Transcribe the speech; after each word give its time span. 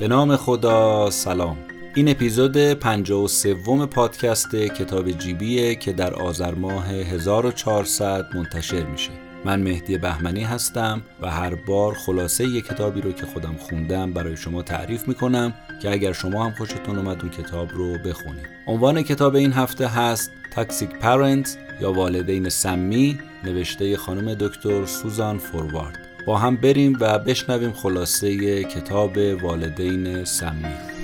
به 0.00 0.08
نام 0.08 0.36
خدا 0.36 1.10
سلام. 1.10 1.56
این 1.94 2.08
اپیزود 2.08 2.56
53 2.56 3.54
پادکست 3.86 4.56
کتاب 4.56 5.10
جیبیه 5.10 5.74
که 5.74 5.92
در 5.92 6.14
آذر 6.14 6.54
ماه 6.54 6.88
1400 6.88 8.26
منتشر 8.34 8.86
میشه. 8.86 9.10
من 9.44 9.60
مهدی 9.60 9.98
بهمنی 9.98 10.44
هستم 10.44 11.02
و 11.22 11.30
هر 11.30 11.54
بار 11.54 11.94
خلاصه 11.94 12.44
یک 12.44 12.66
کتابی 12.66 13.00
رو 13.00 13.12
که 13.12 13.26
خودم 13.26 13.56
خوندم 13.58 14.12
برای 14.12 14.36
شما 14.36 14.62
تعریف 14.62 15.08
می‌کنم 15.08 15.54
که 15.82 15.92
اگر 15.92 16.12
شما 16.12 16.44
هم 16.44 16.52
خوشتون 16.52 16.98
اومد 16.98 17.20
اون 17.20 17.30
کتاب 17.30 17.72
رو 17.72 17.98
بخونید. 17.98 18.46
عنوان 18.66 19.02
کتاب 19.02 19.34
این 19.34 19.52
هفته 19.52 19.86
هست 19.86 20.30
تاکسیک 20.54 20.90
پرنت 20.90 21.58
یا 21.80 21.92
والدین 21.92 22.48
سمی 22.48 23.18
نوشته 23.44 23.96
خانم 23.96 24.34
دکتر 24.34 24.86
سوزان 24.86 25.38
فوروارد. 25.38 26.05
با 26.26 26.38
هم 26.38 26.56
بریم 26.56 26.96
و 27.00 27.18
بشنویم 27.18 27.72
خلاصه 27.72 28.64
کتاب 28.64 29.16
والدین 29.42 30.24
سمی. 30.24 30.95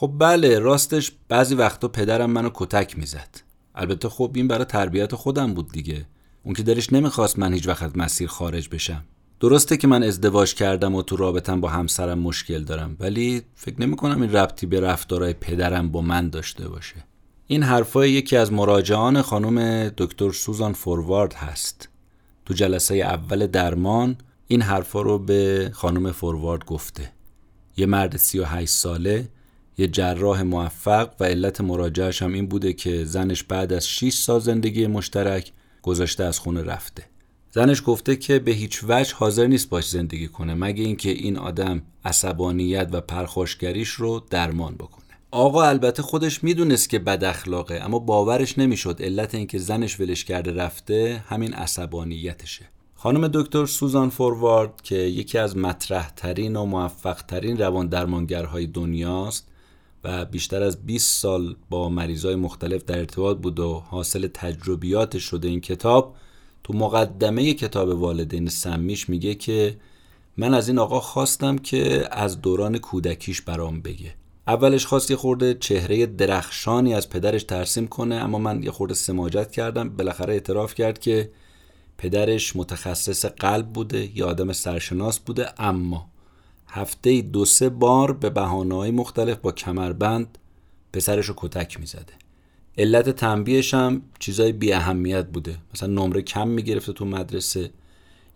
خب 0.00 0.12
بله 0.18 0.58
راستش 0.58 1.12
بعضی 1.28 1.54
وقتا 1.54 1.88
پدرم 1.88 2.30
منو 2.30 2.50
کتک 2.54 2.98
می‌زد. 2.98 3.28
البته 3.74 4.08
خب 4.08 4.32
این 4.34 4.48
برای 4.48 4.64
تربیت 4.64 5.14
خودم 5.14 5.54
بود 5.54 5.72
دیگه. 5.72 6.06
اون 6.42 6.54
که 6.54 6.62
دلش 6.62 6.92
نمی‌خواست 6.92 7.38
من 7.38 7.52
هیچ 7.52 7.68
وقت 7.68 7.96
مسیر 7.96 8.28
خارج 8.28 8.68
بشم. 8.68 9.04
درسته 9.40 9.76
که 9.76 9.86
من 9.88 10.02
ازدواج 10.02 10.54
کردم 10.54 10.94
و 10.94 11.02
تو 11.02 11.16
رابطم 11.16 11.60
با 11.60 11.68
همسرم 11.68 12.18
مشکل 12.18 12.64
دارم 12.64 12.96
ولی 13.00 13.42
فکر 13.54 13.80
نمی 13.80 13.96
کنم 13.96 14.22
این 14.22 14.32
ربطی 14.32 14.66
به 14.66 14.80
رفتارهای 14.80 15.32
پدرم 15.32 15.90
با 15.90 16.00
من 16.00 16.28
داشته 16.28 16.68
باشه. 16.68 17.04
این 17.46 17.62
حرفای 17.62 18.10
یکی 18.10 18.36
از 18.36 18.52
مراجعان 18.52 19.22
خانم 19.22 19.88
دکتر 19.88 20.32
سوزان 20.32 20.72
فوروارد 20.72 21.34
هست. 21.34 21.88
تو 22.46 22.54
جلسه 22.54 22.94
اول 22.94 23.46
درمان 23.46 24.16
این 24.46 24.62
حرفا 24.62 25.02
رو 25.02 25.18
به 25.18 25.70
خانم 25.74 26.12
فوروارد 26.12 26.64
گفته. 26.64 27.12
یه 27.76 27.86
مرد 27.86 28.16
38 28.16 28.72
ساله 28.72 29.28
یه 29.80 29.88
جراح 29.88 30.42
موفق 30.42 31.10
و 31.20 31.24
علت 31.24 31.60
مراجعش 31.60 32.22
هم 32.22 32.32
این 32.32 32.46
بوده 32.46 32.72
که 32.72 33.04
زنش 33.04 33.42
بعد 33.42 33.72
از 33.72 33.88
6 33.88 34.12
سال 34.12 34.40
زندگی 34.40 34.86
مشترک 34.86 35.52
گذاشته 35.82 36.24
از 36.24 36.38
خونه 36.38 36.62
رفته. 36.62 37.04
زنش 37.50 37.82
گفته 37.86 38.16
که 38.16 38.38
به 38.38 38.50
هیچ 38.50 38.80
وجه 38.88 39.14
حاضر 39.14 39.46
نیست 39.46 39.68
باش 39.68 39.88
زندگی 39.88 40.28
کنه 40.28 40.54
مگه 40.54 40.84
اینکه 40.84 41.10
این 41.10 41.36
آدم 41.36 41.82
عصبانیت 42.04 42.88
و 42.92 43.00
پرخاشگریش 43.00 43.88
رو 43.88 44.22
درمان 44.30 44.74
بکنه. 44.74 45.04
آقا 45.30 45.62
البته 45.62 46.02
خودش 46.02 46.44
می‌دونست 46.44 46.90
که 46.90 46.98
بد 46.98 47.24
اخلاقه 47.24 47.80
اما 47.84 47.98
باورش 47.98 48.58
نمی‌شد. 48.58 49.02
علت 49.02 49.34
اینکه 49.34 49.58
زنش 49.58 50.00
ولش 50.00 50.24
کرده 50.24 50.52
رفته 50.52 51.24
همین 51.28 51.54
عصبانیتشه. 51.54 52.64
خانم 52.94 53.28
دکتر 53.28 53.66
سوزان 53.66 54.10
فوروارد 54.10 54.82
که 54.82 54.96
یکی 54.96 55.38
از 55.38 55.56
مطرح 55.56 56.10
ترین 56.16 56.56
و 56.56 56.64
موفق 56.64 57.22
ترین 57.22 57.58
روان 57.58 57.86
درمانگرهای 57.86 58.66
دنیاست 58.66 59.49
و 60.04 60.24
بیشتر 60.24 60.62
از 60.62 60.86
20 60.86 61.20
سال 61.20 61.56
با 61.70 61.88
مریضای 61.88 62.34
مختلف 62.34 62.84
در 62.84 62.98
ارتباط 62.98 63.36
بود 63.36 63.60
و 63.60 63.74
حاصل 63.74 64.28
تجربیات 64.34 65.18
شده 65.18 65.48
این 65.48 65.60
کتاب 65.60 66.14
تو 66.64 66.72
مقدمه 66.72 67.54
کتاب 67.54 67.88
والدین 67.88 68.48
سمیش 68.48 69.08
میگه 69.08 69.34
که 69.34 69.76
من 70.36 70.54
از 70.54 70.68
این 70.68 70.78
آقا 70.78 71.00
خواستم 71.00 71.58
که 71.58 72.08
از 72.10 72.40
دوران 72.40 72.78
کودکیش 72.78 73.40
برام 73.40 73.80
بگه. 73.80 74.14
اولش 74.46 74.86
خواست 74.86 75.10
یه 75.10 75.16
خورده 75.16 75.54
چهره 75.54 76.06
درخشانی 76.06 76.94
از 76.94 77.10
پدرش 77.10 77.44
ترسیم 77.44 77.86
کنه 77.86 78.14
اما 78.14 78.38
من 78.38 78.62
یه 78.62 78.70
خورده 78.70 78.94
سماجت 78.94 79.50
کردم. 79.50 79.88
بالاخره 79.88 80.32
اعتراف 80.32 80.74
کرد 80.74 80.98
که 80.98 81.30
پدرش 81.98 82.56
متخصص 82.56 83.24
قلب 83.24 83.66
بوده 83.66 84.18
یا 84.18 84.28
آدم 84.28 84.52
سرشناس 84.52 85.18
بوده 85.18 85.62
اما 85.62 86.06
هفته 86.70 87.20
دو 87.20 87.44
سه 87.44 87.68
بار 87.68 88.12
به 88.12 88.30
بهانه‌های 88.30 88.90
مختلف 88.90 89.36
با 89.36 89.52
کمربند 89.52 90.38
پسرش 90.92 91.26
رو 91.26 91.34
کتک 91.36 91.80
می‌زده. 91.80 92.12
علت 92.78 93.10
تنبیهش 93.10 93.74
هم 93.74 94.02
چیزای 94.18 94.52
بی 94.52 94.72
اهمیت 94.72 95.26
بوده. 95.26 95.56
مثلا 95.74 95.88
نمره 95.88 96.22
کم 96.22 96.48
می‌گرفته 96.48 96.92
تو 96.92 97.04
مدرسه 97.04 97.70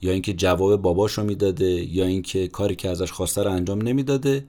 یا 0.03 0.13
اینکه 0.13 0.33
جواب 0.33 0.83
باباش 0.83 1.13
رو 1.13 1.25
می‌داده 1.25 1.71
یا 1.71 2.05
اینکه 2.05 2.49
کاری 2.49 2.77
که 2.77 2.89
ازش 2.89 3.13
خواسته 3.13 3.43
رو 3.43 3.51
انجام 3.51 3.83
نمی‌داده 3.83 4.45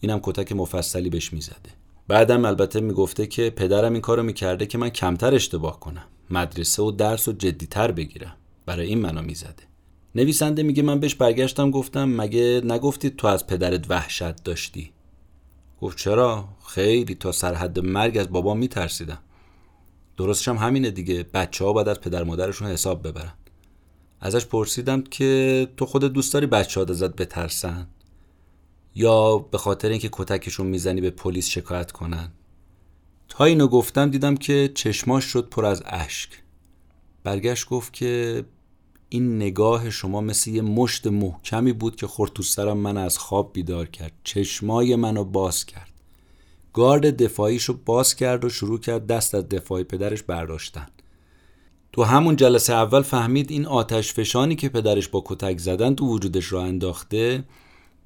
اینم 0.00 0.20
کتک 0.22 0.52
مفصلی 0.52 1.10
بهش 1.10 1.32
می‌زده. 1.32 1.70
بعدم 2.08 2.44
البته 2.44 2.80
می‌گفته 2.80 3.26
که 3.26 3.50
پدرم 3.50 3.92
این 3.92 4.02
کارو 4.02 4.22
می‌کرده 4.22 4.66
که 4.66 4.78
من 4.78 4.88
کمتر 4.88 5.34
اشتباه 5.34 5.80
کنم. 5.80 6.04
مدرسه 6.30 6.82
و 6.82 6.90
درس 6.90 7.28
و 7.28 7.32
جدیتر 7.32 7.92
بگیرم. 7.92 8.36
برای 8.66 8.86
این 8.86 8.98
منو 8.98 9.22
می‌زده. 9.22 9.62
نویسنده 10.16 10.62
میگه 10.62 10.82
من 10.82 11.00
بهش 11.00 11.14
برگشتم 11.14 11.70
گفتم 11.70 12.08
مگه 12.08 12.60
نگفتی 12.64 13.10
تو 13.10 13.26
از 13.26 13.46
پدرت 13.46 13.90
وحشت 13.90 14.42
داشتی؟ 14.42 14.92
گفت 15.80 15.98
چرا؟ 15.98 16.48
خیلی 16.66 17.14
تا 17.14 17.32
سرحد 17.32 17.78
مرگ 17.78 18.18
از 18.18 18.28
بابا 18.28 18.54
میترسیدم. 18.54 19.18
درستش 20.16 20.48
هم 20.48 20.56
همینه 20.56 20.90
دیگه 20.90 21.22
بچه 21.34 21.64
ها 21.64 21.72
باید 21.72 21.88
از 21.88 22.00
پدر 22.00 22.24
مادرشون 22.24 22.68
حساب 22.68 23.08
ببرن. 23.08 23.32
ازش 24.20 24.46
پرسیدم 24.46 25.02
که 25.02 25.68
تو 25.76 25.86
خودت 25.86 26.12
دوست 26.12 26.32
داری 26.32 26.46
بچه 26.46 26.80
ها 26.80 26.86
ازت 26.86 27.16
بترسن؟ 27.16 27.86
یا 28.94 29.38
به 29.38 29.58
خاطر 29.58 29.88
اینکه 29.88 30.08
کتکشون 30.12 30.66
می‌زنی 30.66 31.00
به 31.00 31.10
پلیس 31.10 31.48
شکایت 31.48 31.92
کنن؟ 31.92 32.32
تا 33.28 33.44
اینو 33.44 33.68
گفتم 33.68 34.10
دیدم 34.10 34.36
که 34.36 34.70
چشماش 34.74 35.24
شد 35.24 35.48
پر 35.48 35.64
از 35.64 35.82
اشک. 35.86 36.30
برگشت 37.24 37.68
گفت 37.68 37.92
که 37.92 38.44
این 39.08 39.36
نگاه 39.36 39.90
شما 39.90 40.20
مثل 40.20 40.50
یه 40.50 40.62
مشت 40.62 41.06
محکمی 41.06 41.72
بود 41.72 41.96
که 41.96 42.06
خورد 42.06 42.32
تو 42.32 42.42
سرم 42.42 42.78
من 42.78 42.96
از 42.96 43.18
خواب 43.18 43.52
بیدار 43.52 43.86
کرد. 43.86 44.12
چشمای 44.24 44.96
منو 44.96 45.24
باز 45.24 45.64
کرد. 45.64 45.90
گارد 46.72 47.22
دفاعیشو 47.22 47.78
باز 47.84 48.16
کرد 48.16 48.44
و 48.44 48.48
شروع 48.48 48.80
کرد 48.80 49.06
دست 49.06 49.34
از 49.34 49.48
دفاعی 49.48 49.84
پدرش 49.84 50.22
برداشتن. 50.22 50.86
تو 51.92 52.02
همون 52.02 52.36
جلسه 52.36 52.72
اول 52.72 53.02
فهمید 53.02 53.50
این 53.50 53.66
آتش 53.66 54.12
فشانی 54.12 54.56
که 54.56 54.68
پدرش 54.68 55.08
با 55.08 55.22
کتک 55.26 55.58
زدن 55.58 55.94
تو 55.94 56.06
وجودش 56.06 56.52
را 56.52 56.62
انداخته 56.62 57.44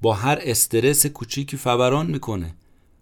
با 0.01 0.13
هر 0.13 0.39
استرس 0.41 1.05
کوچیکی 1.05 1.57
فوران 1.57 2.07
می‌کنه. 2.07 2.55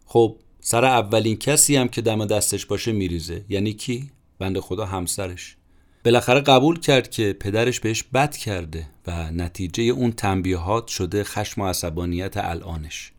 خب 0.06 0.36
سر 0.60 0.86
اولین 0.86 1.38
کسی 1.38 1.76
هم 1.76 1.88
که 1.88 2.02
دم 2.02 2.26
دستش 2.26 2.66
باشه 2.66 2.92
میریزه. 2.92 3.46
یعنی 3.50 3.74
کی؟ 3.74 4.12
بند 4.40 4.60
خدا 4.60 4.86
همسرش. 4.86 5.58
بالاخره 6.06 6.40
قبول 6.40 6.80
کرد 6.80 7.10
که 7.10 7.34
پدرش 7.40 7.80
بهش 7.80 8.04
بد 8.04 8.36
کرده 8.36 8.88
و 9.08 9.32
نتیجه 9.32 9.84
اون 9.84 10.12
تنبیهات 10.12 10.88
شده 10.88 11.24
خشم 11.24 11.62
و 11.62 11.68
عصبانیت 11.68 12.38
الانش. 12.38 13.12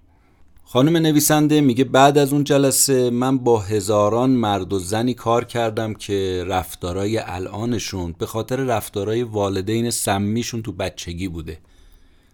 خانم 0.65 0.97
نویسنده 0.97 1.61
میگه 1.61 1.85
بعد 1.85 2.19
از 2.19 2.33
اون 2.33 2.45
جلسه 2.45 3.11
من 3.11 3.39
با 3.39 3.61
هزاران 3.61 4.31
مرد 4.31 4.73
و 4.73 4.79
زنی 4.79 5.15
کار 5.15 5.45
کردم 5.45 5.95
که 5.95 6.45
رفتارای 6.47 7.19
الانشون 7.19 8.15
به 8.19 8.27
خاطر 8.27 8.57
رفتارای 8.57 9.23
والدین 9.23 9.91
سمیشون 9.91 10.63
تو 10.63 10.73
بچگی 10.73 11.29
بوده. 11.29 11.59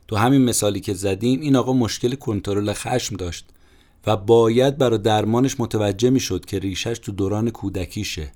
تو 0.08 0.16
همین 0.16 0.44
مثالی 0.44 0.80
که 0.80 0.94
زدیم 0.94 1.40
این 1.40 1.56
آقا 1.56 1.72
مشکل 1.72 2.14
کنترل 2.14 2.72
خشم 2.72 3.16
داشت 3.16 3.44
و 4.06 4.16
باید 4.16 4.78
برای 4.78 4.98
درمانش 4.98 5.60
متوجه 5.60 6.10
می‌شد 6.10 6.44
که 6.44 6.58
ریشش 6.58 6.98
تو 6.98 7.12
دوران 7.12 7.50
کودکیشه. 7.50 8.32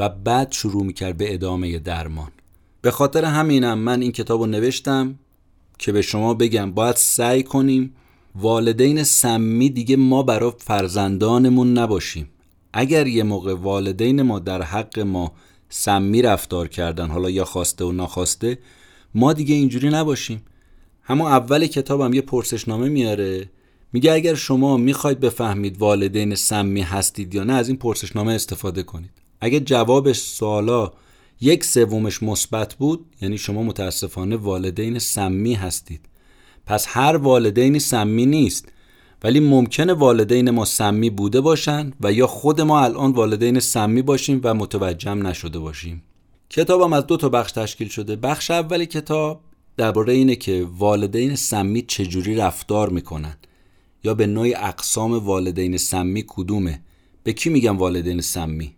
و 0.00 0.08
بعد 0.08 0.52
شروع 0.52 0.84
می‌کرد 0.84 1.16
به 1.16 1.34
ادامه 1.34 1.78
درمان. 1.78 2.30
به 2.82 2.90
خاطر 2.90 3.24
همینم 3.24 3.78
من 3.78 4.02
این 4.02 4.12
کتاب 4.12 4.40
رو 4.40 4.46
نوشتم 4.46 5.18
که 5.78 5.92
به 5.92 6.02
شما 6.02 6.34
بگم 6.34 6.72
باید 6.72 6.96
سعی 6.96 7.42
کنیم 7.42 7.94
والدین 8.34 9.02
سمی 9.02 9.70
دیگه 9.70 9.96
ما 9.96 10.22
برای 10.22 10.52
فرزندانمون 10.58 11.78
نباشیم. 11.78 12.30
اگر 12.72 13.06
یه 13.06 13.22
موقع 13.22 13.54
والدین 13.54 14.22
ما 14.22 14.38
در 14.38 14.62
حق 14.62 14.98
ما 14.98 15.32
سمی 15.68 16.22
رفتار 16.22 16.68
کردن 16.68 17.08
حالا 17.08 17.30
یا 17.30 17.44
خواسته 17.44 17.84
و 17.84 17.92
ناخواسته 17.92 18.58
ما 19.14 19.32
دیگه 19.32 19.54
اینجوری 19.54 19.88
نباشیم. 19.88 20.42
همون 21.02 21.26
اول 21.26 21.66
کتابم 21.66 22.14
یه 22.14 22.20
پرسشنامه 22.20 22.88
میاره 22.88 23.50
میگه 23.92 24.12
اگر 24.12 24.34
شما 24.34 24.76
می‌خواید 24.76 25.20
بفهمید 25.20 25.78
والدین 25.78 26.34
سمی 26.34 26.82
هستید 26.82 27.34
یا 27.34 27.44
نه 27.44 27.52
از 27.52 27.68
این 27.68 27.76
پرسشنامه 27.76 28.32
استفاده 28.32 28.82
کنید. 28.82 29.19
اگه 29.40 29.60
جوابش 29.60 30.18
سوالا 30.18 30.92
یک 31.40 31.64
سومش 31.64 32.22
مثبت 32.22 32.74
بود 32.74 33.06
یعنی 33.22 33.38
شما 33.38 33.62
متاسفانه 33.62 34.36
والدین 34.36 34.98
سمی 34.98 35.54
هستید. 35.54 36.00
پس 36.66 36.86
هر 36.88 37.16
والدینی 37.16 37.78
سمی 37.78 38.26
نیست 38.26 38.68
ولی 39.24 39.40
ممکنه 39.40 39.92
والدین 39.92 40.50
ما 40.50 40.64
سمی 40.64 41.10
بوده 41.10 41.40
باشن 41.40 41.92
و 42.00 42.12
یا 42.12 42.26
خود 42.26 42.60
ما 42.60 42.80
الان 42.80 43.12
والدین 43.12 43.60
سمی 43.60 44.02
باشیم 44.02 44.40
و 44.44 44.54
متوجهم 44.54 45.26
نشده 45.26 45.58
باشیم. 45.58 46.02
کتابم 46.50 46.92
از 46.92 47.06
دو 47.06 47.16
تا 47.16 47.28
بخش 47.28 47.52
تشکیل 47.52 47.88
شده. 47.88 48.16
بخش 48.16 48.50
اولی 48.50 48.86
کتاب 48.86 49.40
درباره 49.76 50.12
اینه 50.12 50.36
که 50.36 50.66
والدین 50.78 51.36
سمی 51.36 51.82
چجوری 51.82 52.34
رفتار 52.34 52.88
می‌کنن. 52.88 53.36
یا 54.04 54.14
به 54.14 54.26
نوعی 54.26 54.54
اقسام 54.54 55.12
والدین 55.12 55.76
سمی 55.76 56.24
کدومه؟ 56.26 56.82
به 57.22 57.32
کی 57.32 57.50
میگم 57.50 57.78
والدین 57.78 58.20
سمی؟ 58.20 58.74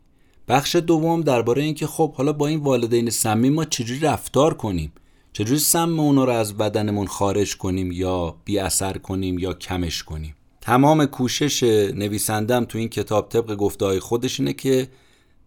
بخش 0.48 0.76
دوم 0.76 1.20
درباره 1.20 1.62
اینکه 1.62 1.86
خب 1.86 2.14
حالا 2.14 2.32
با 2.32 2.46
این 2.46 2.60
والدین 2.60 3.10
سمی 3.10 3.50
ما 3.50 3.64
چجوری 3.64 4.00
رفتار 4.00 4.54
کنیم؟ 4.54 4.92
چجوری 5.32 5.58
سم 5.58 6.00
اونا 6.00 6.24
رو 6.24 6.32
از 6.32 6.56
بدنمون 6.56 7.06
خارج 7.06 7.56
کنیم 7.56 7.92
یا 7.92 8.36
بی 8.44 8.58
اثر 8.58 8.98
کنیم 8.98 9.38
یا 9.38 9.52
کمش 9.52 10.02
کنیم؟ 10.02 10.36
تمام 10.60 11.06
کوشش 11.06 11.62
نویسندم 11.94 12.64
تو 12.64 12.78
این 12.78 12.88
کتاب 12.88 13.28
طبق 13.28 13.54
گفته 13.54 13.84
های 13.84 14.00
خودش 14.00 14.40
اینه 14.40 14.52
که 14.52 14.88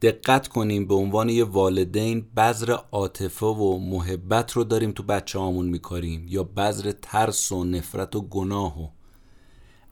دقت 0.02 0.48
کنیم 0.48 0.88
به 0.88 0.96
عنوان 0.96 1.30
یه 1.30 1.44
والدین 1.44 2.26
بذر 2.38 2.76
عاطفه 2.92 3.46
و 3.46 3.78
محبت 3.78 4.52
رو 4.52 4.64
داریم 4.64 4.92
تو 4.92 5.04
بچه 5.04 5.40
هامون 5.40 5.66
میکاریم 5.66 6.26
یا 6.30 6.44
بذر 6.44 6.92
ترس 7.02 7.52
و 7.52 7.64
نفرت 7.64 8.16
و 8.16 8.22
گناه 8.22 8.84
و. 8.84 8.88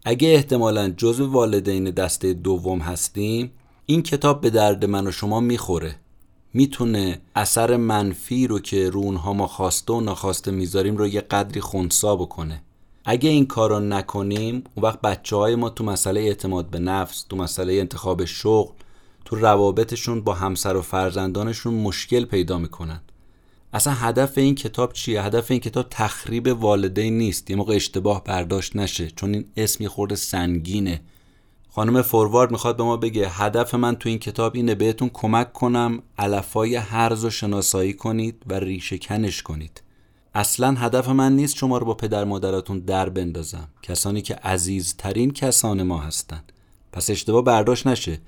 اگه 0.05 0.27
احتمالا 0.27 0.89
جزو 0.89 1.31
والدین 1.31 1.83
دسته 1.83 2.33
دوم 2.33 2.79
هستیم 2.79 3.51
این 3.85 4.03
کتاب 4.03 4.41
به 4.41 4.49
درد 4.49 4.85
من 4.85 5.07
و 5.07 5.11
شما 5.11 5.39
می‌خوره. 5.39 5.95
می‌تونه 6.53 7.21
اثر 7.35 7.77
منفی 7.77 8.47
رو 8.47 8.59
که 8.59 8.89
رو 8.89 8.99
اونها 8.99 9.33
ما 9.33 9.47
خواسته 9.47 9.93
و 9.93 10.01
ناخواسته 10.01 10.51
می‌ذاریم 10.51 10.97
رو 10.97 11.07
یه 11.07 11.21
قدری 11.21 11.61
خونسا 11.61 12.15
بکنه. 12.15 12.61
اگه 13.05 13.29
این 13.29 13.45
کار 13.45 13.69
رو 13.69 13.79
نکنیم 13.79 14.63
اون 14.75 14.85
وقت 14.85 15.01
بچه 15.01 15.35
های 15.35 15.55
ما 15.55 15.69
تو 15.69 15.83
مسئله 15.83 16.21
اعتماد 16.21 16.69
به 16.69 16.79
نفس 16.79 17.23
تو 17.23 17.35
مسئله 17.35 17.73
انتخاب 17.73 18.25
شغل 18.25 18.73
تو 19.25 19.35
روابطشون 19.35 20.21
با 20.21 20.33
همسر 20.33 20.75
و 20.75 20.81
فرزندانشون 20.81 21.73
مشکل 21.73 22.25
پیدا 22.25 22.57
می‌کنن. 22.57 23.01
اصلا 23.73 23.93
هدف 23.93 24.37
این 24.37 24.55
کتاب 24.55 24.93
چیه؟ 24.93 25.23
هدف 25.23 25.51
این 25.51 25.59
کتاب 25.59 25.87
تخریب 25.89 26.47
والدین 26.47 27.17
نیست. 27.17 27.49
یه 27.49 27.55
موقع 27.55 27.75
اشتباه 27.75 28.23
برداشت 28.23 28.75
نشه 28.75 29.09
چون 29.09 29.33
این 29.33 29.45
اسمی 29.57 29.87
خورده 29.87 30.15
سنگینه. 30.15 31.01
خانم 31.75 32.01
فوروارد 32.01 32.51
می‌خواد 32.51 32.77
به 32.77 32.83
ما 32.83 32.97
بگه 32.97 33.29
هدف 33.29 33.75
من 33.75 33.95
تو 33.95 34.09
این 34.09 34.19
کتاب 34.19 34.55
اینه 34.55 34.75
بهتون 34.75 35.09
کمک 35.13 35.53
کنم 35.53 36.03
علفای 36.17 36.75
هرز 36.75 37.25
و 37.25 37.29
شناسایی 37.29 37.93
کنید 37.93 38.43
و 38.47 38.53
ریشه 38.53 38.97
کنش 38.97 39.41
کنید. 39.41 39.81
اصلا 40.35 40.71
هدف 40.71 41.09
من 41.09 41.35
نیست 41.35 41.55
شما 41.55 41.77
رو 41.77 41.85
با 41.85 41.93
پدر 41.93 42.23
مادراتون 42.23 42.79
در 42.79 43.09
بندازم. 43.09 43.67
کسانی 43.81 44.21
که 44.21 44.35
عزیزترین 44.35 45.31
کسان 45.31 45.83
ما 45.83 45.97
هستند 45.97 46.51
پس 46.91 47.09
اشتباه 47.09 47.43
برداشت 47.43 47.87
نشه. 47.87 48.19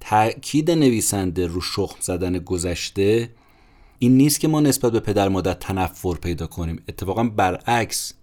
تأکید 0.00 0.70
نویسنده 0.70 1.46
رو 1.46 1.60
شخم 1.60 1.96
زدن 2.00 2.38
گذشته 2.38 3.30
این 3.98 4.16
نیست 4.16 4.40
که 4.40 4.48
ما 4.48 4.60
نسبت 4.60 4.92
به 4.92 5.00
پدر 5.00 5.28
مادر 5.28 5.54
تنفر 5.54 6.14
پیدا 6.14 6.46
کنیم. 6.46 6.82
اتفاقا 6.88 7.24
برعکس. 7.24 8.14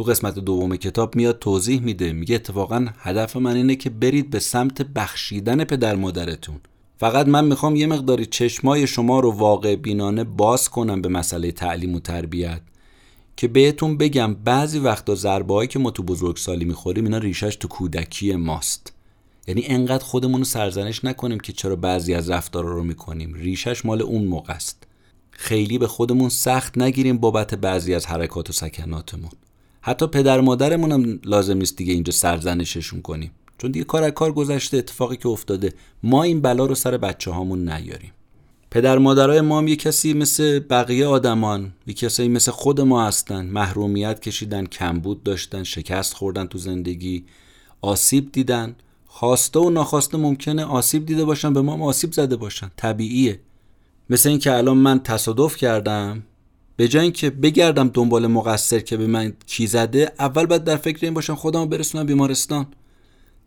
تو 0.00 0.04
قسمت 0.04 0.38
دوم 0.38 0.76
کتاب 0.76 1.16
میاد 1.16 1.38
توضیح 1.38 1.80
میده 1.80 2.12
میگه 2.12 2.34
اتفاقا 2.34 2.86
هدف 2.98 3.36
من 3.36 3.56
اینه 3.56 3.76
که 3.76 3.90
برید 3.90 4.30
به 4.30 4.38
سمت 4.38 4.82
بخشیدن 4.82 5.64
پدر 5.64 5.94
مادرتون. 5.94 6.60
فقط 6.98 7.28
من 7.28 7.44
می‌خوام 7.44 7.76
یه 7.76 7.86
مقداری 7.86 8.26
چشمای 8.26 8.86
شما 8.86 9.20
رو 9.20 9.30
واقع 9.30 9.76
بینانه 9.76 10.24
باز 10.24 10.68
کنم 10.68 11.02
به 11.02 11.08
مسئله 11.08 11.52
تعلیم 11.52 11.94
و 11.94 12.00
تربیت. 12.00 12.60
که 13.36 13.48
بهتون 13.48 13.96
بگم 13.96 14.34
بعضی 14.34 14.78
وقتا 14.78 15.14
ضربه 15.14 15.66
که 15.66 15.78
ما 15.78 15.90
تو 15.90 16.02
بزرگسالی 16.02 16.64
می‌خوریم 16.64 17.04
اینا 17.04 17.18
ریشش 17.18 17.56
تو 17.56 17.68
کودکی 17.68 18.36
ماست. 18.36 18.92
یعنی 19.48 19.64
انقدر 19.66 20.04
خودمون 20.04 20.40
رو 20.40 20.44
سرزنش 20.44 21.04
نکنیم 21.04 21.40
که 21.40 21.52
چرا 21.52 21.76
بعضی 21.76 22.14
از 22.14 22.30
رفتارا 22.30 22.72
رو 22.72 22.84
می‌کنیم. 22.84 23.34
ریشش 23.34 23.84
مال 23.84 24.02
اون 24.02 24.24
موقع 24.24 24.54
است. 24.54 24.86
خیلی 25.30 25.78
به 25.78 25.86
خودمون 25.86 26.28
سخت 26.28 26.78
نگیریم 26.78 27.18
بابت 27.18 27.54
بعضی 27.54 27.94
از 27.94 28.06
حرکات 28.06 28.50
و 28.50 28.52
سکناتمون. 28.52 29.30
حتی 29.80 30.06
پدر 30.06 30.40
مادرمون 30.40 30.92
هم 30.92 31.20
لازم 31.24 31.58
نیست 31.58 31.76
دیگه 31.76 31.92
اینجا 31.92 32.12
سرزنششون 32.12 33.02
کنیم. 33.02 33.30
چون 33.58 33.70
دیگه 33.70 33.84
کار 33.84 34.10
کار 34.10 34.32
گذشته 34.32 34.76
اتفاقی 34.76 35.16
که 35.16 35.28
افتاده 35.28 35.72
ما 36.02 36.22
این 36.22 36.40
بلا 36.40 36.66
رو 36.66 36.74
سر 36.74 36.96
بچه 36.96 37.30
هامون 37.30 37.68
نیاریم. 37.68 38.12
پدر 38.70 38.98
مادرای 38.98 39.40
ما 39.40 39.58
هم 39.58 39.68
یه 39.68 39.76
کسی 39.76 40.14
مثل 40.14 40.58
بقیه 40.58 41.06
آدمان 41.06 41.72
یه 41.86 41.94
کسی 41.94 42.28
مثل 42.28 42.52
خود 42.52 42.80
ما 42.80 43.06
هستن. 43.06 43.46
محرومیت 43.46 44.20
کشیدن 44.20 44.66
کمبود 44.66 45.22
داشتن 45.22 45.62
شکست 45.62 46.14
خوردن 46.14 46.46
تو 46.46 46.58
زندگی 46.58 47.24
آسیب 47.80 48.32
دیدن. 48.32 48.76
خواسته 49.06 49.60
و 49.60 49.70
ناخواسته 49.70 50.18
ممکنه 50.18 50.64
آسیب 50.64 51.06
دیده 51.06 51.24
باشن 51.24 51.52
به 51.52 51.60
ما 51.60 51.72
هم 51.72 51.82
آسیب 51.82 52.12
زده 52.12 52.36
باشن. 52.36 52.70
طبیعیه. 52.76 53.40
مثل 54.10 54.28
اینکه 54.28 54.56
الان 54.56 54.76
من 54.76 55.02
تصادف 55.02 55.56
کردم 55.56 56.22
به 56.80 56.88
جای 56.88 57.02
اینکه 57.02 57.30
بگردم 57.30 57.88
دنبال 57.88 58.26
مقصر 58.26 58.80
که 58.80 58.96
به 58.96 59.06
من 59.06 59.32
کی 59.46 59.66
زده 59.66 60.12
اول 60.18 60.46
باید 60.46 60.64
در 60.64 60.76
فکر 60.76 60.98
این 61.02 61.14
باشم 61.14 61.34
خودم 61.34 61.66
برسونم 61.66 62.06
بیمارستان. 62.06 62.66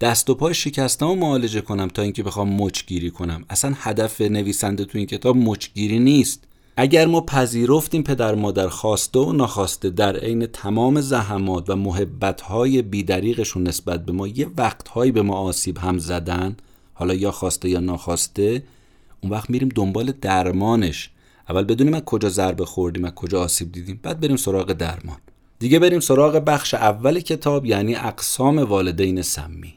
دست 0.01 0.29
و 0.29 0.35
پای 0.35 0.53
شکستم 0.53 1.07
و 1.07 1.15
معالجه 1.15 1.61
کنم 1.61 1.87
تا 1.87 2.01
اینکه 2.01 2.23
بخوام 2.23 2.61
مچگیری 2.61 3.11
کنم. 3.11 3.45
اصلا 3.49 3.73
هدف 3.77 4.21
نویسنده 4.21 4.85
تو 4.85 4.97
این 4.97 5.07
کتاب 5.07 5.37
مچگیری 5.37 5.99
نیست. 5.99 6.43
اگر 6.77 7.05
ما 7.05 7.21
پذیرفتیم 7.21 8.03
پدر 8.03 8.35
مادر 8.35 8.67
خواسته 8.67 9.19
و 9.19 9.33
ناخواسته 9.33 9.89
در 9.89 10.17
عین 10.17 10.45
تمام 10.45 11.01
زحمات 11.01 11.69
و 11.69 11.75
محبتهای 11.75 12.81
بیدریقشون 12.81 13.63
نسبت 13.63 14.05
به 14.05 14.11
ما 14.11 14.27
یه 14.27 14.47
وقتهایی 14.57 15.11
به 15.11 15.21
ما 15.21 15.35
آسیب 15.35 15.77
هم 15.77 15.97
زدن 15.97 16.57
حالا 16.93 17.13
یا 17.13 17.31
خواسته 17.31 17.69
یا 17.69 17.79
ناخواسته 17.79 18.63
اون 19.21 19.31
وقت 19.31 19.49
میریم 19.49 19.69
دنبال 19.69 20.13
درمانش. 20.21 21.09
اول 21.49 21.63
بدونیم 21.63 21.93
از 21.93 22.01
کجا 22.01 22.29
ضربه 22.29 22.65
خوردیم 22.65 23.05
از 23.05 23.11
کجا 23.11 23.41
آسیب 23.41 23.71
دیدیم 23.71 23.99
بعد 24.03 24.19
بریم 24.19 24.37
سراغ 24.37 24.73
درمان. 24.73 25.17
دیگه 25.59 25.79
بریم 25.79 25.99
سراغ 25.99 26.35
بخش 26.35 26.73
اول 26.73 27.19
کتاب 27.19 27.65
یعنی 27.65 27.95
اقسام 27.95 28.59
والدین 28.59 29.21
سمی 29.21 29.73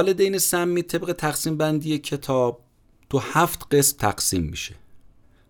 والدین 0.00 0.38
سمی 0.38 0.82
طبق 0.82 1.12
تقسیم 1.12 1.56
بندی 1.56 1.98
کتاب 1.98 2.60
تو 3.10 3.18
هفت 3.18 3.74
قسم 3.74 3.96
تقسیم 3.98 4.42
میشه. 4.42 4.74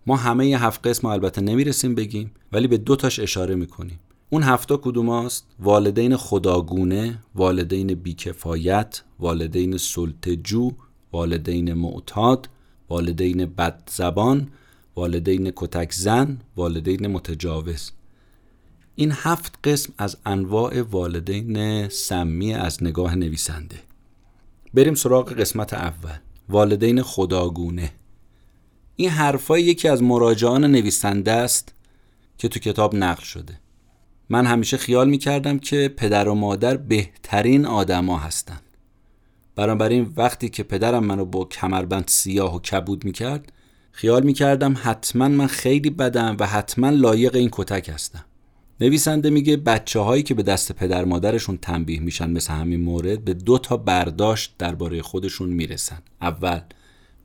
ما 0.07 0.17
همه 0.17 0.47
ی 0.47 0.53
هفت 0.55 0.87
قسم 0.87 1.07
البته 1.07 1.41
نمی‌رسیم 1.41 1.95
بگیم 1.95 2.31
ولی 2.53 2.67
به 2.67 2.79
دو 2.79 2.97
تاش 2.97 3.19
اشاره 3.19 3.55
می‌کنیم. 3.55 4.01
اون 4.31 4.43
هفتا 4.43 4.77
کدوم 4.77 5.09
است؟ 5.09 5.47
والدین 5.61 6.17
خداگونه، 6.17 7.19
والدین 7.35 7.95
بیکفایت، 7.95 9.03
والدین 9.21 9.77
سلطجو، 9.77 10.71
والدین 11.13 11.73
معتاد، 11.75 12.49
والدین 12.89 13.47
بدزبان، 13.47 14.49
والدین 14.97 15.53
کتک 15.57 15.93
زن، 15.93 16.39
والدین 16.57 17.07
متجاوز. 17.07 17.91
این 18.95 19.13
هفت 19.15 19.59
قسم 19.65 19.93
از 19.99 20.17
انواع 20.27 20.83
والدین 20.83 21.89
سمی 21.89 22.55
از 22.55 22.83
نگاه 22.83 23.15
نویسنده. 23.15 23.90
بریم 24.75 24.95
سراغ 24.95 25.33
قسمت 25.33 25.75
اول. 25.75 26.19
والدین 26.49 27.03
خداگونه. 27.03 27.93
این 28.97 29.11
حرفای 29.11 29.63
یکی 29.63 29.89
از 29.89 30.03
مراجعان 30.03 30.65
نویسنده 30.65 31.33
است 31.33 31.75
که 32.39 32.49
تو 32.49 32.61
کتاب 32.61 32.95
نقل 32.95 33.23
شده. 33.23 33.61
من 34.29 34.47
همیشه 34.47 34.77
خیال 34.77 35.09
می‌کردم 35.11 35.59
که 35.59 35.95
پدر 35.97 36.29
و 36.29 36.35
مادر 36.35 36.77
بهترین 36.77 37.67
آدما 37.67 38.19
هستن. 38.19 38.61
بنابراین 39.57 40.13
وقتی 40.17 40.49
که 40.49 40.63
پدرم 40.63 41.05
منو 41.05 41.25
با 41.25 41.45
کمربند 41.45 42.09
سیاه 42.09 42.57
و 42.57 42.61
کبود 42.61 43.05
می‌کرد 43.05 43.53
خیال 43.93 44.23
می‌کردم 44.23 44.75
حتما 44.83 45.29
من 45.29 45.47
خیلی 45.47 45.91
بدم 45.91 46.37
و 46.41 46.47
حتما 46.47 46.91
لایق 46.91 47.35
این 47.35 47.49
کتک 47.53 47.91
هستم. 47.95 48.25
نویسنده 48.83 49.31
میگه 49.31 49.57
بچه 49.57 50.01
هایی 50.01 50.23
که 50.23 50.35
به 50.35 50.43
دست 50.43 50.73
پدر 50.73 51.05
مادرشون 51.05 51.57
تنبیه 51.63 52.01
میشن 52.01 52.31
مثل 52.31 52.53
همین 52.53 52.81
مورد 52.81 53.25
به 53.25 53.35
دو 53.35 53.59
تا 53.59 53.77
برداشت 53.77 54.55
درباره 54.59 55.03
خودشون 55.03 55.49
می‌رسن. 55.49 55.99
اول 56.21 56.61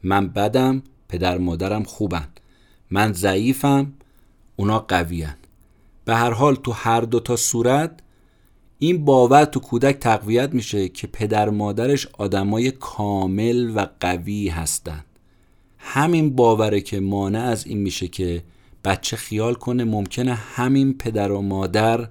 من 0.04 0.28
بدم 0.28 0.84
پدر 1.10 1.38
مادرم 1.38 1.84
خوبن. 1.84 2.28
من 2.92 3.14
ضعیفم 3.14 3.94
اونا 4.56 4.80
قویان 4.80 5.36
به 6.06 6.16
هر 6.16 6.32
حال 6.32 6.56
تو 6.56 6.72
هر 6.72 7.02
دو 7.02 7.20
تا 7.20 7.36
صورت 7.36 8.00
این 8.80 9.06
باور 9.06 9.46
تو 9.46 9.60
کودک 9.60 9.96
تقویت 9.96 10.54
میشه 10.54 10.90
که 10.90 11.08
پدر 11.08 11.50
مادرش 11.50 12.08
آدمای 12.18 12.72
کامل 12.72 13.72
و 13.76 13.88
قوی 14.00 14.48
هستن. 14.48 15.04
همین 15.78 16.36
باوره 16.36 16.82
که 16.82 17.00
مانع 17.00 17.44
از 17.44 17.68
این 17.68 17.78
میشه 17.78 18.08
که 18.08 18.44
بچه 18.86 19.18
خیال 19.18 19.54
کنه 19.54 19.84
ممکنه 19.84 20.34
همین 20.34 20.98
پدر 20.98 21.32
و 21.32 21.42
مادر 21.42 22.10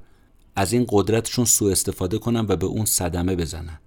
از 0.57 0.73
این 0.73 0.87
قدرتشون 0.89 1.45
سوء 1.45 1.73
استفاده 1.73 2.19
کنن 2.19 2.47
و 2.49 2.57
به 2.57 2.67
اون 2.67 2.85
صدمه 2.85 3.37
بزنن. 3.37 3.79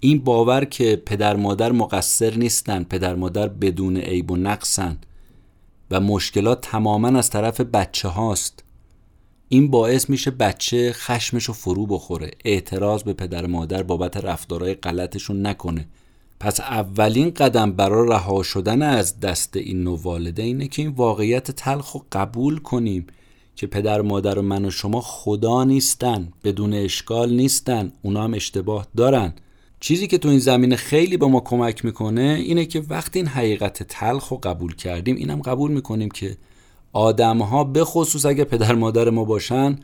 این 0.00 0.18
باور 0.18 0.64
که 0.64 1.02
پدر 1.06 1.36
مادر 1.36 1.72
مقصر 1.72 2.34
نیستن 2.34 2.84
پدر 2.84 3.14
مادر 3.14 3.48
بدون 3.48 3.96
عیب 3.96 4.30
و 4.30 4.36
نقصن 4.36 4.98
و 5.90 6.00
مشکلات 6.00 6.60
تماما 6.60 7.08
از 7.08 7.30
طرف 7.30 7.60
بچه 7.60 8.08
هاست. 8.08 8.64
این 9.48 9.70
باعث 9.70 10.10
میشه 10.10 10.30
بچه 10.30 10.92
خشمشو 10.92 11.52
فرو 11.52 11.86
بخوره 11.86 12.30
اعتراض 12.44 13.02
به 13.02 13.12
پدر 13.12 13.46
مادر 13.46 13.82
بابت 13.82 14.16
رفتارهای 14.16 14.74
غلطشون 14.74 15.46
نکنه. 15.46 15.88
پس 16.40 16.60
اولین 16.60 17.30
قدم 17.30 17.72
برای 17.72 18.08
رها 18.08 18.42
شدن 18.42 18.82
از 18.82 19.20
دست 19.20 19.56
این 19.56 19.82
نوع 19.82 20.00
والدینه 20.02 20.68
که 20.68 20.82
این 20.82 20.90
واقعیت 20.90 21.50
تلخ 21.50 21.92
رو 21.92 22.04
قبول 22.12 22.58
کنیم 22.58 23.06
که 23.56 23.66
پدر 23.66 24.00
مادر 24.00 24.38
و 24.38 24.42
من 24.42 24.64
و 24.64 24.70
شما 24.70 25.00
خدا 25.00 25.64
نیستن 25.64 26.32
بدون 26.44 26.72
اشکال 26.74 27.34
نیستن 27.34 27.92
اونا 28.02 28.24
هم 28.24 28.34
اشتباه 28.34 28.86
دارن. 28.96 29.34
چیزی 29.80 30.06
که 30.06 30.18
تو 30.18 30.28
این 30.28 30.38
زمینه 30.38 30.76
خیلی 30.76 31.16
به 31.16 31.26
ما 31.26 31.40
کمک 31.40 31.84
می‌کنه 31.84 32.42
اینه 32.42 32.66
که 32.66 32.82
وقتی 32.88 33.18
این 33.18 33.28
حقیقت 33.28 33.82
تلخ 33.82 34.28
رو 34.28 34.36
قبول 34.36 34.74
کردیم 34.74 35.16
اینم 35.16 35.42
قبول 35.42 35.70
می‌کنیم 35.70 36.08
که 36.08 36.36
آدم 36.92 37.38
ها 37.38 37.64
به 37.64 37.84
خصوص 37.84 38.26
اگه 38.26 38.44
پدر 38.44 38.74
مادر 38.74 39.10
ما 39.10 39.24
باشن 39.24 39.78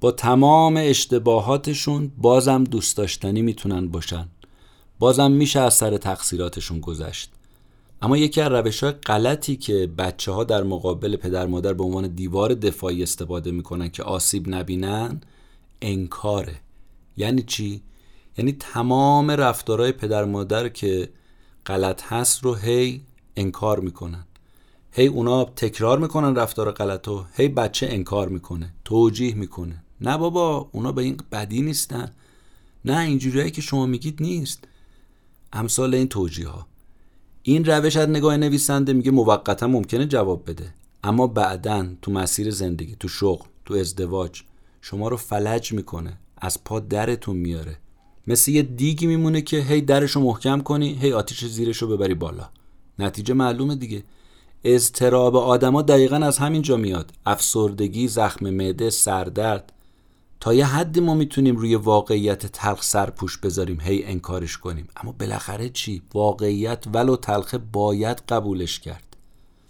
با 0.00 0.12
تمام 0.12 0.76
اشتباهاتشون 0.76 2.12
بازم 2.18 2.64
دوست 2.64 2.96
داشتنی 2.96 3.42
می‌تونن 3.42 3.88
باشن. 3.88 4.28
بازم 4.98 5.32
میشه 5.32 5.60
از 5.60 5.74
سر 5.74 5.96
تقصیراتشون 5.96 6.80
گذشت. 6.80 7.30
اما 8.02 8.16
یکی 8.16 8.40
از 8.40 8.52
روش 8.52 8.82
های 8.82 8.92
غلطی 8.92 9.56
که 9.56 9.86
بچه 9.98 10.32
ها 10.32 10.44
در 10.44 10.62
مقابل 10.62 11.16
پدر 11.16 11.46
مادر 11.46 11.72
به 11.72 11.84
عنوان 11.84 12.08
دیوار 12.08 12.54
دفاعی 12.54 13.02
استفاده 13.02 13.50
می‌کنن 13.50 13.88
که 13.88 14.02
آسیب 14.02 14.54
نبینن 14.54 15.20
انکاره. 15.82 16.60
یعنی 17.16 17.42
چی؟ 17.42 17.82
یعنی 18.38 18.52
تمام 18.52 19.30
رفتارهای 19.30 19.92
پدر 19.92 20.24
مادر 20.24 20.68
که 20.68 21.08
غلط 21.66 22.02
هست 22.02 22.44
رو 22.44 22.54
هی 22.54 23.00
انکار 23.36 23.80
می‌کنن. 23.80 24.24
هی 24.92 25.06
اونا 25.06 25.44
تکرار 25.44 25.98
می‌کنن 25.98 26.34
رفتار 26.34 26.72
غلط 26.72 27.08
رو 27.08 27.24
هی 27.36 27.48
بچه 27.48 27.86
انکار 27.90 28.28
می‌کنه 28.28 28.74
توجیه 28.84 29.34
می‌کنه. 29.34 29.82
نه 30.00 30.18
بابا 30.18 30.68
اونا 30.72 30.92
به 30.92 31.02
این 31.02 31.16
بدی 31.32 31.62
نیستن. 31.62 32.12
نه 32.84 32.98
اینجوریایی 32.98 33.50
که 33.50 33.62
شما 33.62 33.86
میگید 33.86 34.22
نیست. 34.22 34.64
امثال 35.54 35.94
این 35.94 36.08
توجیه 36.08 36.48
ها 36.48 36.66
این 37.42 37.64
روش 37.64 37.96
از 37.96 38.08
نگاه 38.08 38.36
نویسنده 38.36 38.92
میگه 38.92 39.10
موقتا 39.10 39.66
ممکنه 39.66 40.06
جواب 40.06 40.50
بده. 40.50 40.74
اما 41.04 41.26
بعدا 41.26 41.86
تو 42.02 42.10
مسیر 42.12 42.50
زندگی 42.50 42.96
تو 43.00 43.08
شغل 43.08 43.46
تو 43.64 43.74
ازدواج 43.74 44.42
شما 44.80 45.08
رو 45.08 45.16
فلج 45.16 45.72
می‌کنه. 45.72 46.18
از 46.38 46.64
پا 46.64 46.80
درتون 46.80 47.36
میاره. 47.36 47.76
مثل 48.26 48.50
یه 48.50 48.62
دیگی 48.62 49.06
میمونه 49.06 49.42
که 49.42 49.56
هی 49.56 49.80
درشو 49.80 50.20
محکم 50.20 50.60
کنی 50.60 50.94
هی 50.94 51.12
آتیش 51.12 51.44
زیرشو 51.44 51.88
ببری 51.88 52.14
بالا. 52.14 52.48
نتیجه 52.98 53.34
معلومه 53.34 53.76
دیگه. 53.76 54.02
اضطراب 54.64 55.36
آدما 55.36 55.82
دقیقا 55.82 56.16
از 56.16 56.38
همین 56.38 56.62
جا 56.62 56.76
میاد. 56.76 57.12
افسردگی 57.26 58.08
زخم 58.08 58.50
معده 58.50 58.90
سردرد. 58.90 59.72
تا 60.44 60.54
یه 60.54 60.66
حدی 60.66 61.00
ما 61.00 61.14
می‌تونیم 61.14 61.56
روی 61.56 61.74
واقعیت 61.74 62.46
تلخ 62.46 62.82
سرپوش 62.82 63.38
بذاریم 63.38 63.80
هی 63.80 64.04
انکارش 64.04 64.58
کنیم. 64.58 64.88
اما 64.96 65.12
بالاخره 65.12 65.68
چی؟ 65.68 66.02
واقعیت 66.14 66.84
ولو 66.94 67.16
تلخه 67.16 67.58
باید 67.58 68.22
قبولش 68.28 68.80
کرد. 68.80 69.16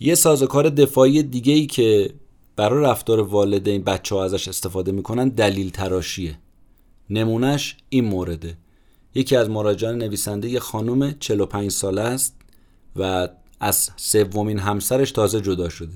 یه 0.00 0.14
سازوکار 0.14 0.69
دفاعی 0.69 1.23
دیگه 1.23 1.52
ای 1.52 1.66
که 1.66 2.14
برای 2.57 2.85
رفتار 2.85 3.21
والدین 3.21 3.83
بچه 3.83 4.14
ها 4.14 4.25
ازش 4.25 4.49
استفاده 4.49 4.93
می‌کنن 4.93 5.28
دلیل 5.28 5.71
تراشیه. 5.71 6.38
نمونهش 7.11 7.76
این 7.88 8.04
مورده. 8.04 8.57
یکی 9.14 9.37
از 9.37 9.50
مراجعان 9.50 9.99
نویسنده 9.99 10.49
یه 10.49 10.61
خانم 10.61 11.12
45 11.12 11.71
ساله 11.71 12.02
است 12.02 12.37
و 12.97 13.28
از 13.61 13.90
سومین 13.97 14.59
همسرش 14.59 15.12
تازه 15.12 15.40
جدا 15.40 15.69
شده. 15.69 15.95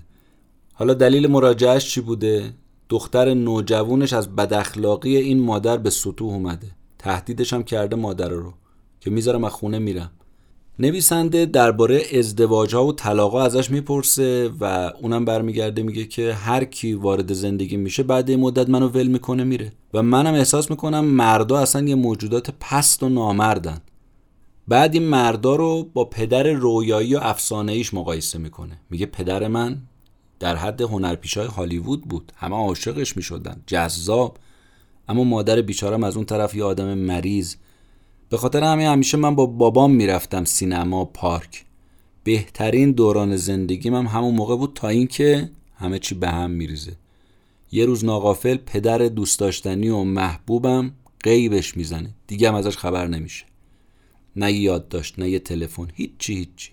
حالا 0.73 0.94
دلیل 0.94 1.26
مراجعهش 1.26 1.90
چی 1.90 2.00
بوده؟ 2.00 2.54
دختر 2.88 3.35
نوجوونش 3.35 4.12
از 4.12 4.37
بداخلاقی 4.37 5.16
این 5.16 5.40
مادر 5.40 5.76
به 5.76 5.90
سطوح 5.90 6.33
اومده. 6.33 6.66
تهدیدش 6.99 7.52
هم 7.52 7.62
کرده 7.62 7.97
مادر 7.97 8.28
رو 8.28 8.54
که 9.00 9.11
می‌ذارم 9.11 9.45
از 9.45 9.52
خونه 9.52 9.78
میرم. 9.78 10.11
نویسنده 10.78 11.47
درباره 11.47 12.02
ازدواج 12.18 12.75
ها 12.75 12.87
و 12.87 12.92
طلاق 12.92 13.35
ازش 13.35 13.71
می‌پرسه 13.71 14.50
و 14.61 14.92
اونم 15.02 15.25
برمیگرده 15.25 15.83
میگه 15.83 16.04
که 16.04 16.33
هر 16.33 16.64
کی 16.64 16.92
وارد 16.92 17.33
زندگی 17.33 17.76
میشه 17.76 18.02
بعد 18.02 18.30
این 18.30 18.40
مدت 18.40 18.68
منو 18.68 18.88
ول 18.88 19.07
می‌کنه 19.07 19.45
میره. 19.45 19.73
و 19.95 20.02
منم 20.02 20.35
احساس 20.35 20.71
می‌کنم 20.71 21.04
مردا 21.04 21.59
اصلا 21.59 21.88
یه 21.88 21.95
موجودات 21.95 22.50
پست 22.61 23.02
و 23.02 23.09
نامردن. 23.09 23.78
بعد 24.68 24.95
این 24.95 25.02
مردا 25.02 25.57
رو 25.57 25.90
با 25.95 26.04
پدر 26.04 26.42
رویایی 26.42 27.14
و 27.14 27.18
افسانه 27.23 27.73
ایش 27.73 27.95
مقایسه 27.95 28.38
می‌کنه. 28.38 28.80
میگه 28.90 29.07
پدر 29.07 29.49
من 29.49 29.78
در 30.40 30.57
حد 30.57 30.80
هنرپیشای 30.80 31.47
هالیوود 31.47 32.04
بود. 32.04 32.33
همه 32.37 32.57
عاشقش 32.57 33.16
می‌شدن. 33.16 33.62
جذاب. 33.66 34.38
اما 35.09 35.25
مادر 35.25 35.62
بیچارم 35.62 36.04
از 36.04 36.16
اون 36.16 36.25
طرف 36.25 36.54
یه 36.54 36.64
آدم 36.64 36.99
مریض. 36.99 37.54
به 38.28 38.37
خاطر 38.37 38.62
همین 38.64 38.87
همیشه 38.87 39.16
من 39.18 39.35
با 39.35 39.47
بابام 39.47 39.92
می‌رفتم 39.92 40.45
سینما 40.45 41.04
پارک. 41.04 41.64
بهترین 42.25 42.92
دوران 42.92 43.37
زندگیم 43.37 43.95
هم 43.95 44.07
همون 44.07 44.35
موقع 44.35 44.57
بود 44.57 44.73
تا 44.75 44.88
اینکه 44.88 45.50
همه 45.76 45.99
چی 45.99 46.14
به 46.14 46.28
هم 46.28 46.50
میریزه. 46.50 46.97
یه 47.73 47.87
روز 47.87 48.04
ناقافل 48.04 48.57
پدر 48.57 48.99
دوست 48.99 49.38
داشتنی 49.38 49.88
و 49.88 50.04
محبوبم 50.04 50.92
غیبش 51.25 51.76
می‌زنه. 51.76 52.14
دیگه 52.26 52.49
هم 52.49 52.54
ازش 52.54 52.76
خبر 52.76 53.07
نمیشه. 53.07 53.45
نه 54.37 54.52
یاد 54.52 54.88
داشت 54.88 55.18
نه 55.18 55.30
یه 55.30 55.38
تلفن. 55.38 55.88
هیچی 55.95 56.35
هیچی. 56.35 56.71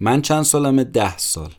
من 0.00 0.22
چند 0.22 0.42
سالمه؟ 0.42 0.84
ده 0.84 1.18
سال. 1.18 1.52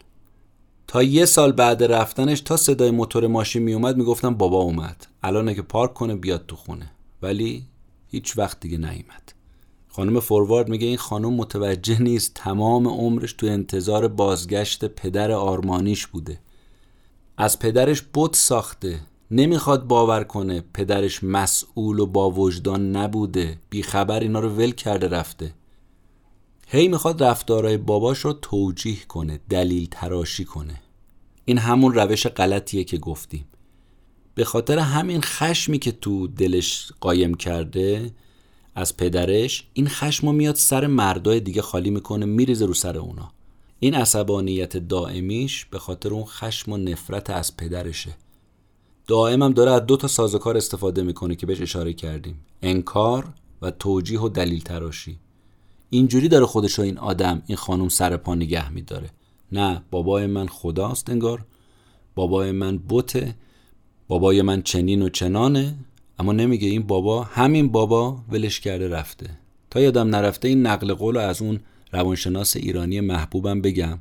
تا 0.92 1.04
یه 1.04 1.26
سال 1.26 1.52
بعد 1.52 1.84
رفتنش 1.84 2.42
تا 2.42 2.58
صدای 2.58 2.92
موتور 2.92 3.28
ماشین 3.28 3.64
میومد 3.64 3.98
می‌گفتم 3.98 4.36
بابا 4.36 4.58
اومد. 4.58 5.08
الان 5.24 5.54
که 5.54 5.62
پارک 5.62 5.94
کنه 5.94 6.16
بیاد 6.16 6.46
تو 6.48 6.56
خونه. 6.56 6.92
ولی 7.22 7.66
هیچ 8.08 8.38
وقت 8.38 8.60
دیگه 8.60 8.78
نیومد. 8.78 9.34
خانم 9.90 10.20
فوروارد 10.20 10.70
میگه 10.70 10.88
این 10.88 10.98
خانم 10.98 11.34
متوجه 11.34 12.02
نیست 12.02 12.34
تمام 12.36 12.88
عمرش 12.88 13.34
تو 13.34 13.48
انتظار 13.48 14.08
بازگشت 14.08 14.86
پدر 14.86 15.32
آرمانیش 15.32 16.08
بوده. 16.08 16.40
از 17.38 17.60
پدرش 17.60 18.04
بت 18.14 18.36
ساخته. 18.36 19.00
نمی‌خواد 19.32 19.88
باور 19.88 20.24
کنه 20.24 20.64
پدرش 20.74 21.24
مسئول 21.24 22.00
و 22.00 22.06
با 22.06 22.32
وجدان 22.32 22.96
نبوده. 22.96 23.60
بیخبر 23.70 24.20
اینا 24.20 24.40
رو 24.40 24.50
ول 24.50 24.72
کرده 24.72 25.08
رفته. 25.08 25.54
هی 26.68 26.88
می‌خواد 26.88 27.24
رفتارهای 27.24 27.78
باباش 27.78 28.20
رو 28.20 28.34
توجیه 28.34 29.06
کنه 29.08 29.40
دلیل 29.50 29.88
تراشی 29.92 30.46
کنه. 30.46 30.81
این 31.51 31.58
همون 31.58 31.93
روش 31.93 32.27
غلطیه 32.27 32.84
که 32.84 32.98
گفتیم. 32.98 33.46
به 34.36 34.46
خاطر 34.46 34.79
همین 34.79 35.22
خشمی 35.22 35.79
که 35.79 35.91
تو 35.91 36.27
دلش 36.27 36.91
قایم 37.01 37.34
کرده 37.34 38.12
از 38.75 38.98
پدرش 38.98 39.67
این 39.74 39.88
خشم 39.88 40.27
رو 40.27 40.34
میاد 40.34 40.55
سر 40.55 40.88
مردای 40.88 41.39
دیگه 41.39 41.62
خالی 41.62 41.89
می‌کنه 41.89 42.25
میریزه 42.25 42.65
رو 42.65 42.74
سر 42.74 42.98
اونا. 42.98 43.31
این 43.79 43.96
عصبانیت 43.96 44.77
دائمیش 44.77 45.65
به 45.65 45.79
خاطر 45.79 46.10
اون 46.10 46.25
خشم 46.25 46.72
و 46.72 46.77
نفرت 46.77 47.29
از 47.29 47.58
پدرشه. 47.58 48.12
دائم 49.08 49.43
هم 49.43 49.53
داره 49.53 49.72
از 49.72 49.86
دو 49.86 49.98
تا 49.98 50.08
سازوکار 50.08 50.58
استفاده 50.58 51.03
می‌کنه 51.03 51.36
که 51.36 51.46
بهش 51.46 51.62
اشاره 51.62 51.93
کردیم. 51.93 52.39
انکار 52.62 53.34
و 53.62 53.72
توجیه 53.72 54.22
و 54.22 54.29
دلیل 54.29 54.62
تراشی. 54.62 55.20
اینجوری 55.89 56.27
داره 56.27 56.46
خودش 56.46 56.79
این 56.79 56.98
آدم 56.98 57.41
این 57.48 57.58
خانم 57.58 57.89
سر 57.89 58.17
پا 58.17 58.36
نگه 58.36 58.70
میداره. 58.70 59.10
نه 59.51 59.84
بابای 59.91 60.27
من 60.27 60.48
خداست 60.48 61.10
انگار. 61.10 61.46
بابای 62.15 62.51
من 62.51 62.77
بوته. 62.77 63.36
بابای 64.08 64.41
من 64.41 64.62
چنین 64.62 65.01
و 65.01 65.10
چنانه. 65.10 65.75
اما 66.20 66.31
نمیگه 66.31 66.67
این 66.67 66.84
بابا 66.84 67.24
همین 67.24 67.72
بابا 67.72 68.24
ولش 68.29 68.60
کرده 68.60 68.89
رفته. 68.89 69.29
تا 69.70 69.81
یادم 69.81 70.15
نرفته 70.15 70.48
این 70.48 70.67
نقل 70.67 70.93
قول 70.93 71.17
از 71.17 71.41
اون 71.41 71.60
روانشناس 71.91 72.55
ایرانی 72.55 73.00
محبوبم 73.00 73.62
بگم. 73.62 74.00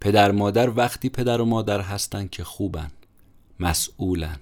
پدر 0.00 0.30
مادر 0.32 0.70
وقتی 0.70 1.08
پدر 1.08 1.40
و 1.40 1.44
مادر 1.44 1.80
هستن 1.80 2.28
که 2.28 2.44
خوبن 2.44 2.90
مسئولن 3.60 4.36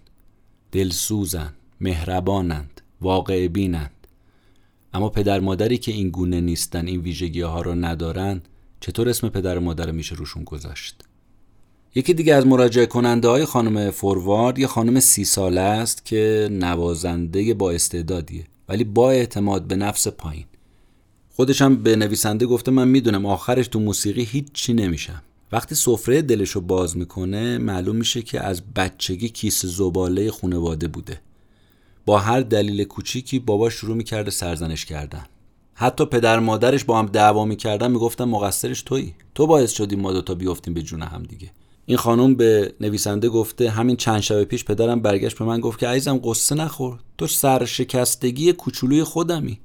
دلسوزن 0.72 1.52
مهربانند 1.80 2.80
واقع 3.00 3.48
بینند. 3.48 4.06
اما 4.94 5.08
پدر 5.08 5.40
مادری 5.40 5.78
که 5.78 5.92
این 5.92 6.10
گونه 6.10 6.40
نیستن 6.40 6.86
این 6.86 7.00
ویژگی 7.00 7.40
ها 7.40 7.62
رو 7.62 7.74
ندارن 7.74 8.42
چطور 8.80 9.08
اسم 9.08 9.28
پدر 9.28 9.58
و 9.58 9.60
مادر 9.60 9.90
میشه 9.90 10.14
روشون 10.14 10.44
گذاشت 10.44 11.02
یکی 11.94 12.14
دیگه 12.14 12.34
از 12.34 12.46
مراجعه 12.46 12.86
کننده 12.86 13.28
های 13.28 13.44
خانم 13.44 13.90
فوروارد 13.90 14.58
یه 14.58 14.66
خانم 14.66 15.00
سی 15.00 15.24
ساله 15.24 15.60
است 15.60 16.04
که 16.04 16.48
نوازنده 16.52 17.54
با 17.54 17.70
استعدادیه 17.70 18.44
ولی 18.68 18.84
با 18.84 19.10
اعتماد 19.10 19.66
به 19.66 19.76
نفس 19.76 20.08
پایین. 20.08 20.44
خودش 21.30 21.62
هم 21.62 21.76
به 21.76 21.96
نویسنده 21.96 22.46
گفته 22.46 22.70
من 22.70 22.88
می‌دونم 22.88 23.26
آخرش 23.26 23.68
تو 23.68 23.80
موسیقی 23.80 24.22
هیچ 24.24 24.46
چی 24.52 24.74
نمیشم 24.74 25.22
وقتی 25.52 25.74
سفره 25.74 26.22
دلش 26.22 26.50
رو 26.50 26.60
باز 26.60 26.96
می‌کنه 26.96 27.58
معلوم 27.58 27.96
میشه 27.96 28.22
که 28.22 28.40
از 28.40 28.62
بچگی 28.76 29.28
کیس 29.28 29.66
زباله 29.66 30.30
خونواده 30.30 30.88
بوده. 30.88 31.20
با 32.06 32.18
هر 32.18 32.40
دلیل 32.40 32.84
کوچیکی 32.84 33.38
بابا 33.38 33.70
شروع 33.70 33.96
می‌کرده 33.96 34.30
سرزنش 34.30 34.84
کردن. 34.84 35.24
حتی 35.80 36.04
پدر 36.04 36.38
مادرش 36.38 36.84
با 36.84 36.98
هم 36.98 37.06
دعوا 37.06 37.44
می‌کردن 37.44 37.90
می‌گفتن 37.90 38.24
مقصرش 38.24 38.82
تویی. 38.82 39.14
تو 39.34 39.46
باعث 39.46 39.72
شدی 39.72 39.96
ما 39.96 40.12
دوتا 40.12 40.34
بیفتیم 40.34 40.74
به 40.74 40.82
جون 40.82 41.02
هم 41.02 41.22
دیگه. 41.22 41.50
این 41.86 41.96
خانم 41.96 42.34
به 42.34 42.74
نویسنده 42.80 43.28
گفته 43.28 43.70
همین 43.70 43.96
چند 43.96 44.20
شب 44.20 44.44
پیش 44.44 44.64
پدرم 44.64 45.00
برگشت 45.00 45.38
به 45.38 45.44
من 45.44 45.60
گفت 45.60 45.78
که 45.78 45.88
عزیزم 45.88 46.20
قصه 46.24 46.54
نخور. 46.54 46.98
تو 47.18 47.26
سرشکستگی 47.26 48.52
کوچولوی 48.52 49.04
خودمی. 49.04 49.60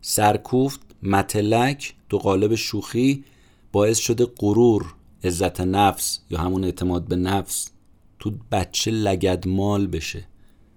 سرکوفت 0.00 0.80
متلک 1.02 1.94
تو 2.10 2.18
قالب 2.18 2.54
شوخی 2.54 3.24
باعث 3.72 3.98
شده 3.98 4.26
غرور 4.38 4.94
عزت 5.24 5.60
نفس 5.60 6.20
یا 6.30 6.38
همون 6.38 6.64
اعتماد 6.64 7.08
به 7.08 7.16
نفس 7.16 7.70
تو 8.18 8.32
بچه 8.52 8.90
لگدمال 8.90 9.86
بشه. 9.86 10.24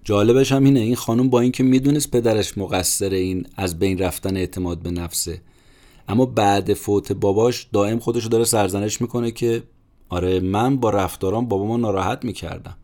جالبش 0.07 0.51
هم 0.51 0.63
اینه 0.63 0.79
این 0.79 0.95
خانم 0.95 1.29
با 1.29 1.39
اینکه 1.39 1.63
می‌دونست 1.63 2.11
پدرش 2.11 2.57
مقصر 2.57 3.09
این 3.09 3.45
از 3.55 3.79
بین 3.79 3.97
رفتن 3.97 4.37
اعتماد 4.37 4.79
به 4.79 4.91
نفسه. 4.91 5.41
اما 6.07 6.25
بعد 6.25 6.73
فوت 6.73 7.11
باباش 7.11 7.67
دائم 7.73 7.99
خودشو 7.99 8.29
داره 8.29 8.43
سرزنش 8.43 9.01
می‌کنه 9.01 9.31
که 9.31 9.63
آره 10.09 10.39
من 10.39 10.77
با 10.77 10.89
رفتاران 10.89 11.47
بابامو 11.47 11.77
ناراحت 11.77 12.25
می‌کردم. 12.25 12.77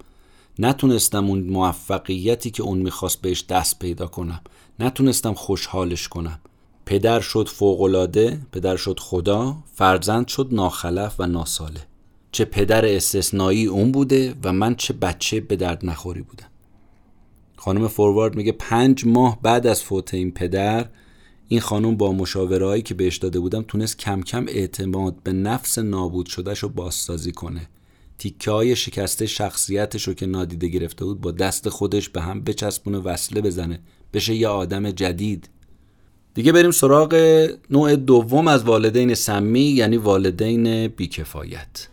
نتونستم 0.59 1.25
اون 1.25 1.39
موفقیتی 1.39 2.51
که 2.51 2.63
اون 2.63 2.77
می‌خواست 2.77 3.21
بهش 3.21 3.45
دست 3.49 3.79
پیدا 3.79 4.07
کنم. 4.07 4.41
نتونستم 4.79 5.33
خوشحالش 5.33 6.07
کنم. 6.07 6.39
پدر 6.85 7.19
شد 7.19 7.47
فوقلاده 7.47 8.41
پدر 8.51 8.75
شد 8.75 8.99
خدا 8.99 9.55
فرزند 9.73 10.27
شد 10.27 10.47
ناخلف 10.51 11.15
و 11.19 11.27
ناساله. 11.27 11.81
چه 12.31 12.45
پدر 12.45 12.85
استثنایی 12.85 13.65
اون 13.65 13.91
بوده 13.91 14.35
و 14.43 14.53
من 14.53 14.75
چه 14.75 14.93
بچه 14.93 15.39
به 15.41 15.55
درد 15.55 15.85
نخوری 15.85 16.21
بودم. 16.21 16.47
خانم 17.63 17.87
فوروارد 17.87 18.35
میگه 18.35 18.51
پنج 18.51 19.05
ماه 19.05 19.41
بعد 19.41 19.67
از 19.67 19.83
فوت 19.83 20.13
این 20.13 20.31
پدر 20.31 20.85
این 21.47 21.59
خانم 21.59 21.97
با 21.97 22.11
مشاورهایی 22.11 22.81
که 22.81 22.93
بهش 22.93 23.17
داده 23.17 23.39
بودم 23.39 23.61
تونست 23.61 23.97
کم 23.97 24.21
کم 24.21 24.45
اعتماد 24.47 25.15
به 25.23 25.33
نفس 25.33 25.79
نابود 25.79 26.25
شدهش 26.25 26.59
رو 26.59 26.69
بازسازی 26.69 27.31
کنه. 27.31 27.69
تیکه 28.17 28.51
های 28.51 28.75
شکسته 28.75 29.25
شخصیتش 29.25 30.07
رو 30.07 30.13
که 30.13 30.25
نادیده 30.25 30.67
گرفته 30.67 31.05
بود 31.05 31.21
با 31.21 31.31
دست 31.31 31.69
خودش 31.69 32.09
به 32.09 32.21
هم 32.21 32.41
بچسبونه 32.41 32.97
وصله 32.97 33.41
بزنه. 33.41 33.79
بشه 34.13 34.35
یه 34.35 34.47
آدم 34.47 34.91
جدید. 34.91 35.49
دیگه 36.33 36.51
بریم 36.51 36.71
سراغ 36.71 37.15
نوع 37.69 37.95
دوم 37.95 38.47
از 38.47 38.63
والدین 38.63 39.13
سمی 39.13 39.59
یعنی 39.59 39.97
والدین 39.97 40.87
بیکفایت. 40.87 41.87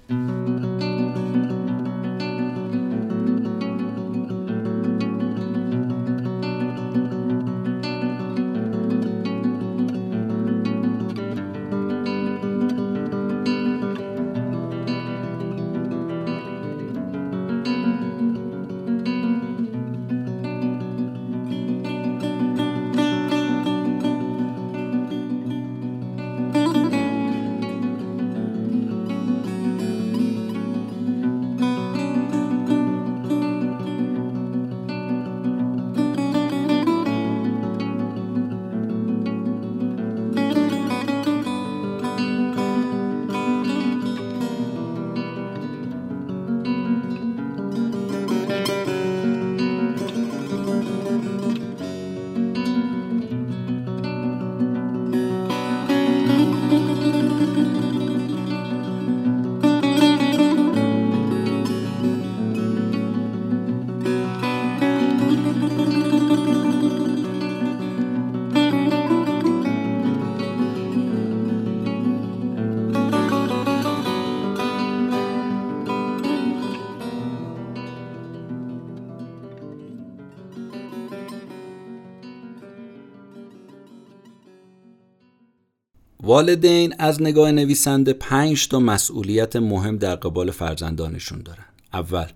والدین 86.30 86.94
از 86.98 87.22
نگاه 87.22 87.52
نویسنده 87.52 88.12
پنج 88.12 88.68
تا 88.68 88.80
مسئولیت 88.80 89.56
مهم 89.56 89.96
در 89.96 90.14
قبال 90.14 90.50
فرزندانشون 90.50 91.42
دارن. 91.42 91.64
اول 91.92 92.26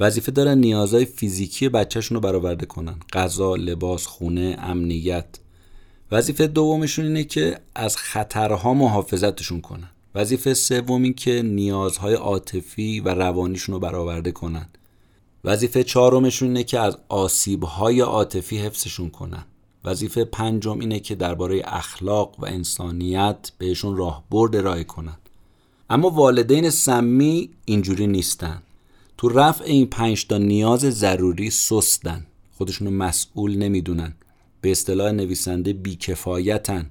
وظیفه 0.00 0.32
دارن 0.32 0.58
نیازهای 0.58 1.04
فیزیکی 1.04 1.68
بچهشون 1.68 2.14
رو 2.14 2.20
برآورده 2.20 2.66
کنن. 2.66 2.94
غذا، 3.12 3.54
لباس، 3.54 4.06
خونه، 4.06 4.56
امنیت. 4.58 5.26
وظیفه 6.12 6.46
دومشون 6.46 7.04
اینه 7.04 7.24
که 7.24 7.58
از 7.74 7.96
خطرها 7.96 8.74
محافظتشون 8.74 9.60
کنن. 9.60 9.90
وظیفه 10.14 10.54
سوم 10.54 11.02
این 11.02 11.14
که 11.14 11.42
نیازهای 11.42 12.14
عاطفی 12.14 13.00
و 13.00 13.08
روانیشون 13.08 13.72
رو 13.72 13.80
برآورده 13.80 14.32
کنن. 14.32 14.68
وظیفه 15.44 15.84
چهارمشون 15.84 16.48
اینه 16.48 16.64
که 16.64 16.80
از 16.80 16.98
آسیبهای 17.08 18.00
عاطفی 18.00 18.58
حفظشون 18.58 19.10
کنن. 19.10 19.44
وظیفه 19.84 20.24
پنجم 20.24 20.80
اینه 20.80 21.00
که 21.00 21.14
درباره 21.14 21.62
اخلاق 21.64 22.34
و 22.38 22.46
انسانیت 22.46 23.52
بهشون 23.58 23.96
راهبرد 23.96 24.56
ارائه 24.56 24.84
کنن. 24.84 25.16
اما 25.90 26.10
والدین 26.10 26.70
سمی 26.70 27.50
اینجوری 27.64 28.06
نیستن. 28.06 28.62
تو 29.18 29.28
رفع 29.28 29.64
این 29.64 29.86
پنج 29.86 30.26
تا 30.26 30.38
نیاز 30.38 30.80
ضروری 30.80 31.50
سستن. 31.50 32.26
خودشونو 32.58 32.90
مسئول 32.90 33.56
نمی‌دونن. 33.56 34.14
به 34.60 34.70
اصطلاح 34.70 35.12
نویسنده 35.12 35.72
بیکفایتن. 35.72 36.90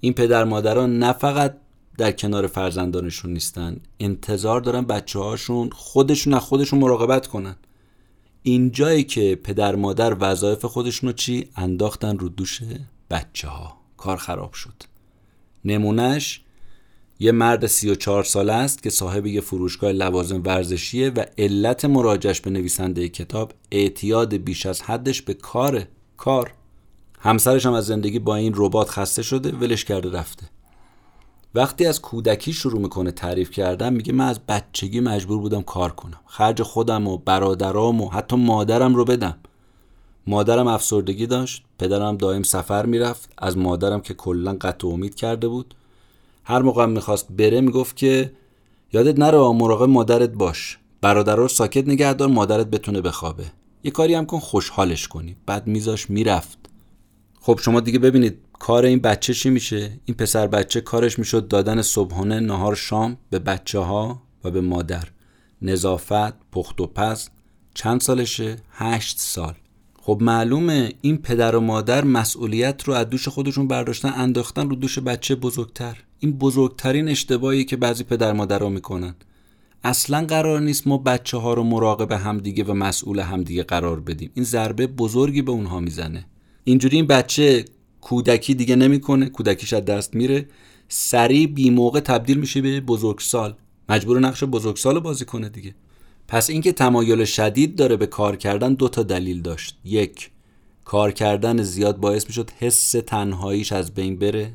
این 0.00 0.12
پدر 0.12 0.44
مادران 0.44 0.98
نه 0.98 1.12
فقط 1.12 1.56
در 1.98 2.12
کنار 2.12 2.46
فرزندانشون 2.46 3.32
نیستن 3.32 3.80
انتظار 4.00 4.60
دارن 4.60 4.82
بچه 4.84 5.18
هاشون 5.18 5.70
خودشون 5.70 6.34
از 6.34 6.42
خودشون 6.42 6.78
مراقبت 6.78 7.26
کنن. 7.26 7.56
اینجایی 8.48 9.04
که 9.04 9.40
پدر 9.44 9.74
مادر 9.74 10.16
وظایف 10.20 10.64
خودشونو 10.64 11.12
چی 11.12 11.48
انداختن 11.56 12.18
رو 12.18 12.28
دوش 12.28 12.60
بچه 13.10 13.48
ها 13.48 13.76
کار 13.96 14.16
خراب 14.16 14.52
شد. 14.52 14.82
نمونهش 15.64 16.40
یه 17.18 17.32
مرد 17.32 17.66
34 17.66 18.24
ساله 18.24 18.52
است 18.52 18.82
که 18.82 18.90
صاحب 18.90 19.26
یه 19.26 19.40
فروشگاه 19.40 19.92
لوازم 19.92 20.42
ورزشیه 20.44 21.10
و 21.10 21.24
علت 21.38 21.84
مراجعش 21.84 22.40
به 22.40 22.50
نویسنده 22.50 23.08
کتاب 23.08 23.52
اعتیاد 23.72 24.34
بیش 24.34 24.66
از 24.66 24.82
حدش 24.82 25.22
به 25.22 25.34
کار 25.34 25.86
کار. 26.16 26.52
همسرش 27.18 27.66
هم 27.66 27.72
از 27.72 27.86
زندگی 27.86 28.18
با 28.18 28.36
این 28.36 28.52
ربات 28.56 28.90
خسته 28.90 29.22
شده 29.22 29.52
ولش 29.52 29.84
کرده 29.84 30.10
رفته. 30.10 30.46
وقتی 31.56 31.86
از 31.86 32.02
کودکی 32.02 32.52
شروع 32.52 32.80
می‌کنه 32.80 33.10
تعریف 33.10 33.50
کردن 33.50 33.92
میگه 33.92 34.12
من 34.12 34.28
از 34.28 34.40
بچگی 34.48 35.00
مجبور 35.00 35.38
بودم 35.38 35.62
کار 35.62 35.92
کنم. 35.92 36.20
خرج 36.26 36.62
خودم 36.62 37.06
و 37.06 37.18
برادرام 37.18 38.00
و 38.00 38.08
حتی 38.10 38.36
مادرم 38.36 38.94
رو 38.94 39.04
بدم. 39.04 39.36
مادرم 40.26 40.66
افسردگی 40.66 41.26
داشت 41.26 41.64
پدرم 41.78 42.16
دائم 42.16 42.42
سفر 42.42 42.86
می‌رفت. 42.86 43.32
از 43.38 43.58
مادرم 43.58 44.00
که 44.00 44.14
کلا 44.14 44.56
قطع 44.60 44.88
امید 44.88 45.14
کرده 45.14 45.48
بود. 45.48 45.74
هر 46.44 46.62
موقع 46.62 46.86
می‌خواست 46.86 47.26
بره 47.32 47.60
می‌گفت 47.60 47.96
که 47.96 48.32
یادت 48.92 49.18
نره 49.18 49.38
مراقب 49.38 49.88
مادرت 49.88 50.30
باش. 50.30 50.78
برادر 51.00 51.36
رو 51.36 51.48
ساکت 51.48 51.88
نگه 51.88 52.12
دار 52.12 52.28
مادرت 52.28 52.66
بتونه 52.66 53.00
بخوابه. 53.00 53.44
یه 53.84 53.90
کاری 53.90 54.14
هم 54.14 54.26
کن 54.26 54.38
خوشحالش 54.38 55.08
کنی. 55.08 55.36
بعد 55.46 55.66
میذاش 55.66 56.10
می‌رفت. 56.10 56.58
خب 57.46 57.60
شما 57.62 57.80
دیگه 57.80 57.98
ببینید 57.98 58.38
کار 58.52 58.84
این 58.84 58.98
بچه 58.98 59.34
چی 59.34 59.50
میشه؟ 59.50 60.00
این 60.04 60.16
پسر 60.16 60.46
بچه 60.46 60.80
کارش 60.80 61.18
می‌شد 61.18 61.48
دادن 61.48 61.82
صبحانه 61.82 62.40
نهار 62.40 62.74
شام 62.74 63.16
به 63.30 63.38
بچه 63.38 63.78
ها 63.78 64.22
و 64.44 64.50
به 64.50 64.60
مادر. 64.60 65.04
نظافت 65.62 66.50
پخت 66.52 66.80
و 66.80 66.86
پز 66.86 67.28
چند 67.74 68.00
سالشه؟ 68.00 68.56
هشت 68.70 69.18
سال. 69.18 69.54
خب 70.02 70.18
معلومه 70.20 70.92
این 71.00 71.16
پدر 71.16 71.56
و 71.56 71.60
مادر 71.60 72.04
مسئولیت 72.04 72.82
رو 72.84 72.94
از 72.94 73.10
دوش 73.10 73.28
خودشون 73.28 73.68
برداشتن 73.68 74.12
انداختن 74.16 74.70
رو 74.70 74.76
دوش 74.76 74.98
بچه 74.98 75.34
بزرگتر. 75.34 75.96
این 76.18 76.32
بزرگترین 76.32 77.08
اشتباهی 77.08 77.64
که 77.64 77.76
بعضی 77.76 78.04
پدر 78.04 78.32
مادر 78.32 78.58
رو 78.58 78.70
می‌کنن. 78.70 79.14
اصلا 79.84 80.26
قرار 80.28 80.60
نیست 80.60 80.86
ما 80.86 80.98
بچه 80.98 81.36
ها 81.36 81.54
رو 81.54 81.62
مراقب 81.62 82.12
همدیگه 82.12 82.64
و 82.64 82.72
مسئول 82.72 83.18
همدیگه 83.18 83.62
قرار 83.62 84.00
بدیم. 84.00 84.30
این 84.34 84.44
ضربه 84.44 84.86
بزرگی 84.86 85.42
به 85.42 85.52
اونها 85.52 85.80
می‌زنه. 85.80 86.26
اینجوری 86.68 86.96
این 86.96 87.06
بچه 87.06 87.64
کودکی 88.00 88.54
دیگه 88.54 88.76
نمی‌کنه 88.76 89.28
کودکیش 89.28 89.72
از 89.72 89.84
دست 89.84 90.14
میره. 90.14 90.46
سریع 90.88 91.46
بی 91.46 91.70
موقع 91.70 92.00
تبدیل 92.00 92.38
میشه 92.38 92.60
به 92.60 92.80
بزرگسال. 92.80 93.54
مجبور 93.88 94.20
نقش 94.20 94.44
بزرگسال 94.44 95.00
بازی 95.00 95.24
کنه 95.24 95.48
دیگه. 95.48 95.74
پس 96.28 96.50
اینکه 96.50 96.72
تمایل 96.72 97.24
شدید 97.24 97.76
داره 97.76 97.96
به 97.96 98.06
کار 98.06 98.36
کردن 98.36 98.74
دو 98.74 98.88
تا 98.88 99.02
دلیل 99.02 99.42
داشت. 99.42 99.78
یک 99.84 100.30
کار 100.84 101.12
کردن 101.12 101.62
زیاد 101.62 101.96
باعث 101.96 102.26
می‌شد 102.26 102.50
حس 102.58 102.90
تنهاییش 102.90 103.72
از 103.72 103.94
بین 103.94 104.18
بره. 104.18 104.52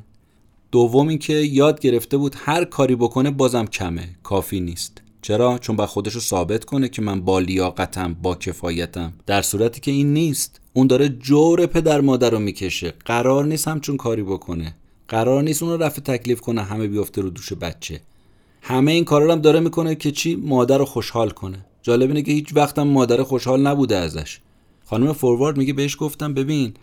دوم 0.72 1.08
اینکه 1.08 1.34
یاد 1.34 1.80
گرفته 1.80 2.18
بود 2.18 2.36
هر 2.38 2.66
کاری 2.66 2.96
بکنه 2.96 3.32
بازم 3.32 3.66
کمه 3.66 4.10
کافی 4.24 4.60
نیست. 4.60 5.01
چرا؟ 5.22 5.58
چون 5.58 5.76
با 5.76 5.88
خودش 5.88 6.14
رو 6.14 6.22
ثابت 6.22 6.66
کنه 6.66 6.90
که 6.90 7.02
من 7.02 7.22
با 7.22 7.40
لیاقتم 7.40 8.14
با 8.14 8.36
کفایتم. 8.36 9.14
در 9.26 9.42
صورتی 9.42 9.82
که 9.82 9.92
این 9.92 10.14
نیست. 10.14 10.62
اون 10.74 10.88
داره 10.88 11.10
جور 11.10 11.66
پدر 11.66 12.02
مادر 12.02 12.30
رو 12.30 12.40
می‌کشه. 12.40 12.94
قرار 13.06 13.46
نیست 13.46 13.68
همچون 13.68 13.98
کاری 13.98 14.24
بکنه. 14.24 14.76
قرار 15.08 15.44
نیست 15.44 15.64
اون 15.64 15.72
رو 15.72 15.84
رفع 15.84 16.02
تکلیف 16.02 16.42
کنه 16.42 16.64
همه 16.64 16.88
بیفته 16.88 17.22
رو 17.22 17.30
دوش 17.30 17.54
بچه. 17.54 18.02
همه 18.62 18.92
این 18.92 19.06
کارا 19.06 19.34
هم 19.34 19.42
داره 19.42 19.60
می‌کنه 19.60 19.96
که 19.96 20.12
چی؟ 20.12 20.36
مادر 20.36 20.78
رو 20.78 20.86
خوشحال 20.86 21.30
کنه. 21.30 21.66
جالب 21.82 22.10
اینه 22.10 22.22
که 22.22 22.32
هیچ 22.32 22.56
وقتم 22.56 22.88
مادر 22.88 23.24
خوشحال 23.24 23.62
نبوده 23.68 23.96
ازش. 23.96 24.40
خانم 24.86 25.14
فوروارد 25.14 25.58
میگه 25.58 25.74
بهش 25.74 25.98
گفتم 26.00 26.34
ببین 26.34 26.74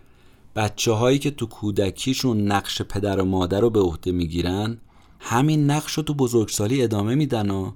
بچه 0.57 0.93
هایی 0.93 1.19
که 1.19 1.31
تو 1.31 1.47
کودکیشون 1.47 2.53
نقش 2.53 2.83
پدر 2.83 3.21
و 3.21 3.25
مادر 3.25 3.61
رو 3.61 3.71
به 3.71 3.81
عهده 3.81 4.13
می‌گیرن 4.13 4.79
همین 5.21 5.71
نقش 5.71 5.93
رو 5.93 6.03
تو 6.03 6.15
بزرگسالی 6.15 6.83
ادامه 6.83 7.15
میدن 7.15 7.51
و 7.51 7.71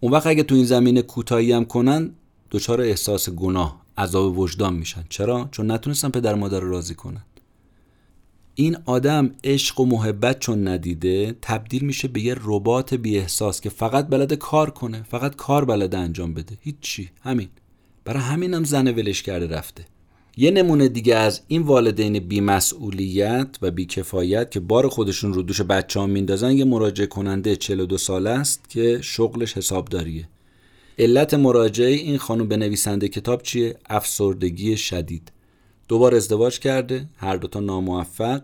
اون 0.00 0.12
وقت 0.12 0.26
اگه 0.26 0.42
تو 0.42 0.54
این 0.54 0.64
زمینه 0.64 1.02
کوتاهی 1.02 1.52
هم 1.52 1.64
کنن 1.64 2.10
دچار 2.50 2.80
احساس 2.80 3.30
گناه 3.30 3.82
عذاب 3.98 4.38
وجدان 4.38 4.74
میشن. 4.74 5.04
چرا؟ 5.08 5.48
چون 5.52 5.70
نتونستن 5.70 6.08
پدر 6.08 6.34
مادر 6.34 6.60
رو 6.60 6.70
راضی 6.70 6.94
کنن. 6.94 7.24
این 8.54 8.76
آدم 8.86 9.30
عشق 9.44 9.80
و 9.80 9.86
محبت 9.86 10.38
چون 10.38 10.68
ندیده 10.68 11.36
تبدیل 11.42 11.84
میشه 11.84 12.08
به 12.08 12.20
یه 12.20 12.36
ربات 12.40 12.94
بی 12.94 13.18
احساس 13.18 13.60
که 13.60 13.70
فقط 13.70 14.06
بلده 14.08 14.36
کار 14.36 14.70
کنه 14.70 15.02
فقط 15.02 15.36
کار 15.36 15.64
بلده 15.64 15.98
انجام 15.98 16.34
بده. 16.34 16.58
هیچی. 16.60 17.10
همین. 17.22 17.48
برای 18.04 18.22
همینم 18.22 18.64
زن 18.64 18.88
ولش 18.88 19.22
کرده 19.22 19.46
رفته. 19.46 19.84
یه 20.36 20.50
نمونه 20.50 20.88
دیگه 20.88 21.16
از 21.16 21.40
این 21.48 21.62
والدین 21.62 22.18
بیمسئولیت 22.18 23.48
و 23.62 23.70
بیکفایت 23.70 24.50
که 24.50 24.60
بار 24.60 24.88
خودشون 24.88 25.34
رو 25.34 25.42
دوش 25.42 25.60
بچه 25.60 26.00
ها 26.00 26.06
میندازن 26.06 26.52
یه 26.52 26.64
مراجعه 26.64 27.06
کننده 27.06 27.56
42 27.56 27.98
ساله 27.98 28.30
است 28.30 28.70
که 28.70 28.98
شغلش 29.02 29.56
حسابداریه. 29.56 30.28
علت 30.98 31.34
مراجعه 31.34 31.90
این 31.90 32.18
خانم 32.18 32.48
به 32.48 32.56
نویسنده 32.56 33.08
کتاب 33.08 33.42
چیه؟ 33.42 33.76
افسردگی 33.86 34.76
شدید. 34.76 35.32
دوبار 35.88 36.14
ازدواج 36.14 36.58
کرده 36.58 37.06
هر 37.16 37.36
دوتا 37.36 37.60
ناموفق 37.60 38.42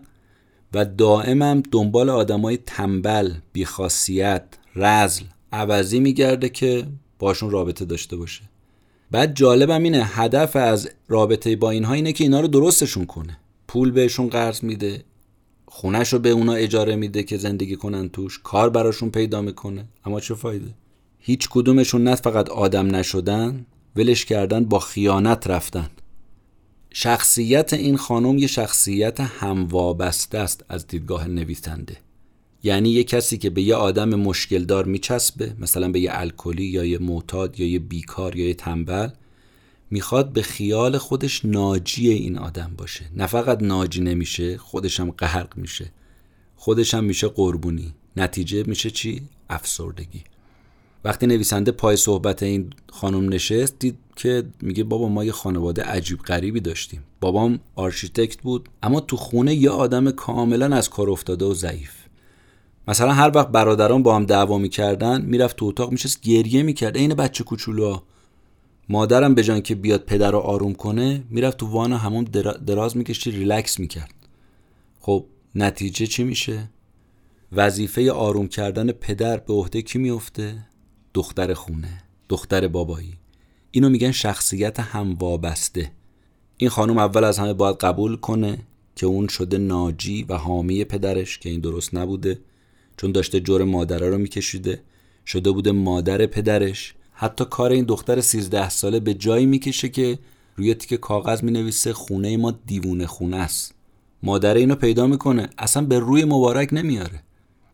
و 0.73 0.85
دائمم 0.85 1.63
دنبال 1.71 2.09
آدمای 2.09 2.57
تنبل 2.57 3.33
بیخاصیت 3.53 4.43
رزل. 4.75 5.23
عوضی 5.51 5.99
میگرده 5.99 6.49
که 6.49 6.87
باشون 7.19 7.51
رابطه 7.51 7.85
داشته 7.85 8.15
باشه. 8.15 8.41
بعد 9.11 9.35
جالبم 9.35 9.83
اینه 9.83 10.05
هدف 10.05 10.55
از 10.55 10.89
رابطه 11.07 11.55
با 11.55 11.71
اینها 11.71 11.93
اینه 11.93 12.13
که 12.13 12.23
اینا 12.23 12.39
رو 12.39 12.47
درستشون 12.47 13.05
کنه. 13.05 13.37
پول 13.67 13.91
بهشون 13.91 14.29
قرض 14.29 14.63
میده 14.63 15.03
خونش 15.65 16.13
رو 16.13 16.19
به 16.19 16.29
اونا 16.29 16.53
اجاره 16.53 16.95
میده 16.95 17.23
که 17.23 17.37
زندگی 17.37 17.75
کنن 17.75 18.09
توش 18.09 18.39
کار 18.43 18.69
براشون 18.69 19.11
پیدا 19.11 19.41
می‌کنه. 19.41 19.85
اما 20.05 20.19
چه 20.19 20.35
فایده؟ 20.35 20.73
هیچ 21.19 21.49
کدومشون 21.49 22.03
نه 22.03 22.15
فقط 22.15 22.49
آدم 22.49 22.95
نشدن 22.95 23.65
ولش 23.95 24.25
کردن 24.25 24.65
با 24.65 24.79
خیانت 24.79 25.47
رفتن. 25.47 25.89
شخصیت 26.93 27.73
این 27.73 27.97
خانم 27.97 28.37
یه 28.37 28.47
شخصیت 28.47 29.19
هموابسته 29.19 30.37
است 30.37 30.65
از 30.69 30.87
دیدگاه 30.87 31.27
نویسنده. 31.27 31.97
یعنی 32.67 32.89
یه 32.89 33.03
کسی 33.03 33.37
که 33.37 33.49
به 33.49 33.61
یه 33.61 33.75
آدم 33.75 34.15
مشکلدار 34.15 34.85
میچسبه 34.85 35.53
مثلا 35.59 35.91
به 35.91 35.99
یه 35.99 36.09
الکلی 36.13 36.65
یا 36.65 36.85
یه 36.85 36.97
معتاد 36.97 37.59
یا 37.59 37.67
یه 37.67 37.79
بیکار 37.79 38.35
یا 38.35 38.47
یه 38.47 38.53
تنبل 38.53 39.09
می‌خواد 39.91 40.33
به 40.33 40.41
خیال 40.41 40.97
خودش 40.97 41.45
ناجی 41.45 42.09
این 42.09 42.37
آدم 42.37 42.71
باشه. 42.77 43.05
نه 43.15 43.27
فقط 43.27 43.63
ناجی 43.63 44.01
نمیشه 44.01 44.57
خودش 44.57 44.99
هم 44.99 45.11
غرق 45.11 45.57
میشه. 45.57 45.91
خودش 46.55 46.93
هم 46.93 47.03
میشه 47.03 47.27
قربونی. 47.27 47.93
نتیجه 48.17 48.63
میشه 48.63 48.89
چی؟ 48.89 49.21
افسردگی. 49.49 50.23
وقتی 51.03 51.27
نویسنده 51.27 51.71
پای 51.71 51.95
صحبت 51.95 52.43
این 52.43 52.69
خانم 52.91 53.33
نشست 53.33 53.79
دید 53.79 53.97
که 54.15 54.43
میگه 54.61 54.83
بابا 54.83 55.09
ما 55.09 55.23
یه 55.23 55.31
خانواده 55.31 55.83
عجیب 55.83 56.19
غریبی 56.19 56.59
داشتیم. 56.59 57.03
بابام 57.21 57.59
آرشیتکت 57.75 58.41
بود 58.41 58.69
اما 58.83 58.99
تو 58.99 59.17
خونه 59.17 59.55
یه 59.55 59.69
آدم 59.69 60.11
کاملا 60.11 60.75
از 60.75 60.89
کار 60.89 61.09
افتاده 61.09 61.45
و 61.45 61.53
ضعیف. 61.53 62.06
مثلا 62.87 63.13
هر 63.13 63.31
وقت 63.35 63.47
برادران 63.47 64.03
با 64.03 64.15
هم 64.15 64.25
دعوا 64.25 64.57
می‌کردن 64.57 65.21
می‌رفت 65.21 65.55
تو 65.55 65.65
اتاق 65.65 65.91
میشست 65.91 66.21
گریه 66.21 66.63
می‌کرد. 66.63 66.97
عین 66.97 67.13
بچه 67.13 67.43
کوچولو 67.43 67.99
مادرم 68.89 69.35
به 69.35 69.43
جای 69.43 69.61
اینکه 69.61 69.75
بیاد 69.75 70.03
پدر 70.05 70.31
رو 70.31 70.39
آروم 70.39 70.73
کنه 70.73 71.23
می‌رفت 71.29 71.57
تو 71.57 71.67
وان 71.67 71.93
حموم 71.93 72.23
دراز 72.65 72.97
می‌کشید 72.97 73.35
ریلکس 73.35 73.79
می‌کرد. 73.79 74.13
خب 74.99 75.25
نتیجه 75.55 76.07
چی 76.07 76.23
میشه؟ 76.23 76.69
وظیفه 77.51 78.11
آروم 78.11 78.47
کردن 78.47 78.91
پدر 78.91 79.37
به 79.37 79.53
عهده 79.53 79.81
کی 79.81 79.99
میفته 79.99 80.65
دختر 81.13 81.53
خونه 81.53 82.03
دختر 82.29 82.67
بابایی. 82.67 83.13
اینو 83.71 83.89
میگن 83.89 84.11
شخصیت 84.11 84.79
هم 84.79 85.13
وابسته 85.13 85.91
این 86.57 86.69
خانم 86.69 86.97
اول 86.97 87.23
از 87.23 87.39
همه 87.39 87.53
باید 87.53 87.75
قبول 87.75 88.15
کنه 88.15 88.57
که 88.95 89.05
اون 89.05 89.27
شده 89.27 89.57
ناجی 89.57 90.23
و 90.23 90.33
حامی 90.33 90.83
پدرش 90.83 91.39
که 91.39 91.49
این 91.49 91.59
درست 91.59 91.95
نبوده. 91.95 92.39
چون 92.97 93.11
داشته 93.11 93.39
جور 93.39 93.63
مادره 93.63 94.09
رو 94.09 94.17
میکشیده. 94.17 94.81
شده 95.25 95.51
بوده 95.51 95.71
مادر 95.71 96.25
پدرش. 96.25 96.93
حتی 97.13 97.45
کار 97.49 97.71
این 97.71 97.85
دختر 97.85 98.21
13 98.21 98.69
ساله 98.69 98.99
به 98.99 99.13
جایی 99.13 99.45
می‌کشه 99.45 99.89
که 99.89 100.19
روی 100.55 100.73
تیک 100.73 100.99
کاغذ 100.99 101.43
می‌نویسه 101.43 101.93
خونه 101.93 102.37
ما 102.37 102.51
دیوونه 102.51 103.07
خونه 103.07 103.37
است. 103.37 103.73
مادر 104.23 104.55
اینو 104.55 104.75
پیدا 104.75 105.07
می‌کنه. 105.07 105.49
اصلا 105.57 105.85
به 105.85 105.99
روی 105.99 106.25
مبارک 106.25 106.69
نمیاره. 106.71 107.23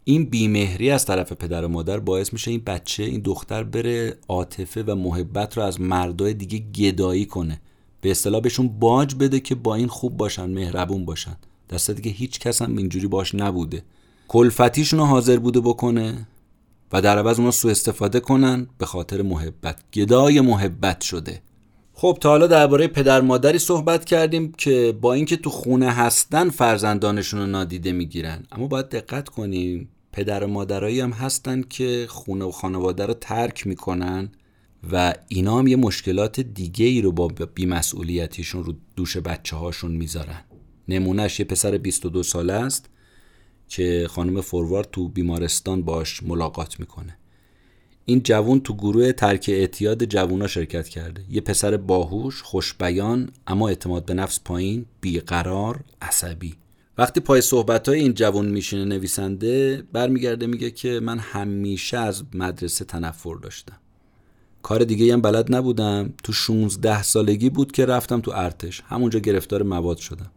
این 0.03 0.25
بیمهری 0.25 0.89
از 0.89 1.05
طرف 1.05 1.33
پدر 1.33 1.65
و 1.65 1.67
مادر 1.67 1.99
باعث 1.99 2.33
میشه 2.33 2.51
این 2.51 2.62
بچه 2.65 3.03
این 3.03 3.21
دختر 3.21 3.63
بره 3.63 4.17
عاطفه 4.27 4.83
و 4.83 4.95
محبت 4.95 5.57
رو 5.57 5.63
از 5.63 5.81
مردای 5.81 6.33
دیگه 6.33 6.57
گدایی 6.57 7.25
کنه. 7.25 7.62
به 8.01 8.12
اصطلاح 8.12 8.41
بهشون 8.41 8.67
باج 8.67 9.15
بده 9.15 9.39
که 9.39 9.55
با 9.55 9.75
این 9.75 9.88
خوب 9.88 10.17
باشن 10.17 10.45
مهربون 10.45 11.05
باشن. 11.05 11.36
دسته 11.69 11.93
دیگه 11.93 12.12
هیچ 12.12 12.39
کس 12.39 12.62
هم 12.62 12.77
اینجوری 12.77 13.07
باش 13.07 13.36
نبوده. 13.36 13.83
کلفتیشون 14.34 15.00
رو 15.00 15.06
حاضر 15.06 15.38
بوده 15.38 15.60
بکنه 15.60 16.28
و 16.93 17.02
در 17.02 17.17
عوض 17.17 17.39
اونا 17.39 17.52
سوء 17.52 17.72
استفاده 17.72 18.19
کنن 18.19 18.67
به 18.78 18.86
خاطر 18.86 19.22
محبت 19.22 19.78
گدای 19.93 20.41
محبت 20.41 21.02
شده. 21.02 21.41
خب 21.93 22.17
تا 22.22 22.30
حالا 22.30 22.48
درباره 22.48 22.88
پدر 22.88 23.22
مادری 23.22 23.60
صحبت 23.60 24.06
کردیم 24.06 24.52
که 24.52 24.98
با 25.02 25.13
اینکه 25.13 25.38
تو 25.38 25.50
خونه 25.50 25.91
هستن 25.91 26.50
فرزندانشون 26.50 27.39
رو 27.39 27.46
نادیده 27.46 27.91
می‌گیرن. 27.91 28.43
اما 28.52 28.67
باید 28.67 28.89
دقت 28.89 29.30
کنیم 29.30 29.89
پدر 30.12 30.43
و 30.43 30.48
مادرایی 30.48 31.00
هم 31.00 31.12
هستن 31.12 31.62
که 31.62 32.06
خونه 32.10 32.46
و 32.46 32.52
خانواده 32.52 33.06
رو 33.06 33.13
ترک 33.13 33.67
می‌کنن 33.67 34.30
و 34.91 35.13
اینا 35.28 35.60
هم 35.60 35.67
یه 35.67 35.76
مشکلات 35.76 36.39
دیگه 36.39 36.86
ای 36.86 37.02
رو 37.02 37.12
با 37.12 37.28
بیمسئولیتیشون 37.56 38.63
رو 38.63 38.74
دوش 38.96 39.17
بچه 39.17 39.56
هاشون 39.56 39.91
می‌ذارن. 39.91 40.41
نمونهش 40.88 41.39
یه 41.39 41.46
پسر 41.46 41.78
22 41.78 42.24
ساله 42.24 42.54
است. 42.54 42.89
که 43.67 44.08
خانم 44.10 44.41
فوروارد 44.41 44.88
تو 44.91 45.08
بیمارستان 45.08 45.82
باش 45.82 46.23
ملاقات 46.23 46.80
می‌کنه. 46.80 47.17
این 48.06 48.21
جوون 48.23 48.60
تو 48.60 48.76
گروه 48.76 49.12
ترک 49.12 49.45
اعتیاد 49.49 50.06
جوونا 50.06 50.47
شرکت 50.47 50.88
کرده. 50.88 51.23
یه 51.30 51.41
پسر 51.41 51.78
باهوش 51.78 52.41
خوشبیان 52.41 53.30
اما 53.47 53.69
اعتماد 53.69 54.06
به 54.06 54.13
نفس 54.13 54.39
پایین 54.45 54.86
بیقرار 55.02 55.84
عصبی. 56.02 56.56
وقتی 56.97 57.19
پای 57.19 57.41
صحبت 57.41 57.89
های 57.89 57.99
این 57.99 58.13
جوون 58.13 58.45
میشینه 58.45 58.86
نویسنده 58.86 59.84
برمیگرده 59.93 60.47
میگه 60.47 60.71
که 60.71 60.99
من 60.99 61.19
همیشه 61.19 61.97
از 61.97 62.23
مدرسه 62.34 62.86
تنفر 62.86 63.36
داشتم. 63.36 63.78
کار 64.63 64.84
دیگه 64.84 65.13
هم 65.13 65.21
بلد 65.21 65.56
نبودم. 65.56 66.13
تو 66.23 66.34
16 66.34 67.04
سالگی 67.04 67.49
بود 67.49 67.71
که 67.71 67.86
رفتم 67.86 68.21
تو 68.21 68.32
ارتش. 68.32 68.82
همونجا 68.86 69.19
گرفتار 69.19 69.63
مواد 69.63 69.97
شدم. 69.97 70.32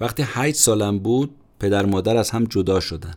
وقتی 0.00 0.22
8 0.26 0.56
سالم 0.56 0.98
بود 0.98 1.30
پدر 1.60 1.86
مادر 1.86 2.16
از 2.16 2.30
هم 2.30 2.44
جدا 2.44 2.80
شدن 2.80 3.14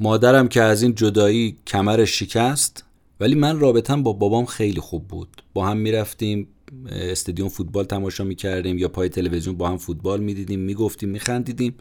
مادرم 0.00 0.48
که 0.48 0.62
از 0.62 0.82
این 0.82 0.94
جدایی 0.94 1.56
کمرش 1.66 2.18
شکست 2.18 2.84
ولی 3.20 3.34
من 3.34 3.60
رابطم 3.60 4.02
با 4.02 4.12
بابام 4.12 4.46
خیلی 4.46 4.80
خوب 4.80 5.08
بود. 5.08 5.28
با 5.54 5.66
هم 5.66 5.76
می‌رفتیم 5.76 6.48
استادیوم 6.90 7.48
فوتبال 7.48 7.84
تماشا 7.84 8.24
می‌کردیم 8.24 8.78
یا 8.78 8.88
پای 8.88 9.08
تلویزیون 9.08 9.56
با 9.56 9.68
هم 9.68 9.76
فوتبال 9.76 10.20
می‌دیدیم 10.20 10.60
می‌گفتیم 10.60 11.08
میخندیدیم. 11.08 11.74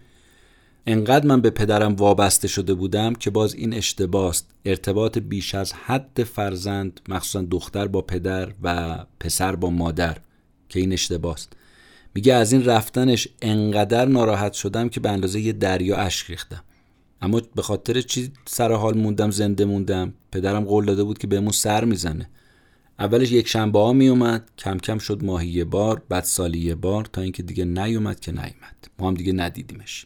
انقدر 0.87 1.25
من 1.25 1.41
به 1.41 1.49
پدرم 1.49 1.95
وابسته 1.95 2.47
شده 2.47 2.73
بودم 2.73 3.13
که 3.13 3.29
باز 3.29 3.53
این 3.53 3.73
اشتباست. 3.73 4.51
ارتباط 4.65 5.17
بیش 5.17 5.55
از 5.55 5.73
حد 5.73 6.23
فرزند 6.23 7.01
مخصوصا 7.09 7.41
دختر 7.41 7.87
با 7.87 8.01
پدر 8.01 8.51
و 8.63 8.97
پسر 9.19 9.55
با 9.55 9.69
مادر 9.69 10.17
که 10.69 10.79
این 10.79 10.93
اشتباست. 10.93 11.53
میگه 12.17 12.33
از 12.33 12.53
این 12.53 12.65
رفتنش 12.65 13.27
انقدر 13.41 14.05
ناراحت 14.05 14.53
شدم 14.53 14.89
که 14.89 14.99
به 14.99 15.09
اندازه 15.09 15.39
یه 15.39 15.53
دریا 15.53 15.97
اشک 15.97 16.29
ریختم. 16.29 16.63
اما 17.21 17.41
به 17.55 17.61
خاطر 17.61 18.01
چی 18.01 18.31
سر 18.45 18.71
حال 18.71 18.97
موندم 18.97 19.31
زنده 19.31 19.65
موندم؟ 19.65 20.13
پدرم 20.31 20.65
قول 20.65 20.85
داده 20.85 21.03
بود 21.03 21.17
که 21.17 21.27
بهمون 21.27 21.51
سر 21.51 21.85
می‌زنه. 21.85 22.29
اولش 22.99 23.31
یک 23.31 23.47
شنبه 23.47 23.79
ها 23.79 23.93
میومد 23.93 24.49
کم 24.57 24.77
کم 24.77 24.97
شد 24.97 25.23
ماهی 25.23 25.47
یه 25.47 25.65
بار 25.65 26.01
بعد 26.09 26.23
سالی 26.23 26.59
یه 26.59 26.75
بار 26.75 27.05
تا 27.05 27.21
اینکه 27.21 27.43
دیگه 27.43 27.65
نیومد 27.65 28.19
که 28.19 28.31
نیومد. 28.31 28.87
ما 28.99 29.07
هم 29.07 29.13
دیگه 29.13 29.33
ندیدیمش. 29.33 30.05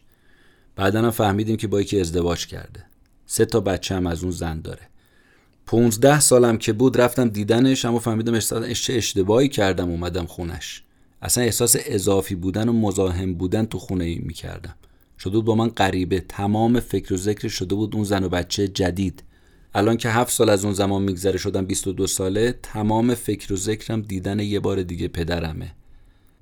بعدا 0.76 1.02
هم 1.02 1.12
فهمیدیم 1.12 1.58
که 1.58 1.67
با 1.67 1.82
یکی 1.82 2.00
ازدواج 2.00 2.47
کرده. 2.47 2.86
سه 3.26 3.45
تا 3.45 3.60
بچه 3.60 3.95
هم 3.95 4.08
از 4.08 4.24
اون 4.24 4.32
زن 4.32 4.62
داره. 4.62 4.89
پونزده 5.65 6.19
سالم 6.19 6.58
که 6.58 6.74
بود 6.74 7.02
رفتم 7.02 7.30
دیدنش 7.30 7.86
اما 7.86 8.00
فهمیدم 8.00 8.39
چه 8.39 8.93
اشتباهی 8.93 9.50
کردم 9.50 9.89
اومدم 9.89 10.26
خونش. 10.26 10.84
اصلا 11.21 11.43
احساس 11.43 11.75
اضافی 11.86 12.36
بودن 12.36 12.69
و 12.69 12.73
مزاحم 12.73 13.34
بودن 13.34 13.65
تو 13.65 13.79
خونه 13.79 14.03
ای 14.03 14.19
می‌کردم. 14.19 14.75
شده 15.19 15.34
بود 15.34 15.45
با 15.45 15.55
من 15.55 15.67
غریبه. 15.67 16.19
تمام 16.19 16.79
فکر 16.79 17.13
و 17.13 17.17
ذکر 17.17 17.47
شده 17.47 17.75
بود 17.75 17.95
اون 17.95 18.03
زن 18.03 18.23
و 18.23 18.29
بچه 18.29 18.67
جدید. 18.67 19.23
الان 19.73 19.97
که 19.97 20.10
هفت 20.10 20.34
سال 20.34 20.49
از 20.49 20.65
اون 20.65 20.73
زمان 20.73 21.01
میگذره 21.01 21.38
شدم 21.38 21.65
22 21.65 22.07
ساله 22.07 22.60
تمام 22.63 23.15
فکر 23.15 23.53
و 23.53 23.55
ذکرم 23.55 24.01
دیدن 24.01 24.39
یه 24.39 24.60
بار 24.60 24.84
دیگه 24.84 25.07
پدرمه. 25.07 25.71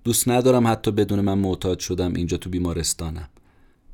دوست 0.04 0.28
ندارم 0.30 0.68
حتی 0.68 0.92
بدون 0.92 1.22
من 1.22 1.38
معتاد 1.38 1.80
شدم 1.80 2.14
اینجا 2.14 2.38
تو 2.38 2.50
بیمارستانم. 2.50 3.30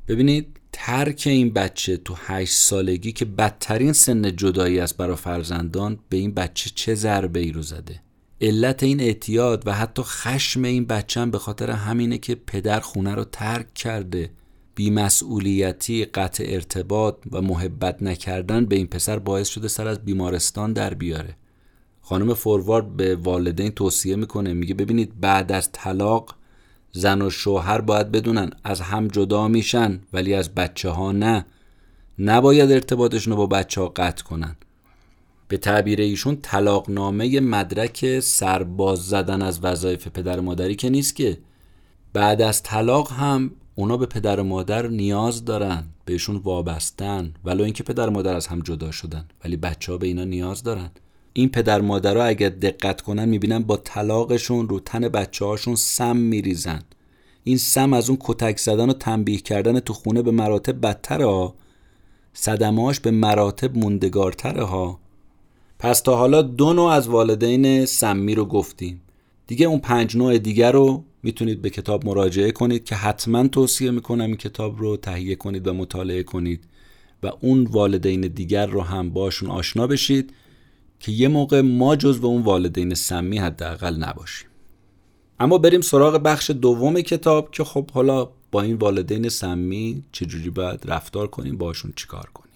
ببینید 0.08 0.46
ترک 0.72 1.22
این 1.26 1.52
بچه 1.52 1.96
تو 1.96 2.14
هشت 2.16 2.52
سالگی 2.52 3.12
که 3.12 3.24
بدترین 3.24 3.92
سن 3.92 4.36
جدایی 4.36 4.80
است 4.80 4.96
برای 4.96 5.16
فرزندان 5.16 5.98
به 6.08 6.16
این 6.16 6.34
بچه 6.34 6.70
چه 6.74 6.94
ضربه 6.94 7.40
ای 7.40 7.52
رو 7.52 7.62
زده؟ 7.62 8.00
علت 8.40 8.82
این 8.82 9.00
اعتیاد 9.00 9.62
و 9.66 9.72
حتی 9.72 10.02
خشم 10.02 10.62
این 10.62 10.84
بچه 10.84 11.20
هم 11.20 11.30
به 11.30 11.38
خاطر 11.38 11.70
همینه 11.70 12.18
که 12.18 12.34
پدر 12.34 12.80
خونه 12.80 13.14
رو 13.14 13.24
ترک 13.24 13.74
کرده. 13.74 14.30
بیمسئولیتی 14.74 16.04
قطع 16.04 16.44
ارتباط 16.48 17.16
و 17.32 17.42
محبت 17.42 18.02
نکردن 18.02 18.66
به 18.66 18.76
این 18.76 18.86
پسر 18.86 19.18
باعث 19.18 19.48
شده 19.48 19.68
سر 19.68 19.88
از 19.88 20.04
بیمارستان 20.04 20.72
در 20.72 20.94
بیاره. 20.94 21.36
خانم 22.02 22.34
فوروارد 22.34 22.96
به 22.96 23.16
والدین 23.16 23.70
توصیه 23.70 24.16
می‌کنه 24.16 24.52
میگه 24.52 24.74
ببینید 24.74 25.20
بعد 25.20 25.52
از 25.52 25.72
طلاق 25.72 26.34
زن 26.92 27.22
و 27.22 27.30
شوهر 27.30 27.80
باید 27.80 28.12
بدونن 28.12 28.50
از 28.64 28.80
هم 28.80 29.08
جدا 29.08 29.48
میشن 29.48 30.00
ولی 30.12 30.34
از 30.34 30.54
بچه 30.54 30.90
ها 30.90 31.12
نه. 31.12 31.46
نباید 32.18 32.72
ارتباطشون 32.72 33.32
رو 33.32 33.36
با 33.36 33.46
بچه 33.46 33.80
ها 33.80 33.88
قطع 33.88 34.24
کنن. 34.24 34.56
به 35.48 35.56
تعبیر 35.56 36.00
ایشون 36.00 36.38
طلاقنامه 36.42 37.40
مدرک 37.40 38.20
سرباز 38.20 38.98
زدن 38.98 39.42
از 39.42 39.64
وظایف 39.64 40.08
پدر 40.08 40.40
مادری 40.40 40.74
که 40.74 40.90
نیست 40.90 41.16
که. 41.16 41.38
بعد 42.12 42.42
از 42.42 42.62
طلاق 42.62 43.12
هم 43.12 43.50
اونا 43.74 43.96
به 43.96 44.06
پدر 44.06 44.42
مادر 44.42 44.88
نیاز 44.88 45.44
دارن 45.44 45.84
بهشون 46.04 46.36
وابستن. 46.36 47.34
ولو 47.44 47.64
اینکه 47.64 47.82
پدر 47.82 48.08
مادر 48.08 48.36
از 48.36 48.46
هم 48.46 48.60
جدا 48.60 48.90
شدن 48.90 49.24
ولی 49.44 49.56
بچه 49.56 49.92
ها 49.92 49.98
به 49.98 50.06
اینا 50.06 50.24
نیاز 50.24 50.62
دارن. 50.62 50.90
این 51.32 51.48
پدر 51.48 51.80
مادرها 51.80 52.24
اگر 52.24 52.48
دقت 52.48 53.00
کنن 53.00 53.24
می‌بینن 53.24 53.58
با 53.58 53.76
طلاقشون 53.76 54.68
رو 54.68 54.80
تن 54.80 55.08
بچه 55.08 55.44
هاشون 55.44 55.74
سم 55.74 56.16
میریزن. 56.16 56.82
این 57.44 57.56
سم 57.58 57.92
از 57.92 58.10
اون 58.10 58.18
کتک 58.20 58.58
زدن 58.58 58.90
و 58.90 58.92
تنبیه 58.92 59.38
کردن 59.38 59.80
تو 59.80 59.92
خونه 59.92 60.22
به 60.22 60.30
مراتب 60.30 60.86
بدتره 60.86 61.26
ها. 61.26 61.54
صدماش 62.32 63.00
به 63.00 63.10
مراتب 63.10 63.78
موندگارتره 63.78 64.64
ها. 64.64 65.00
پس 65.78 66.00
تا 66.00 66.16
حالا 66.16 66.42
دو 66.42 66.72
نوع 66.72 66.90
از 66.90 67.08
والدین 67.08 67.84
سمی 67.86 68.34
رو 68.34 68.44
گفتیم. 68.44 69.02
دیگه 69.46 69.66
اون 69.66 69.78
پنج 69.78 70.16
نوع 70.16 70.38
دیگر 70.38 70.72
رو 70.72 71.04
می‌تونید 71.22 71.62
به 71.62 71.70
کتاب 71.70 72.06
مراجعه 72.06 72.50
کنید 72.50 72.84
که 72.84 72.94
حتما 72.94 73.48
توصیه 73.48 73.90
می‌کنم 73.90 74.24
این 74.24 74.36
کتاب 74.36 74.78
رو 74.78 74.96
تهیه 74.96 75.34
کنید 75.34 75.66
و 75.66 75.72
مطالعه 75.72 76.22
کنید 76.22 76.64
و 77.22 77.30
اون 77.40 77.64
والدین 77.64 78.20
دیگر 78.20 78.66
رو 78.66 78.80
هم 78.80 79.10
باشون 79.10 79.50
آشنا 79.50 79.86
بشید 79.86 80.32
که 81.00 81.12
یه 81.12 81.28
موقع 81.28 81.60
ما 81.60 81.96
جز 81.96 82.20
به 82.20 82.26
اون 82.26 82.42
والدین 82.42 82.94
سمی 82.94 83.38
حداقل 83.38 83.96
نباشیم. 83.96 84.48
اما 85.40 85.58
بریم 85.58 85.80
سراغ 85.80 86.14
بخش 86.22 86.50
دوم 86.50 87.00
کتاب 87.00 87.50
که 87.50 87.64
خب 87.64 87.90
حالا 87.90 88.28
با 88.52 88.62
این 88.62 88.76
والدین 88.76 89.28
سمی 89.28 90.02
چجوری 90.12 90.50
باید 90.50 90.80
رفتار 90.84 91.26
کنیم 91.26 91.56
باشون 91.56 91.92
چیکار 91.96 92.30
کنیم. 92.34 92.46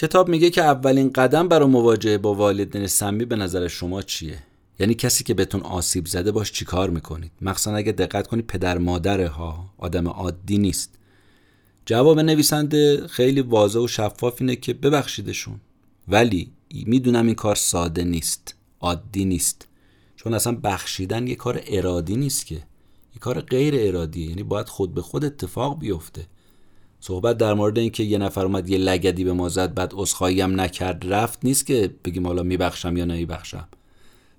کتاب 0.00 0.28
میگه 0.28 0.50
که 0.50 0.62
اولین 0.62 1.12
قدم 1.12 1.48
برای 1.48 1.68
مواجهه 1.68 2.18
با 2.18 2.34
والدین 2.34 2.86
سمی 2.86 3.24
به 3.24 3.36
نظر 3.36 3.68
شما 3.68 4.02
چیه؟ 4.02 4.38
یعنی 4.78 4.94
کسی 4.94 5.24
که 5.24 5.34
بهتون 5.34 5.60
آسیب 5.60 6.06
زده 6.06 6.32
باش 6.32 6.52
چیکار 6.52 6.90
می‌کنید؟ 6.90 7.32
مخصوصا 7.40 7.76
اگه 7.76 7.92
دقت 7.92 8.26
کنید 8.26 8.46
پدر 8.46 8.78
مادره 8.78 9.28
ها 9.28 9.74
آدم 9.78 10.08
عادی 10.08 10.58
نیست. 10.58 10.98
جواب 11.86 12.20
نویسنده 12.20 13.06
خیلی 13.06 13.40
واضح 13.40 13.78
و 13.78 13.86
شفاف 13.86 14.36
اینه 14.40 14.56
که 14.56 14.74
ببخشیدشون. 14.74 15.60
ولی 16.08 16.52
می‌دونم 16.86 17.26
این 17.26 17.34
کار 17.34 17.54
ساده 17.54 18.04
نیست 18.04 18.54
عادی 18.80 19.24
نیست. 19.24 19.68
چون 20.16 20.34
اصلا 20.34 20.52
بخشیدن 20.64 21.26
یه 21.26 21.34
کار 21.34 21.62
ارادی 21.66 22.16
نیست 22.16 22.46
که. 22.46 22.54
این 22.54 23.20
کار 23.20 23.40
غیر 23.40 23.74
ارادیه. 23.76 24.28
یعنی 24.28 24.42
باید 24.42 24.68
خود 24.68 24.94
به 24.94 25.02
خود 25.02 25.24
اتفاق 25.24 25.78
بیفته. 25.78 26.26
صحبت 27.00 27.38
در 27.38 27.54
مورد 27.54 27.78
اینکه 27.78 28.02
یه 28.02 28.18
نفر 28.18 28.44
اومد 28.44 28.68
یه 28.68 28.78
لگدی 28.78 29.24
به 29.24 29.32
ما 29.32 29.48
زد 29.48 29.74
بعد 29.74 29.92
عذرخواهی 29.94 30.40
هم 30.40 30.60
نکرد 30.60 31.12
رفت 31.12 31.38
نیست 31.44 31.66
که 31.66 31.94
بگیم 32.04 32.26
حالا 32.26 32.42
میبخشم 32.42 32.96
یا 32.96 33.04
نمیبخشم. 33.04 33.68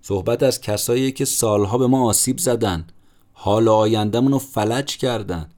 صحبت 0.02 0.44
از 0.44 0.62
کسایی 0.62 1.12
که 1.12 1.26
سالها 1.26 1.78
به 1.78 1.88
ما 1.88 2.10
آسیب 2.10 2.38
زدن 2.38 2.88
حال 3.34 3.68
آیندهمون 3.68 4.32
رو 4.32 4.40
فلج 4.40 4.98
کردن. 4.98 5.50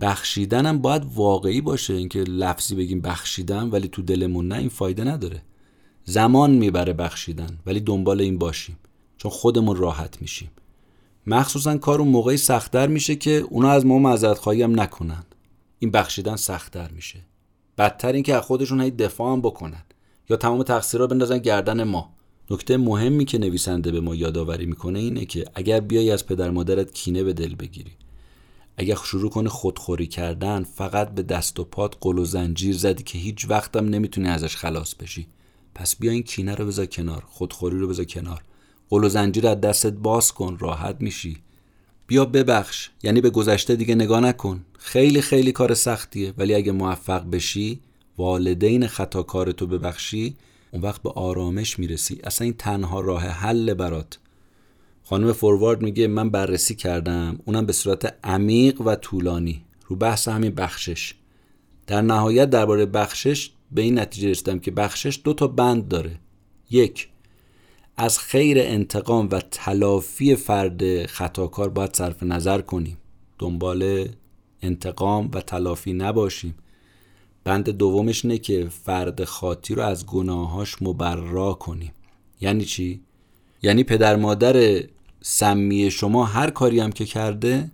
بخشیدن 0.00 0.66
هم 0.66 0.78
باید 0.78 1.02
واقعی 1.14 1.60
باشه 1.60 1.94
اینکه 1.94 2.18
لفظی 2.18 2.74
بگیم 2.74 3.00
بخشیدن 3.00 3.68
ولی 3.70 3.88
تو 3.88 4.02
دلمون 4.02 4.48
نه 4.48 4.56
این 4.56 4.68
فایده 4.68 5.04
نداره. 5.04 5.42
زمان 6.04 6.50
می‌بره 6.50 6.92
بخشیدن 6.92 7.58
ولی 7.66 7.80
دنبال 7.80 8.20
این 8.20 8.38
باشیم 8.38 8.78
چون 9.16 9.30
خودمون 9.30 9.76
راحت 9.76 10.22
میشیم. 10.22 10.50
مخصوصا 11.26 11.78
کار 11.78 12.00
اون 12.00 12.08
موقعی 12.08 12.36
سختتر 12.36 12.86
میشه 12.86 13.16
که 13.16 13.30
اونا 13.30 13.70
از 13.70 13.86
ما 13.86 13.98
معذرت 13.98 14.38
خواهی 14.38 14.62
هم 14.62 14.80
نکنن. 14.80 15.24
این 15.78 15.90
بخشیدن 15.90 16.36
سختتر 16.36 16.90
میشه. 16.90 17.18
بدتر 17.78 18.12
اینکه 18.12 18.34
از 18.34 18.42
خودشون 18.42 18.80
هی 18.80 18.90
دفاع 18.90 19.32
هم 19.32 19.40
بکنن 19.40 19.82
یا 20.30 20.36
تمام 20.36 20.62
تقصیرها 20.62 21.06
بندازن 21.06 21.38
گردن 21.38 21.84
ما. 21.84 22.16
نکته 22.50 22.76
مهمی 22.76 23.24
که 23.24 23.38
نویسنده 23.38 23.92
به 23.92 24.00
ما 24.00 24.14
یادآوری 24.14 24.66
می‌کنه 24.66 24.98
اینه 24.98 25.24
که 25.24 25.44
اگر 25.54 25.80
بیای 25.80 26.10
از 26.10 26.26
پدر 26.26 26.50
مادرت 26.50 26.94
کینه 26.94 27.24
به 27.24 27.32
دل 27.32 27.54
بگیری. 27.54 27.92
اگر 28.76 28.94
شروع 28.94 29.30
کنه 29.30 29.48
خودخوری 29.48 30.06
کردن 30.06 30.62
فقط 30.62 31.10
به 31.14 31.22
دست 31.22 31.60
و 31.60 31.64
پات 31.64 31.96
قل 32.00 32.18
و 32.18 32.24
زنجیر 32.24 32.76
زدی 32.76 33.02
که 33.02 33.18
هیچ 33.18 33.46
وقتم 33.50 33.88
نمی‌تونی 33.88 34.28
ازش 34.28 34.56
خلاص 34.56 34.94
بشی. 34.94 35.26
پس 35.74 35.96
بیا 35.96 36.12
این 36.12 36.22
کینه 36.22 36.54
رو 36.54 36.66
بذار 36.66 36.86
کنار 36.86 37.24
خودخوری 37.26 37.78
رو 37.78 37.88
بذار 37.88 38.04
کنار. 38.04 38.44
قل 38.90 39.04
و 39.04 39.08
زنجیر 39.08 39.48
از 39.48 39.60
دستت 39.60 39.92
باز 39.92 40.32
کن 40.32 40.56
راحت 40.60 40.96
میشی. 41.00 41.36
بیا 42.06 42.24
ببخش 42.24 42.90
یعنی 43.02 43.20
به 43.20 43.30
گذشته 43.30 43.76
دیگه 43.76 43.94
نگاه 43.94 44.20
نکن. 44.20 44.64
خیلی 44.78 45.20
خیلی 45.20 45.52
کار 45.52 45.74
سختیه 45.74 46.34
ولی 46.38 46.54
اگه 46.54 46.72
موفق 46.72 47.30
بشی 47.30 47.80
والدین 48.18 48.86
خطا 48.86 49.22
تو 49.52 49.66
ببخشی 49.66 50.36
اون 50.70 50.82
وقت 50.82 51.02
به 51.02 51.10
آرامش 51.10 51.78
می‌رسی. 51.78 52.20
اصلا 52.24 52.44
این 52.44 52.54
تنها 52.58 53.00
راه 53.00 53.22
حل 53.22 53.74
برات. 53.74 54.18
خانم 55.02 55.32
فوروارد 55.32 55.82
میگه 55.82 56.06
من 56.06 56.30
بررسی 56.30 56.74
کردم 56.74 57.38
اونم 57.44 57.66
به 57.66 57.72
صورت 57.72 58.14
عمیق 58.24 58.80
و 58.80 58.94
طولانی. 58.94 59.64
رو 59.86 59.96
بحث 59.96 60.28
همین 60.28 60.54
بخشش. 60.54 61.14
در 61.86 62.02
نهایت 62.02 62.50
درباره 62.50 62.86
بخشش 62.86 63.50
به 63.72 63.82
این 63.82 63.98
نتیجه 63.98 64.30
رسیدم 64.30 64.58
که 64.58 64.70
بخشش 64.70 65.20
دو 65.24 65.34
تا 65.34 65.46
بند 65.46 65.88
داره. 65.88 66.18
یک 66.70 67.08
از 67.96 68.18
خیر 68.18 68.58
انتقام 68.60 69.28
و 69.32 69.40
تلافی 69.50 70.36
فرد 70.36 71.06
خطاکار 71.06 71.68
باید 71.68 71.96
صرف 71.96 72.22
نظر 72.22 72.60
کنیم. 72.60 72.98
دنبال 73.38 74.08
انتقام 74.62 75.30
و 75.34 75.40
تلافی 75.40 75.92
نباشیم. 75.92 76.54
بند 77.44 77.70
دومش 77.70 78.24
اینه 78.24 78.38
که 78.38 78.68
فرد 78.84 79.24
خاطی 79.24 79.74
رو 79.74 79.82
از 79.82 80.06
گناهاش 80.06 80.82
مبرا 80.82 81.54
کنیم. 81.54 81.92
یعنی 82.40 82.64
چی؟ 82.64 83.00
یعنی 83.62 83.84
پدر 83.84 84.16
مادر 84.16 84.82
سمی 85.22 85.90
شما 85.90 86.24
هر 86.24 86.50
کاری 86.50 86.80
هم 86.80 86.92
که 86.92 87.04
کرده 87.04 87.70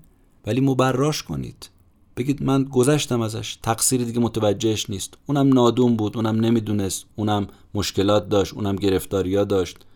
ولی 0.47 0.61
مبراش 0.61 1.23
کنید. 1.23 1.69
بگید 2.17 2.43
من 2.43 2.65
گذشتم 2.65 3.21
ازش 3.21 3.59
تقصیر 3.63 4.05
دیگه 4.05 4.21
متوجهش 4.21 4.91
نیست. 4.91 5.15
اونم 5.27 5.49
نادون 5.49 5.97
بود 5.97 6.17
اونم 6.17 6.41
نمی‌دونست 6.41 7.05
اونم 7.17 7.47
مشکلات 7.75 8.29
داشت 8.29 8.55
اونم 8.55 8.77
گرفتاریا 8.77 9.45
داشت. 9.45 9.87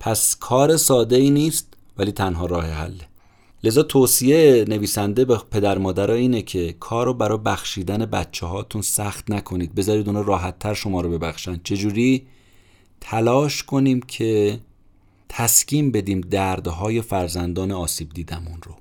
پس 0.00 0.36
کار 0.36 0.76
ساده 0.76 1.16
ای 1.16 1.30
نیست 1.30 1.74
ولی 1.98 2.12
تنها 2.12 2.46
راه 2.46 2.66
حله 2.66 3.10
لذا 3.64 3.82
توصیه 3.82 4.64
نویسنده 4.68 5.24
به 5.24 5.38
پدر 5.50 5.78
مادرها 5.78 6.16
اینه 6.16 6.42
که 6.42 6.72
کار 6.80 7.06
رو 7.06 7.14
برای 7.14 7.38
بخشیدن 7.38 8.06
بچه 8.06 8.46
هاتون 8.46 8.82
سخت 8.82 9.30
نکنید. 9.30 9.74
بذارید 9.74 10.06
اونا 10.08 10.20
راحت 10.20 10.58
تر 10.58 10.74
شما 10.74 11.00
رو 11.00 11.10
ببخشن. 11.10 11.60
چجوری؟ 11.64 12.26
تلاش 13.00 13.62
کنیم 13.62 14.00
که 14.00 14.60
تسکین 15.28 15.92
بدیم 15.92 16.20
دردهای 16.20 17.02
فرزندان 17.02 17.72
آسیب 17.72 18.08
دیدمون 18.08 18.58
رو. 18.62 18.74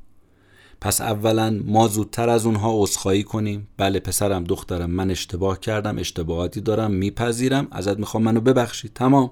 پس 0.81 1.01
اولا 1.01 1.61
ما 1.65 1.87
زودتر 1.87 2.29
از 2.29 2.45
اونها 2.45 2.83
عذرخواهی 2.83 3.23
کنیم. 3.23 3.67
بله 3.77 3.99
پسرم 3.99 4.43
دخترم 4.43 4.91
من 4.91 5.11
اشتباه 5.11 5.59
کردم 5.59 5.97
اشتباهاتی 5.97 6.61
دارم 6.61 6.91
میپذیرم 6.91 7.67
ازت 7.71 7.97
می‌خوام 7.97 8.23
منو 8.23 8.41
ببخشی. 8.41 8.89
تمام. 8.89 9.31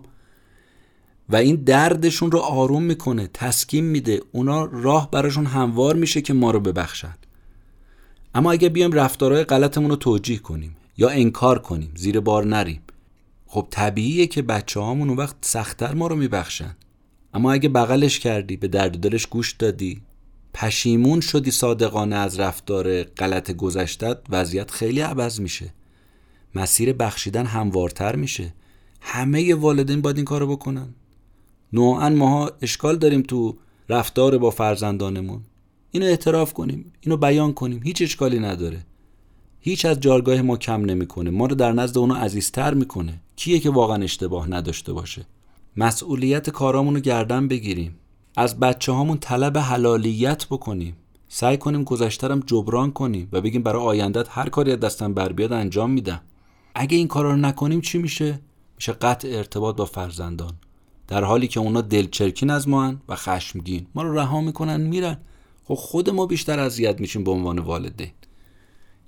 و 1.30 1.36
این 1.36 1.56
دردشون 1.56 2.32
رو 2.32 2.40
آروم 2.40 2.84
می‌کنه 2.84 3.30
تسکین 3.34 3.86
میده. 3.86 4.22
اونا 4.32 4.66
راه 4.66 5.12
براشون 5.12 5.46
هموار 5.46 5.96
میشه 5.96 6.22
که 6.22 6.34
ما 6.34 6.52
رو 6.52 6.60
ببخشن. 6.60 7.16
اما 8.36 8.52
اگه 8.52 8.70
بیایم 8.70 8.92
رفتارهای 8.92 9.44
غلطمون 9.44 9.90
رو 9.90 9.96
توجیه 9.96 10.38
کنیم 10.38 10.76
یا 10.98 11.10
انکار 11.10 11.60
کنیم 11.60 11.92
زیر 11.96 12.20
بار 12.20 12.46
نریم. 12.46 12.82
خب 13.46 13.68
طبیعیه 13.70 14.28
که 14.28 14.42
بچه 14.42 14.80
هامون 14.80 15.10
اون 15.10 15.18
وقت 15.18 15.36
سختتر 15.42 15.94
ما 15.94 16.08
رو 16.08 16.16
میبخشن. 16.16 16.76
اما 17.34 17.52
اگه 17.52 17.70
بغلش 17.70 18.20
کردی 18.20 18.58
به 18.58 18.68
درد 18.68 19.00
دلش 19.00 19.26
گوش 19.26 19.52
دادی 19.52 20.02
پشیمون 20.54 21.22
شدی 21.22 21.52
صادقانه 21.52 22.16
از 22.16 22.40
رفتار 22.40 23.04
غلط 23.04 23.52
گذشتت 23.52 24.18
وضعیت 24.30 24.72
خیلی 24.72 25.02
عوض 25.02 25.40
میشه. 25.40 25.74
مسیر 26.56 26.94
بخشیدن 26.94 27.46
هموارتر 27.46 28.16
میشه. 28.16 28.54
همه 29.02 29.56
والدین 29.56 30.02
باید 30.02 30.16
این 30.16 30.26
کارو 30.26 30.48
بکنن. 30.48 30.88
نوعا 31.74 32.10
ماها 32.10 32.52
اشکال 32.62 32.98
داریم 32.98 33.22
تو 33.22 33.58
رفتار 33.90 34.38
با 34.38 34.50
فرزندانمون. 34.50 35.42
اینو 35.92 36.06
اعتراف 36.06 36.54
کنیم 36.54 36.92
اینو 37.02 37.18
بیان 37.18 37.54
کنیم. 37.54 37.82
هیچ 37.84 38.02
اشکالی 38.02 38.40
نداره. 38.40 38.86
هیچ 39.60 39.86
از 39.86 40.00
جارگاه 40.00 40.42
ما 40.42 40.58
کم 40.58 40.86
نمی‌کنه. 40.86 41.30
ما 41.30 41.46
رو 41.46 41.56
در 41.56 41.72
نزد 41.72 41.98
اونو 41.98 42.14
عزیزتر 42.14 42.74
می‌کنه. 42.74 43.22
کیه 43.36 43.60
که 43.60 43.70
واقعا 43.70 44.04
اشتباه 44.04 44.50
نداشته 44.50 44.94
باشه؟ 44.94 45.26
مسئولیت 45.78 46.50
کارامون 46.50 46.96
رو 46.96 47.00
گردن 47.00 47.48
بگیریم. 47.48 47.96
از 48.36 48.60
بچه 48.60 48.92
هامون 48.92 49.18
طلب 49.18 49.58
حلالیت 49.58 50.46
بکنیم. 50.46 50.96
سعی 51.30 51.58
کنیم 51.58 51.84
گذشترم 51.84 52.40
جبران 52.40 52.92
کنیم 52.92 53.30
و 53.32 53.42
بگیم 53.42 53.64
برای 53.64 53.82
آیندت 53.82 54.28
هر 54.30 54.50
کاری 54.50 54.72
از 54.72 54.80
دستم 54.80 55.14
بر 55.14 55.34
بیاد 55.34 55.54
انجام 55.54 55.92
میدم. 55.92 56.22
اگه 56.76 56.98
این 56.98 57.08
کارا 57.08 57.32
رو 57.32 57.38
نکنیم 57.38 57.82
چی 57.82 57.98
میشه؟ 57.98 58.40
میشه 58.76 58.92
قطع 58.92 59.28
ارتباط 59.28 59.76
با 59.76 59.86
فرزندان. 59.86 60.54
در 61.08 61.24
حالی 61.24 61.48
که 61.48 61.60
اونا 61.60 61.82
دلچرکین 61.82 62.50
از 62.50 62.68
ما 62.68 62.88
هن 62.88 63.02
و 63.10 63.16
خشمگین. 63.16 63.88
ما 63.96 64.04
رو 64.04 64.14
رها 64.14 64.42
می‌کنن 64.42 64.82
میرن. 64.82 65.18
خب 65.64 65.76
خود 65.76 66.10
ما 66.10 66.26
بیشتر 66.26 66.60
اذیت 66.60 67.02
میشیم 67.02 67.24
به 67.24 67.32
عنوان 67.32 67.60
والدین. 67.60 68.12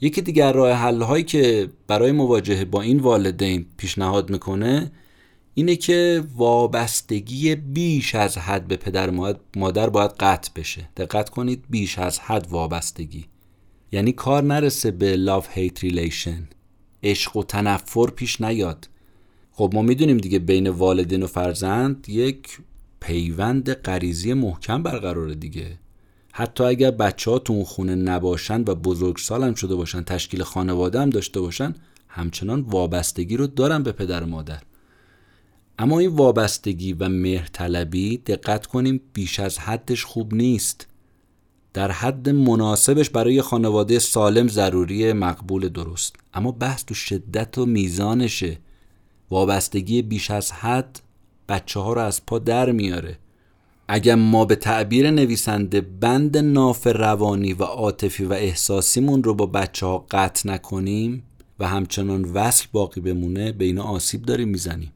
یکی 0.02 0.22
دیگر 0.22 0.54
راه 0.54 0.72
حل 0.72 1.02
هایی 1.02 1.24
که 1.24 1.70
برای 1.88 2.12
مواجهه 2.12 2.66
با 2.66 2.82
این 2.82 3.00
والدین 3.00 3.66
پیشنهاد 3.78 4.30
می‌کنه 4.30 4.92
اینه 5.54 5.76
که 5.76 6.24
وابستگی 6.36 7.56
بیش 7.56 8.16
از 8.16 8.38
حد 8.38 8.68
به 8.68 8.76
پدر 8.76 9.10
مادر 9.56 9.90
باید 9.90 10.12
قطع 10.12 10.52
بشه. 10.56 10.90
دقت 10.98 11.30
کنید 11.30 11.64
بیش 11.70 12.00
از 12.00 12.20
حد 12.20 12.48
وابستگی. 12.50 13.26
یعنی 13.92 14.12
کار 14.12 14.44
نرسه 14.44 14.92
به 14.92 15.18
love 15.26 15.58
hate 15.58 15.80
relation. 15.80 16.56
عشق 17.04 17.38
و 17.38 17.44
تنفر 17.44 18.10
پیش 18.10 18.42
نیاد. 18.42 18.90
خب 19.60 19.72
ما 19.74 19.82
می‌دونیم 19.82 20.18
دیگه 20.18 20.40
بین 20.40 20.70
والدین 20.70 21.24
و 21.24 21.28
فرزند 21.28 22.10
یک 22.10 22.60
پیوند 23.00 23.74
غریزی 23.74 24.34
محکم 24.34 24.84
برقراره 24.84 25.36
دیگه. 25.36 25.78
حتی 26.34 26.64
اگر 26.64 26.92
بچه 26.92 27.32
ها 27.32 27.42
اون 27.50 27.64
خونه 27.64 27.96
نباشن 27.96 28.62
و 28.62 28.76
بزرگسال 28.76 29.44
هم 29.44 29.54
شده 29.54 29.76
باشن 29.76 30.04
تشکیل 30.04 30.44
خانواده 30.44 31.02
هم 31.02 31.10
داشته 31.10 31.42
باشن 31.42 31.76
همچنان 32.08 32.62
وابستگی 32.62 33.38
رو 33.38 33.48
دارن 33.48 33.84
به 33.84 33.92
پدر 33.92 34.24
و 34.24 34.28
مادر. 34.28 34.62
اما 35.80 36.00
این 36.00 36.10
وابستگی 36.10 36.94
و 36.94 37.10
مهرطلبی 37.10 38.18
دقت 38.18 38.66
کنیم 38.66 39.02
بیش 39.14 39.40
از 39.40 39.60
حدش 39.60 40.06
خوب 40.06 40.34
نیست. 40.34 40.88
در 41.74 41.92
حد 41.92 42.30
مناسبش 42.30 43.10
برای 43.10 43.42
خانواده 43.42 44.00
سالم 44.00 44.48
ضروری 44.48 45.14
مقبول 45.14 45.70
درست. 45.70 46.16
اما 46.34 46.52
بحث 46.52 46.86
تو 46.86 46.94
شدت 46.94 47.58
و 47.58 47.66
میزانشه. 47.66 48.58
وابستگی 49.32 50.02
بیش 50.02 50.32
از 50.32 50.52
حد 50.52 51.00
بچه 51.50 51.80
ها 51.80 51.94
رو 51.94 52.02
از 52.02 52.26
پا 52.26 52.40
در 52.40 52.72
میاره. 52.72 53.18
اگر 53.88 54.16
ما 54.16 54.46
به 54.46 54.56
تعبیر 54.56 55.12
نویسنده 55.12 55.82
بند 55.82 56.38
ناف 56.38 56.88
روانی 56.88 57.54
و 57.54 57.64
عاطفی 57.64 58.24
و 58.26 58.34
احساسیمون 58.34 59.24
رو 59.24 59.34
با 59.34 59.46
بچه 59.46 59.86
ها 59.86 60.06
قطع 60.12 60.50
نکنیم 60.50 61.24
و 61.60 61.68
همچنان 61.68 62.24
وصل 62.24 62.66
باقی 62.72 63.02
بمونه 63.02 63.52
به 63.52 63.66
اینا 63.66 63.84
آسیب 63.84 64.22
داریم 64.22 64.48
می‌زنیم. 64.48 64.94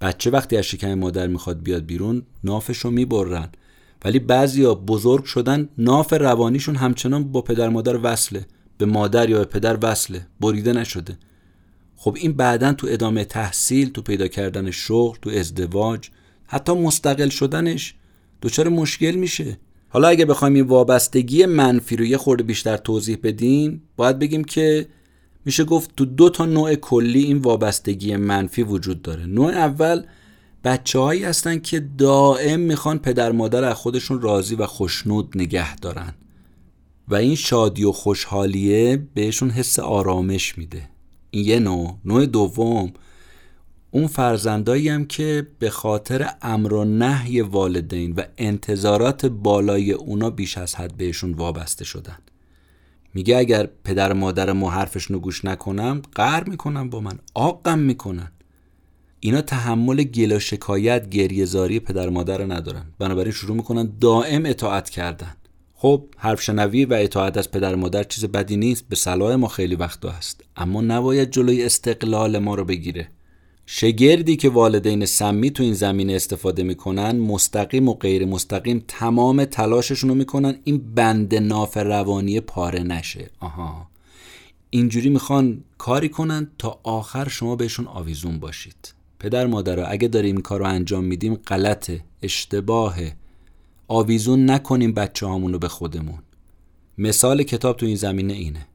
بچه 0.00 0.30
وقتی 0.30 0.56
از 0.56 0.64
شکم 0.64 0.94
مادر 0.94 1.26
می‌خواد 1.26 1.62
بیاد 1.62 1.86
بیرون 1.86 2.22
نافش 2.44 2.78
رو 2.78 2.90
می‌برن. 2.90 3.48
ولی 4.04 4.18
بعضیا 4.18 4.74
بزرگ 4.74 5.24
شدن 5.24 5.68
ناف 5.78 6.12
روانیشون 6.12 6.76
همچنان 6.76 7.32
با 7.32 7.42
پدر 7.42 7.68
مادر 7.68 7.98
وصله. 8.02 8.46
به 8.78 8.86
مادر 8.86 9.30
یا 9.30 9.38
به 9.38 9.44
پدر 9.44 9.78
وصله. 9.82 10.26
بریده 10.40 10.72
نشده. 10.72 11.18
خب 11.96 12.16
این 12.20 12.32
بعدا 12.32 12.72
تو 12.72 12.86
ادامه 12.90 13.24
تحصیل 13.24 13.90
تو 13.90 14.02
پیدا 14.02 14.28
کردن 14.28 14.70
شغل 14.70 15.18
تو 15.22 15.30
ازدواج 15.30 16.08
حتی 16.46 16.72
مستقل 16.72 17.28
شدنش 17.28 17.94
دچار 18.42 18.68
مشکل 18.68 19.10
میشه. 19.10 19.58
حالا 19.88 20.08
اگه 20.08 20.24
بخوایم 20.24 20.54
این 20.54 20.64
وابستگی 20.64 21.46
منفی 21.46 21.96
رو 21.96 22.04
یه 22.04 22.16
خورده 22.16 22.42
بیشتر 22.42 22.76
توضیح 22.76 23.18
بدیم 23.22 23.82
باید 23.96 24.18
بگیم 24.18 24.44
که 24.44 24.86
میشه 25.44 25.64
گفت 25.64 25.96
تو 25.96 26.04
دو 26.04 26.30
تا 26.30 26.46
نوع 26.46 26.74
کلی 26.74 27.22
این 27.22 27.38
وابستگی 27.38 28.16
منفی 28.16 28.62
وجود 28.62 29.02
داره. 29.02 29.26
نوع 29.26 29.50
اول 29.50 30.02
بچه 30.64 30.98
هایی 30.98 31.24
هستن 31.24 31.58
که 31.58 31.80
دائم 31.98 32.60
می‌خوان 32.60 32.98
پدر 32.98 33.32
مادر 33.32 33.64
از 33.64 33.76
خودشون 33.76 34.20
راضی 34.20 34.54
و 34.54 34.66
خوشنود 34.66 35.32
نگه 35.34 35.76
دارن 35.76 36.14
و 37.08 37.14
این 37.14 37.34
شادی 37.34 37.84
و 37.84 37.92
خوشحالیه 37.92 39.06
بهشون 39.14 39.50
حس 39.50 39.78
آرامش 39.78 40.58
میده. 40.58 40.95
این 41.36 41.44
یه 41.44 41.58
نوع 41.58 41.98
نوع 42.04 42.26
دوم. 42.26 42.92
اون 43.90 44.06
فرزندایی 44.06 44.88
هم 44.88 45.06
که 45.06 45.46
به 45.58 45.70
خاطر 45.70 46.30
امر 46.42 46.72
و 46.72 46.84
نهی 46.84 47.40
والدین 47.40 48.12
و 48.12 48.22
انتظارات 48.38 49.26
بالای 49.26 49.92
اونا 49.92 50.30
بیش 50.30 50.58
از 50.58 50.74
حد 50.74 50.96
بهشون 50.96 51.32
وابسته 51.32 51.84
شدن. 51.84 52.18
میگه 53.14 53.36
اگر 53.36 53.68
پدر 53.84 54.12
مادر 54.12 54.52
ما 54.52 54.70
حرفشون 54.70 55.14
رو 55.14 55.20
گوش 55.20 55.44
نکنم 55.44 56.02
قهر 56.14 56.48
می‌کنم 56.48 56.90
با 56.90 57.00
من 57.00 57.18
آقم 57.34 57.78
می‌کنن. 57.78 58.32
اینا 59.20 59.40
تحمل 59.40 60.02
گل 60.02 60.32
و 60.32 60.38
شکایت 60.38 61.08
گریهزاری 61.08 61.80
پدر 61.80 62.08
مادر 62.08 62.38
رو 62.38 62.52
ندارن. 62.52 62.84
بنابراین 62.98 63.32
شروع 63.32 63.56
می‌کنن 63.56 63.92
دائم 64.00 64.46
اطاعت 64.46 64.90
کردن. 64.90 65.36
خب 65.78 66.04
حرف 66.16 66.42
شنوی 66.42 66.84
و 66.84 66.94
اطاعت 66.94 67.36
از 67.36 67.50
پدر 67.50 67.74
مادر 67.74 68.02
چیز 68.02 68.24
بدی 68.24 68.56
نیست 68.56 68.88
به 68.88 68.96
صلاح 68.96 69.34
ما 69.34 69.48
خیلی 69.48 69.74
وقتا 69.74 70.10
هست 70.10 70.44
اما 70.56 70.80
نباید 70.80 71.30
جلوی 71.30 71.64
استقلال 71.64 72.38
ما 72.38 72.54
رو 72.54 72.64
بگیره. 72.64 73.08
شگردی 73.66 74.36
که 74.36 74.48
والدین 74.48 75.06
سمی 75.06 75.50
تو 75.50 75.62
این 75.62 75.74
زمینه 75.74 76.12
استفاده 76.12 76.62
می‌کنن 76.62 77.18
مستقیم 77.18 77.88
و 77.88 77.94
غیر 77.94 78.26
مستقیم 78.26 78.84
تمام 78.88 79.44
تلاششون 79.44 80.10
رو 80.10 80.16
می‌کنن 80.16 80.54
این 80.64 80.94
بند 80.94 81.34
ناف 81.34 81.76
روانی 81.76 82.40
پاره 82.40 82.82
نشه. 82.82 83.30
آها. 83.40 83.88
اینجوری 84.70 85.08
می‌خوان 85.08 85.64
کاری 85.78 86.08
کنن 86.08 86.50
تا 86.58 86.80
آخر 86.82 87.28
شما 87.28 87.56
بهشون 87.56 87.86
آویزون 87.86 88.38
باشید. 88.38 88.94
پدر 89.18 89.46
مادر 89.46 89.92
اگه 89.92 90.08
داریم 90.08 90.34
این 90.34 90.42
کار 90.42 90.60
رو 90.60 90.66
انجام 90.66 91.04
میدیم 91.04 91.34
غلطه 91.34 92.00
اشتباهه. 92.22 93.16
آویزون 93.88 94.50
نکنیم 94.50 94.92
بچه 94.92 95.26
رو 95.26 95.58
به 95.58 95.68
خودمون. 95.68 96.18
مثال 96.98 97.42
کتاب 97.42 97.76
تو 97.76 97.86
این 97.86 97.96
زمینه 97.96 98.32
اینه. 98.32 98.66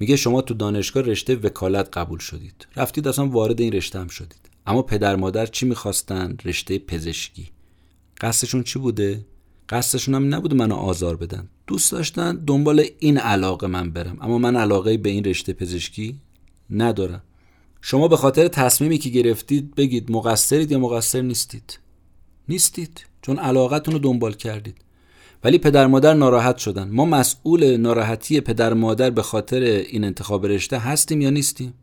میگه 0.00 0.16
شما 0.16 0.42
تو 0.42 0.54
دانشگاه 0.54 1.02
رشته 1.02 1.36
وکالت 1.36 1.98
قبول 1.98 2.18
شدید. 2.18 2.66
رفتید 2.76 3.08
اصلا 3.08 3.28
وارد 3.28 3.60
این 3.60 3.72
رشته 3.72 3.98
هم 3.98 4.08
شدید. 4.08 4.50
اما 4.66 4.82
پدر 4.82 5.16
مادر 5.16 5.46
چی 5.46 5.66
می‌خواستن؟ 5.66 6.36
رشته 6.44 6.78
پزشکی. 6.78 7.48
قصدشون 8.20 8.62
چی 8.62 8.78
بوده؟ 8.78 9.24
قصدشون 9.68 10.14
هم 10.14 10.34
نبوده 10.34 10.54
منو 10.54 10.74
آزار 10.74 11.16
بدن. 11.16 11.48
دوست 11.66 11.92
داشتن 11.92 12.36
دنبال 12.36 12.84
این 12.98 13.18
علاقه 13.18 13.66
من 13.66 13.90
برم. 13.90 14.18
اما 14.20 14.38
من 14.38 14.56
علاقه 14.56 14.96
به 14.96 15.10
این 15.10 15.24
رشته 15.24 15.52
پزشکی 15.52 16.20
ندارم. 16.70 17.22
شما 17.80 18.08
به 18.08 18.16
خاطر 18.16 18.48
تصمیمی 18.48 18.98
که 18.98 19.10
گرفتید 19.10 19.74
بگید 19.74 20.10
مقصرید 20.10 20.72
یا 20.72 20.78
مقصر 20.78 21.20
نیستید. 21.20 21.78
نیستید 22.48 23.06
چون 23.22 23.38
علاقتون 23.38 23.94
رو 23.94 24.00
دنبال 24.00 24.32
کردید. 24.32 24.76
ولی 25.44 25.58
پدر 25.58 25.86
مادر 25.86 26.14
ناراحت 26.14 26.56
شدن. 26.56 26.88
ما 26.90 27.04
مسئول 27.04 27.76
ناراحتی 27.76 28.40
پدر 28.40 28.74
مادر 28.74 29.10
به 29.10 29.22
خاطر 29.22 29.60
این 29.62 30.04
انتخاب 30.04 30.46
رشته 30.46 30.78
هستیم 30.78 31.20
یا 31.20 31.30
نیستیم؟ 31.30 31.74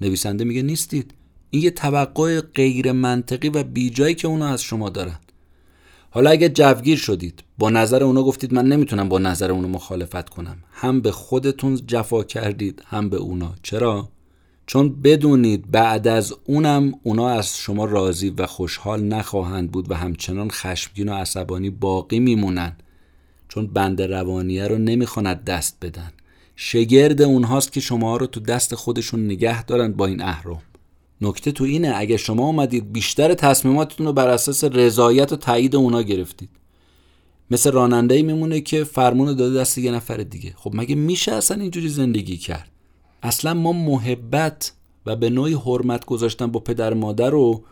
نویسنده 0.00 0.44
میگه 0.44 0.62
نیستید. 0.62 1.14
این 1.50 1.62
یه 1.62 1.70
توقع 1.70 2.40
غیر 2.40 2.92
منطقی 2.92 3.48
و 3.48 3.62
بیجایی 3.62 4.14
که 4.14 4.28
اونا 4.28 4.48
از 4.48 4.62
شما 4.62 4.90
دارن. 4.90 5.18
حالا 6.10 6.30
اگه 6.30 6.48
جوگیر 6.48 6.98
شدید 6.98 7.42
با 7.58 7.70
نظر 7.70 8.04
اونا 8.04 8.22
گفتید 8.22 8.54
من 8.54 8.66
نمی‌تونم 8.66 9.08
با 9.08 9.18
نظر 9.18 9.50
اونا 9.50 9.68
مخالفت 9.68 10.28
کنم. 10.28 10.56
هم 10.72 11.00
به 11.00 11.12
خودتون 11.12 11.76
جفا 11.86 12.24
کردید 12.24 12.82
هم 12.86 13.08
به 13.08 13.16
اونا. 13.16 13.54
چرا؟ 13.62 14.08
چون 14.66 15.02
بدونید 15.02 15.70
بعد 15.70 16.08
از 16.08 16.34
اونم 16.44 16.92
اونا 17.02 17.28
از 17.28 17.56
شما 17.56 17.84
راضی 17.84 18.30
و 18.30 18.46
خوشحال 18.46 19.02
نخواهند 19.02 19.70
بود 19.70 19.90
و 19.90 19.94
همچنان 19.94 20.50
خشمگین 20.50 21.08
و 21.08 21.14
عصبانی 21.14 21.70
باقی 21.70 22.18
میمونن 22.18 22.76
چون 23.48 23.66
بند 23.66 24.02
روانیه 24.02 24.68
رو 24.68 24.78
نمی‌خواند 24.78 25.44
دست 25.44 25.76
بدن. 25.82 26.12
شگرد 26.56 27.22
اونهاست 27.22 27.72
که 27.72 27.80
شما 27.80 28.16
رو 28.16 28.26
تو 28.26 28.40
دست 28.40 28.74
خودشون 28.74 29.24
نگه 29.24 29.64
دارن 29.64 29.92
با 29.92 30.06
این 30.06 30.22
اهرام 30.22 30.62
نکته 31.20 31.52
تو 31.52 31.64
اینه 31.64 31.92
اگه 31.96 32.16
شما 32.16 32.46
اومدید 32.46 32.92
بیشتر 32.92 33.34
تصمیماتتون 33.34 34.06
رو 34.06 34.12
بر 34.12 34.28
اساس 34.28 34.64
رضایت 34.64 35.32
و 35.32 35.36
تایید 35.36 35.76
اونا 35.76 36.02
گرفتید. 36.02 36.48
مثل 37.50 37.72
راننده 37.72 38.22
میمونه 38.22 38.60
که 38.60 38.84
فرمون 38.84 39.34
داده 39.34 39.60
دست 39.60 39.78
یه 39.78 39.92
نفر 39.92 40.16
دیگه. 40.16 40.54
خب 40.56 40.70
مگه 40.74 40.94
میشه 40.94 41.32
اصلا 41.32 41.60
اینجوری 41.60 41.88
زندگی 41.88 42.36
کرد؟ 42.36 42.69
اصلا 43.22 43.54
ما 43.54 43.72
محبت 43.72 44.72
و 45.06 45.16
به 45.16 45.30
نوعی 45.30 45.54
حرمت 45.54 46.04
گذاشتن 46.04 46.46
با 46.46 46.60
پدر 46.60 46.94
مادر 46.94 47.30
رو 47.30 47.64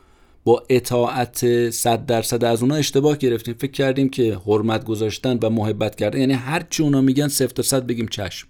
با 0.45 0.63
اطاعت 0.69 1.71
صد 1.71 2.07
درصد 2.07 2.45
از 2.45 2.63
اونا 2.63 2.75
اشتباه 2.75 3.17
گرفتیم. 3.17 3.55
فکر 3.55 3.71
کردیم 3.71 4.09
که 4.09 4.39
حرمت 4.47 4.85
گذاشتن 4.85 5.39
و 5.43 5.51
محبت 5.51 5.97
کردن 5.97 6.21
یعنی 6.21 6.33
هر 6.33 6.67
چی 6.71 6.83
اونا 6.83 7.01
میگن 7.01 7.29
صفر 7.29 7.63
صد 7.63 7.87
بگیم 7.87 8.09
چشم. 8.09 8.49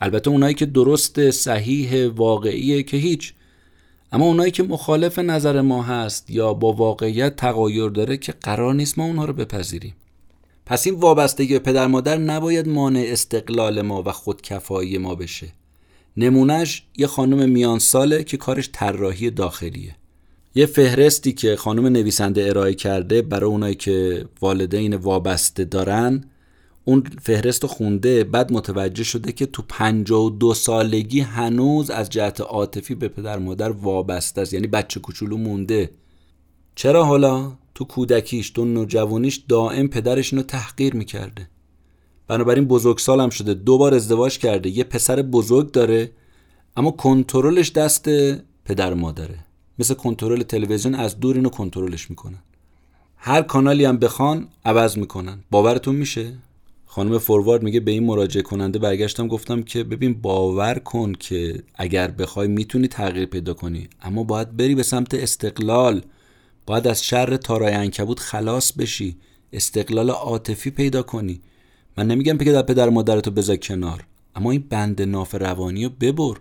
البته 0.00 0.30
اونایی 0.30 0.54
که 0.54 0.66
درست 0.66 1.30
صحیح 1.30 2.08
واقعیه 2.08 2.82
که 2.82 2.96
هیچ. 2.96 3.34
اما 4.12 4.24
اونایی 4.24 4.50
که 4.50 4.62
مخالف 4.62 5.18
نظر 5.18 5.60
ما 5.60 5.82
هست 5.82 6.30
یا 6.30 6.54
با 6.54 6.72
واقعیت 6.72 7.36
تغایر 7.36 7.88
داره 7.88 8.16
که 8.16 8.32
قرار 8.32 8.74
نیست 8.74 8.98
ما 8.98 9.04
اونها 9.04 9.24
رو 9.24 9.32
بپذیریم. 9.32 9.94
پس 10.66 10.86
این 10.86 10.96
وابستگی 10.96 11.52
به 11.52 11.58
پدر 11.58 11.86
مادر 11.86 12.16
نباید 12.16 12.68
مانع 12.68 13.04
استقلال 13.06 13.82
ما 13.82 14.02
و 14.02 14.12
خودکفایی 14.12 14.98
ما 14.98 15.14
بشه. 15.14 15.48
نمونهش 16.16 16.82
یه 16.96 17.06
خانم 17.06 17.48
میان 17.48 17.78
ساله 17.78 18.24
که 18.24 18.36
کارش 18.36 18.70
طراحی 18.72 19.30
داخلیه. 19.30 19.96
یه 20.54 20.66
فهرستی 20.66 21.32
که 21.32 21.56
خانم 21.56 21.86
نویسنده 21.86 22.48
ارائه 22.48 22.74
کرده 22.74 23.22
برای 23.22 23.50
اونایی 23.50 23.74
که 23.74 24.24
والدین 24.40 24.94
وابسته 24.94 25.64
دارن 25.64 26.24
اون 26.84 27.02
فهرست 27.22 27.62
رو 27.62 27.68
خونده 27.68 28.24
بعد 28.24 28.52
متوجه 28.52 29.04
شده 29.04 29.32
که 29.32 29.46
تو 29.46 29.62
52 29.68 30.54
سالگی 30.54 31.20
هنوز 31.20 31.90
از 31.90 32.10
جهت 32.10 32.40
عاطفی 32.40 32.94
به 32.94 33.08
پدر 33.08 33.38
مادر 33.38 33.70
وابسته 33.70 34.40
است 34.40 34.52
یعنی 34.52 34.66
بچه 34.66 35.00
کوچولو 35.00 35.36
مونده. 35.36 35.90
چرا 36.74 37.04
حالا؟ 37.04 37.52
تو 37.74 37.84
کودکیش 37.84 38.50
تو 38.50 38.64
نوجوانیش 38.64 39.36
دائم 39.48 39.88
پدرش 39.88 40.32
اینو 40.32 40.44
تحقیر 40.44 40.96
می‌کرده. 40.96 41.48
بنابراین 42.30 42.64
بزرگسال 42.64 43.20
هم 43.20 43.30
شده. 43.30 43.54
دو 43.54 43.78
بار 43.78 43.94
ازدواج 43.94 44.38
کرده. 44.38 44.68
یه 44.68 44.84
پسر 44.84 45.22
بزرگ 45.22 45.70
داره 45.70 46.10
اما 46.76 46.90
کنترلش 46.90 47.72
دست 47.72 48.08
پدر 48.64 48.94
مادره. 48.94 49.38
مثل 49.78 49.94
کنترل 49.94 50.42
تلویزیون 50.42 50.94
از 50.94 51.20
دور 51.20 51.36
اینو 51.36 51.48
کنترلش 51.48 52.10
می‌کنن. 52.10 52.38
هر 53.16 53.42
کانالی 53.42 53.84
هم 53.84 53.96
بخوان 53.96 54.48
عوض 54.64 54.98
می‌کنن. 54.98 55.38
باورتون 55.50 55.94
میشه؟ 55.94 56.32
خانم 56.86 57.18
فوروارد 57.18 57.62
میگه 57.62 57.80
به 57.80 57.90
این 57.90 58.04
مراجعه 58.04 58.42
کننده 58.42 58.78
برگشتم 58.78 59.28
گفتم 59.28 59.62
که 59.62 59.84
ببین 59.84 60.14
باور 60.14 60.74
کن 60.74 61.12
که 61.12 61.62
اگر 61.74 62.10
بخوای 62.10 62.48
می‌تونی 62.48 62.88
تغییر 62.88 63.26
پیدا 63.26 63.54
کنی. 63.54 63.88
اما 64.02 64.24
باید 64.24 64.56
بری 64.56 64.74
به 64.74 64.82
سمت 64.82 65.14
استقلال. 65.14 66.02
باید 66.66 66.86
از 66.86 67.04
شر 67.04 67.36
تارای 67.36 67.72
انکبوت 67.72 68.18
خلاص 68.20 68.72
بشی. 68.72 69.16
استقلال 69.52 70.10
عاطفی 70.10 70.70
پیدا 70.70 71.02
کنی. 71.02 71.40
من 72.00 72.06
نمیگم 72.06 72.38
که 72.38 72.52
در 72.52 72.62
پدر 72.62 72.88
مادرتو 72.88 73.30
بذار 73.30 73.56
کنار 73.56 74.04
اما 74.36 74.50
این 74.50 74.64
بند 74.68 75.02
ناف 75.02 75.34
روانی 75.34 75.84
رو 75.84 75.90
ببر. 76.00 76.34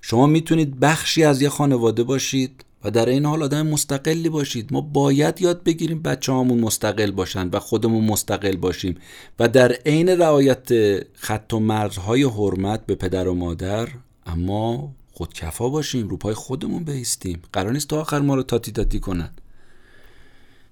شما 0.00 0.26
می‌تونید 0.26 0.80
بخشی 0.80 1.24
از 1.24 1.42
یه 1.42 1.48
خانواده 1.48 2.02
باشید 2.02 2.64
و 2.84 2.90
در 2.90 3.08
این 3.08 3.26
حال 3.26 3.42
آدم 3.42 3.66
مستقلی 3.66 4.28
باشید. 4.28 4.72
ما 4.72 4.80
باید 4.80 5.42
یاد 5.42 5.62
بگیریم 5.62 6.02
بچه 6.02 6.32
همون 6.32 6.60
مستقل 6.60 7.10
باشن 7.10 7.48
و 7.52 7.58
خودمون 7.58 8.04
مستقل 8.04 8.56
باشیم 8.56 8.96
و 9.38 9.48
در 9.48 9.72
عین 9.72 10.08
رعایت 10.08 10.68
خط 11.14 11.52
و 11.52 11.60
مرزهای 11.60 12.22
حرمت 12.22 12.86
به 12.86 12.94
پدر 12.94 13.28
و 13.28 13.34
مادر 13.34 13.88
اما 14.26 14.92
خودکفا 15.12 15.68
باشیم 15.68 16.08
رو 16.08 16.16
پای 16.16 16.34
خودمون 16.34 16.84
بیستیم 16.84 17.42
قرار 17.52 17.72
نیست 17.72 17.88
تا 17.88 18.00
آخر 18.00 18.20
ما 18.20 18.34
رو 18.34 18.42
تاتی 18.42 18.72
تاتی 18.72 19.00
کنن. 19.00 19.30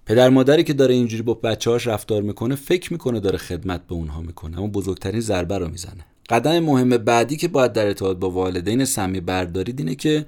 پدر 0.08 0.28
مادری 0.28 0.64
که 0.64 0.72
داره 0.72 0.94
اینجوری 0.94 1.22
با 1.22 1.34
بچه‌هاش 1.34 1.86
رفتار 1.86 2.22
می‌کنه 2.22 2.54
فکر 2.54 2.92
می‌کنه 2.92 3.20
داره 3.20 3.38
خدمت 3.38 3.86
به 3.86 3.94
اونها 3.94 4.20
می‌کنه 4.20 4.58
اما 4.58 4.66
بزرگترین 4.66 5.20
ضربه 5.20 5.58
رو 5.58 5.68
می‌زنه. 5.68 6.04
قدم 6.28 6.58
مهم 6.58 6.88
بعدی 6.88 7.36
که 7.36 7.48
باید 7.48 7.72
در 7.72 7.86
ارتباط 7.86 8.16
با 8.16 8.30
والدین 8.30 8.84
سمی 8.84 9.20
بردارید 9.20 9.78
اینه 9.78 9.94
که 9.94 10.26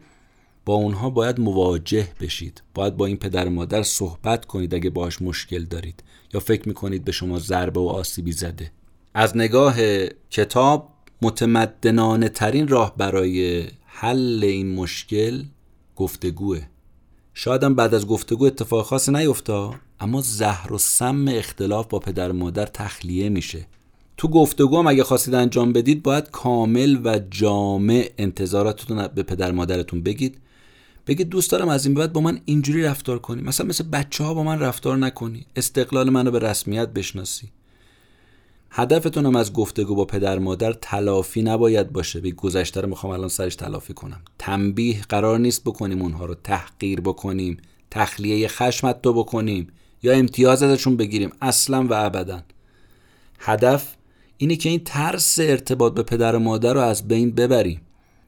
با 0.64 0.74
اونها 0.74 1.10
باید 1.10 1.40
مواجه 1.40 2.08
بشید. 2.20 2.62
باید 2.74 2.96
با 2.96 3.06
این 3.06 3.16
پدر 3.16 3.48
مادر 3.48 3.82
صحبت 3.82 4.44
کنید 4.44 4.74
اگه 4.74 4.90
باش 4.90 5.22
مشکل 5.22 5.64
دارید 5.64 6.02
یا 6.34 6.40
فکر 6.40 6.68
می‌کنید 6.68 7.04
به 7.04 7.12
شما 7.12 7.38
ضربه 7.38 7.80
و 7.80 7.86
آسیبی 7.86 8.32
زده. 8.32 8.70
از 9.14 9.36
نگاه 9.36 9.76
کتاب 10.30 10.88
متمدنانه 11.22 12.28
ترین 12.28 12.68
راه 12.68 12.96
برای 12.96 13.66
حل 13.86 14.44
این 14.44 14.74
مشکل 14.74 15.42
گفتگوه. 15.96 16.60
شایدم 17.42 17.74
بعد 17.74 17.94
از 17.94 18.06
گفتگو 18.06 18.44
اتفاق 18.44 18.86
خاصی 18.86 19.12
نیفتا 19.12 19.74
اما 20.00 20.20
زهر 20.20 20.72
و 20.72 20.78
سم 20.78 21.28
اختلاف 21.28 21.86
با 21.86 21.98
پدر 21.98 22.32
مادر 22.32 22.66
تخلیه 22.66 23.28
میشه. 23.28 23.66
تو 24.16 24.28
گفتگو 24.28 24.78
هم 24.78 24.86
اگه 24.86 25.04
خواستید 25.04 25.34
انجام 25.34 25.72
بدید 25.72 26.02
باید 26.02 26.30
کامل 26.30 27.00
و 27.04 27.18
جامع 27.30 28.10
انتظاراتتون 28.18 29.06
به 29.06 29.22
پدر 29.22 29.52
مادرتون 29.52 30.02
بگید. 30.02 30.38
بگید 31.06 31.28
دوست 31.28 31.50
دارم 31.50 31.68
از 31.68 31.86
این 31.86 31.94
بعد 31.94 32.12
با 32.12 32.20
من 32.20 32.40
اینجوری 32.44 32.82
رفتار 32.82 33.18
کنی. 33.18 33.42
مثلا 33.42 33.66
مثل 33.66 33.84
بچه 33.84 34.24
ها 34.24 34.34
با 34.34 34.42
من 34.42 34.58
رفتار 34.58 34.96
نکنی. 34.96 35.46
استقلال 35.56 36.10
منو 36.10 36.30
به 36.30 36.38
رسمیت 36.38 36.88
بشناسی. 36.88 37.48
هدفتونم 38.70 39.36
از 39.36 39.52
گفتگو 39.52 39.94
با 39.94 40.04
پدر 40.04 40.38
مادر 40.38 40.72
تلافی 40.72 41.42
نباید 41.42 41.92
باشه. 41.92 42.20
به 42.20 42.30
گذشته 42.30 42.80
رو 42.80 42.88
می‌خوام 42.88 43.12
الان 43.12 43.28
سرش 43.28 43.56
تلافی 43.56 43.94
کنم. 43.94 44.20
تنبیه 44.38 45.02
قرار 45.02 45.38
نیست 45.38 45.64
بکنیم 45.64 46.02
اونها 46.02 46.24
رو 46.24 46.34
تحقیر 46.34 47.00
بکنیم 47.00 47.56
تخلیه 47.90 48.48
خشمت 48.48 49.02
تو 49.02 49.12
بکنیم 49.12 49.68
یا 50.02 50.12
امتیاز 50.12 50.62
ازشون 50.62 50.96
بگیریم 50.96 51.30
اصلا 51.40 51.86
و 51.86 51.92
ابدا. 51.92 52.42
هدف 53.38 53.94
اینه 54.36 54.56
که 54.56 54.68
این 54.68 54.80
ترس 54.84 55.38
ارتباط 55.38 55.94
به 55.94 56.02
پدر 56.02 56.36
و 56.36 56.38
مادر 56.38 56.74
رو 56.74 56.80
از 56.80 57.08
بین 57.08 57.30
ببریم. 57.30 57.80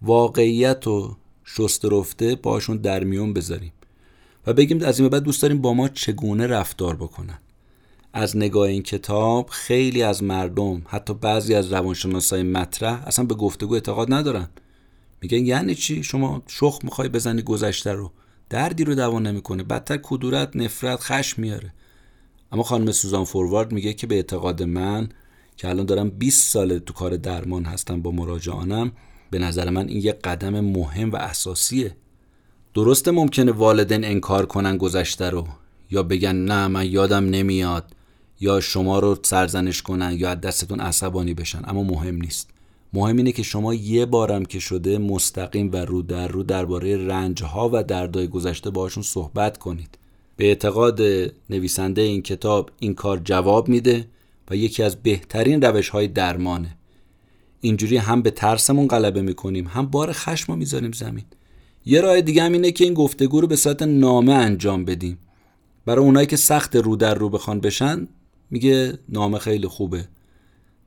واقعیت 0.03 0.87
و 0.87 1.17
شست 1.45 1.85
رفته 1.85 2.35
باشون 2.35 2.77
در 2.77 3.05
میون 3.05 3.33
بذاریم 3.33 3.73
و 4.47 4.53
بگیم 4.53 4.83
از 4.83 5.01
این 5.01 5.09
بعد 5.09 5.23
دوست 5.23 5.43
داریم 5.43 5.61
با 5.61 5.75
ما 5.75 5.89
چگونه 5.89 6.47
رفتار 6.47 6.97
بکنن. 6.97 7.39
از 8.13 8.37
نگاه 8.37 8.69
این 8.69 8.83
کتاب 8.83 9.49
خیلی 9.51 10.03
از 10.03 10.23
مردم 10.23 10.83
حتی 10.87 11.15
بعضی 11.15 11.55
از 11.55 11.73
روانشناسای 11.73 12.43
مطرح 12.43 13.07
اصلا 13.07 13.25
به 13.25 13.35
گفتگو 13.35 13.75
اعتقاد 13.75 14.13
ندارن. 14.13 14.49
میگن 15.21 15.47
یعنی 15.47 15.75
چی؟ 15.75 16.03
شما 16.03 16.43
شخ 16.47 16.79
می‌خوای 16.83 17.09
بزنی 17.09 17.43
گذشته 17.43 17.93
رو. 17.93 18.13
دردی 18.51 18.85
رو 18.85 18.95
دوان 18.95 19.27
نمی‌کنه. 19.27 19.63
بدتر 19.63 19.99
کدورت 20.03 20.57
نفرت 20.57 21.01
خشم 21.01 21.43
میاره. 21.43 21.73
اما 22.53 22.63
خانم 22.63 22.93
سوزان 22.93 23.25
فوروارد 23.25 23.73
میگه 23.73 23.93
که 23.93 24.07
به 24.07 24.15
اعتقاد 24.15 24.63
من 24.63 25.09
که 25.57 25.69
الان 25.69 25.87
دارم 25.87 26.11
20 26.11 26.51
ساله 26.53 26.79
تو 26.79 26.93
کار 26.93 27.17
درمان 27.17 27.65
هستم 27.65 28.03
با 28.03 28.11
مراجعانم 28.11 28.93
به 29.31 29.39
نظر 29.39 29.71
من 29.71 29.89
این 29.89 30.03
یه 30.03 30.13
قدم 30.13 30.61
مهم 30.61 31.11
و 31.11 31.17
اساسیه. 31.17 31.97
درسته 32.75 33.11
ممکنه 33.11 33.53
والدین 33.53 34.05
انکار 34.05 34.47
کنن 34.47 34.77
گذشته 34.77 35.31
رو 35.31 35.49
یا 35.91 36.03
بگن 36.03 36.37
نه 36.37 36.69
من 36.69 36.87
یادم 36.87 37.25
نمیاد. 37.25 37.95
یا 38.43 38.61
شما 38.61 38.99
رو 38.99 39.19
سرزنش 39.23 39.83
کنن 39.83 40.17
یا 40.19 40.31
از 40.31 40.41
دستتون 40.41 40.81
عصبانی 40.81 41.35
بشن 41.35 41.63
اما 41.65 41.83
مهم 41.83 42.17
نیست. 42.17 42.51
مهم 42.93 43.17
اینه 43.17 43.33
که 43.33 43.43
شما 43.43 43.75
یه 43.75 44.07
بارم 44.07 44.45
که 44.45 44.59
شده 44.59 44.99
مستقیم 44.99 45.71
و 45.73 45.77
رو 45.77 46.03
در 46.03 46.29
رو 46.29 46.43
درباره 46.43 47.07
رنج 47.07 47.43
ها 47.43 47.71
و 47.73 47.83
دردای 47.83 48.29
گذشته 48.29 48.71
باشون 48.71 49.03
صحبت 49.03 49.59
کنید. 49.59 49.99
به 50.37 50.45
اعتقاد 50.45 51.01
نویسنده 51.51 52.03
این 52.03 52.23
کتاب 52.23 52.71
این 52.79 52.95
کار 52.95 53.21
جواب 53.25 53.69
میده 53.69 54.09
و 54.51 54.57
یکی 54.57 54.83
از 54.83 54.97
بهترین 54.97 55.63
روش 55.63 55.89
های 55.89 56.09
درمانه. 56.09 56.77
اینجوری 57.61 57.97
هم 57.97 58.23
به 58.23 58.31
ترسمون 58.31 58.89
غلبه 58.89 59.23
می‌کنیم 59.23 59.67
هم 59.67 59.87
بار 59.87 60.13
خشم 60.13 60.53
رو 60.53 60.59
می‌ذاریم 60.59 60.93
زمین. 60.93 61.25
یه 61.87 62.01
راه 62.01 62.21
دیگه 62.21 62.43
هم 62.43 62.53
اینه 62.53 62.73
که 62.73 62.85
این 62.85 62.95
گفتگو 62.95 63.41
رو 63.41 63.47
به 63.47 63.57
صورت 63.57 63.83
نامه 63.83 64.33
انجام 64.33 64.85
بدیم. 64.85 65.19
برای 65.87 66.05
اونایی 66.05 66.27
که 66.27 66.37
سخت 66.37 66.77
رو 66.77 66.97
در 66.97 67.15
رو 67.15 67.29
بخوان 67.29 67.61
بشن 67.61 68.09
میگه 68.53 68.99
نامه 69.09 69.39
خیلی 69.39 69.67
خوبه. 69.67 70.09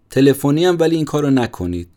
تلفنی 0.10 0.66
هم 0.66 0.78
ولی 0.80 0.96
این 0.96 1.06
کارو 1.06 1.30
نکنید. 1.30 1.88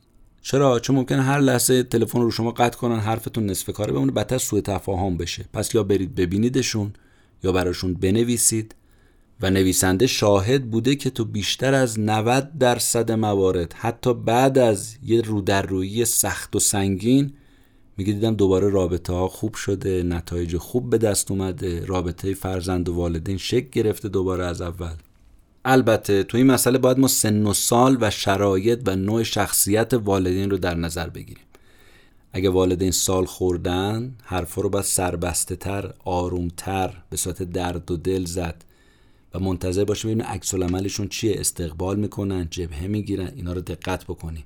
چرا؟ 0.43 0.81
چون 0.81 0.97
ممکن 0.97 1.19
هر 1.19 1.41
لحظه 1.41 1.83
تلفن 1.83 2.21
رو 2.21 2.31
شما 2.31 2.51
قطع 2.51 2.79
کنن 2.79 2.99
حرفتون 2.99 3.47
نصف 3.47 3.71
کاره 3.71 3.93
بمونه 3.93 4.12
بدتر 4.12 4.39
سوء 4.39 4.61
تفاهم 4.61 5.16
بشه. 5.16 5.45
پس 5.53 5.75
یا 5.75 5.83
برید 5.83 6.14
ببینیدشون 6.14 6.93
یا 7.45 7.53
براشون 7.53 7.95
بنویسید. 7.95 8.75
و 9.41 9.51
نویسنده 9.51 10.07
شاهد 10.07 10.71
بوده 10.71 10.97
که 10.97 11.11
تو 11.11 11.25
بیشتر 11.25 11.75
از 11.75 12.01
90 12.01 12.59
درصد 12.59 13.12
موارد 13.12 13.73
حتی 13.73 14.14
بعد 14.14 14.59
از 14.59 14.97
یه 15.03 15.21
رودررویی 15.21 16.05
سخت 16.05 16.57
و 16.57 16.59
سنگین 16.59 17.33
میگه 17.97 18.12
دیدم 18.12 18.35
دوباره 18.35 18.69
رابطه 18.69 19.12
ها 19.12 19.29
خوب 19.29 19.55
شده 19.55 20.03
نتایج 20.03 20.57
خوب 20.57 20.91
به 20.91 20.99
دست 20.99 21.31
اومده 21.31 21.87
رابطه 21.87 22.35
فرزند 22.35 22.89
و 22.89 22.95
والدین 22.95 23.37
شکل 23.37 23.69
گرفته 23.73 24.09
دوباره 24.09 24.45
از 24.45 24.61
اول. 24.61 24.95
البته 25.71 26.23
تو 26.23 26.37
این 26.37 26.47
مسئله 26.47 26.79
باید 26.79 26.99
ما 26.99 27.09
سن 27.09 27.47
و 27.47 27.55
سال 27.55 27.99
و 28.01 28.11
شرایط 28.11 28.81
و 28.87 28.97
نوع 28.97 29.23
شخصیت 29.23 29.95
والدین 29.95 30.51
رو 30.51 30.59
در 30.59 30.75
نظر 30.75 31.09
بگیریم. 31.09 31.45
اگه 32.33 32.51
والدین 32.51 32.91
سال 32.91 33.25
خوردن 33.25 34.14
حرفا 34.23 34.62
رو 34.62 34.69
باید 34.69 34.85
سربسته 34.85 35.57
تر 35.57 35.93
آرومتر 36.05 36.95
به 37.11 37.16
صورت 37.16 37.43
درد 37.43 37.91
و 37.91 37.97
دل 37.97 38.25
زد 38.25 38.64
و 39.35 39.39
منتظر 39.39 39.85
باشه 39.85 40.09
ببینیم 40.09 40.27
عکس 40.27 40.55
عملشون 40.55 41.09
چیه 41.09 41.41
استقبال 41.41 41.97
می‌کنن 41.97 42.49
جبهه 42.51 42.87
می‌گیرن 42.87 43.33
اینا 43.37 43.53
رو 43.53 43.61
دقت 43.61 44.05
بکنیم. 44.05 44.45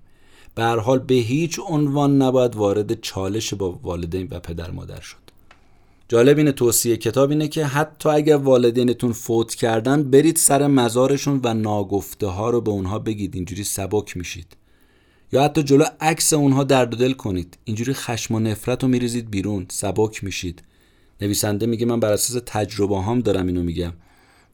به 0.55 0.63
هر 0.63 0.79
حال 0.79 0.99
به 0.99 1.15
هیچ 1.15 1.61
عنوان 1.67 2.23
نباید 2.23 2.57
وارد 2.57 3.01
چالش 3.01 3.55
با 3.55 3.73
والدین 3.73 4.29
و 4.31 4.41
پدر 4.41 4.71
مادر 4.71 5.01
شد. 5.01 5.22
جالب 6.09 6.39
اینه 6.39 6.53
توصیه 6.53 6.97
کتاب 6.97 7.31
اینه 7.31 7.49
که 7.49 7.65
حتی 7.65 8.09
اگر 8.09 8.37
والدینتون 8.37 9.13
فوت 9.13 9.55
کردن 9.55 10.03
برید 10.03 10.37
سر 10.37 10.67
مزارشون 10.67 11.41
و 11.45 11.55
ناگفته 11.55 12.27
ها 12.27 12.51
رو 12.51 12.61
به 12.61 12.71
اونها 12.71 12.99
بگید. 12.99 13.35
اینجوری 13.35 13.65
سبک 13.65 14.17
میشید. 14.17 14.57
یا 15.33 15.43
حتی 15.43 15.63
جلو 15.63 15.85
عکس 16.01 16.33
اونها 16.33 16.65
درد 16.65 16.97
دل 16.97 17.13
کنید. 17.13 17.59
اینجوری 17.65 17.95
خشم 17.95 18.35
و 18.35 18.41
نفرت 18.41 18.83
رو 18.83 18.89
میریزید 18.89 19.31
بیرون. 19.31 19.67
سبک 19.71 20.25
میشید. 20.25 20.63
نویسنده 21.21 21.67
میگه 21.67 21.87
من 21.87 22.01
بر 22.01 22.13
اساس 22.13 22.43
تجربه 22.47 22.97
هام 22.97 23.21
دارم 23.21 23.47
اینو 23.47 23.63
میگم. 23.63 23.93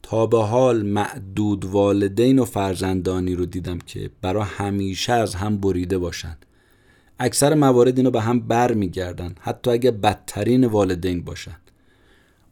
تا 0.03 0.25
به 0.25 0.43
حال 0.43 0.81
معدود 0.81 1.65
والدین 1.65 2.39
و 2.39 2.45
فرزندانی 2.45 3.35
رو 3.35 3.45
دیدم 3.45 3.77
که 3.77 4.09
برا 4.21 4.43
همیشه 4.43 5.13
از 5.13 5.35
هم 5.35 5.57
بریده 5.57 5.97
باشند 5.97 6.45
اکثر 7.19 7.53
موارد 7.53 7.97
اینو 7.97 8.11
به 8.11 8.21
هم 8.21 8.39
بر 8.39 8.73
میگردن 8.73 9.35
حتی 9.39 9.71
اگه 9.71 9.91
بدترین 9.91 10.65
والدین 10.65 11.21
باشند 11.21 11.61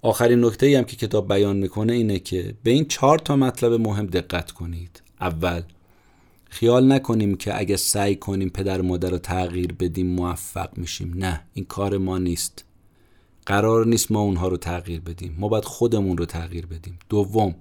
آخرین 0.02 0.46
نکته 0.46 0.78
هم 0.78 0.84
که 0.84 0.96
کتاب 0.96 1.28
بیان 1.28 1.58
می‌کنه 1.58 1.94
اینه 1.94 2.20
که 2.20 2.54
به 2.64 2.72
این 2.72 2.86
چهار 2.86 3.20
تا 3.20 3.36
مطلب 3.36 3.74
مهم 3.74 4.06
دقت 4.06 4.52
کنید. 4.52 5.02
اول 5.22 5.62
خیال 6.50 6.92
نکنیم 6.92 7.36
که 7.36 7.60
اگه 7.60 7.78
سعی 7.78 8.16
کنیم 8.16 8.50
پدر 8.50 8.82
و 8.82 8.86
مادر 8.86 9.10
رو 9.10 9.18
تغییر 9.18 9.74
بدیم 9.74 10.08
موفق 10.08 10.78
میشیم. 10.78 11.14
نه 11.16 11.42
این 11.54 11.66
کار 11.66 11.98
ما 11.98 12.18
نیست. 12.18 12.66
قرار 13.46 13.86
نیست 13.86 14.12
ما 14.12 14.20
اونها 14.20 14.48
رو 14.48 14.58
تغییر 14.58 15.00
بدیم. 15.00 15.36
ما 15.40 15.48
باید 15.48 15.66
خودمون 15.66 16.18
رو 16.18 16.26
تغییر 16.26 16.66
بدیم. 16.66 17.00
دوم 17.10 17.56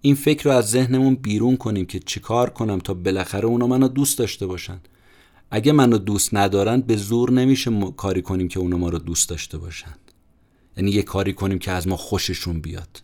این 0.00 0.14
فکر 0.14 0.44
رو 0.44 0.50
از 0.50 0.70
ذهنمون 0.70 1.14
بیرون 1.14 1.56
کنیم 1.56 1.86
که 1.86 1.98
چیکار 1.98 2.50
کنم 2.50 2.78
تا 2.78 2.94
بالاخره 2.94 3.44
اونا 3.44 3.66
منو 3.66 3.88
دوست 3.88 4.18
داشته 4.18 4.46
باشن. 4.46 4.80
اگه 5.50 5.72
منو 5.72 5.98
دوست 5.98 6.34
ندارن 6.34 6.80
به 6.80 6.96
زور 6.96 7.30
نمیشه 7.30 7.70
کاری 7.96 8.22
کنیم 8.22 8.48
که 8.48 8.60
اونا 8.60 8.76
ما 8.76 8.88
رو 8.88 8.98
دوست 8.98 9.28
داشته 9.28 9.58
باشن. 9.58 9.94
یعنی 10.76 10.90
یه 10.90 11.02
کاری 11.02 11.32
کنیم 11.32 11.58
که 11.58 11.70
از 11.70 11.88
ما 11.88 11.96
خوششون 11.96 12.60
بیاد. 12.60 13.02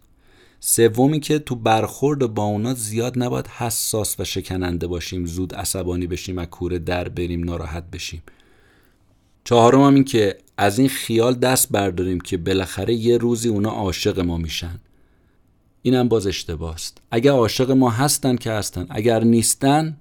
سومی 0.60 1.20
که 1.20 1.38
تو 1.38 1.56
برخورد 1.56 2.34
با 2.34 2.44
اونا 2.44 2.74
زیاد 2.74 3.22
نباید 3.22 3.46
حساس 3.46 4.20
و 4.20 4.24
شکننده 4.24 4.86
باشیم 4.86 5.26
زود 5.26 5.54
عصبانی 5.54 6.06
بشیم 6.06 6.36
و 6.36 6.44
کوره 6.44 6.78
در 6.78 7.08
بریم 7.08 7.44
ناراحت 7.44 7.90
بشیم. 7.90 8.22
چهارم 9.44 9.80
هم 9.80 9.94
این 9.94 10.04
که 10.04 10.38
از 10.56 10.78
این 10.78 10.88
خیال 10.88 11.34
دست 11.34 11.68
برداریم 11.70 12.20
که 12.20 12.36
بالاخره 12.36 12.94
یه 12.94 13.18
روزی 13.18 13.48
اونا 13.48 13.70
عاشق 13.70 14.20
ما 14.20 14.36
میشن. 14.36 14.80
اینم 15.82 16.08
باز 16.08 16.26
اشتباه 16.26 16.74
است 16.74 16.98
اگر 17.10 17.30
عاشق 17.30 17.70
ما 17.70 17.90
هستن 17.90 18.36
که 18.36 18.50
هستن 18.50 18.86
اگر 18.90 19.24
نیستن 19.24 19.96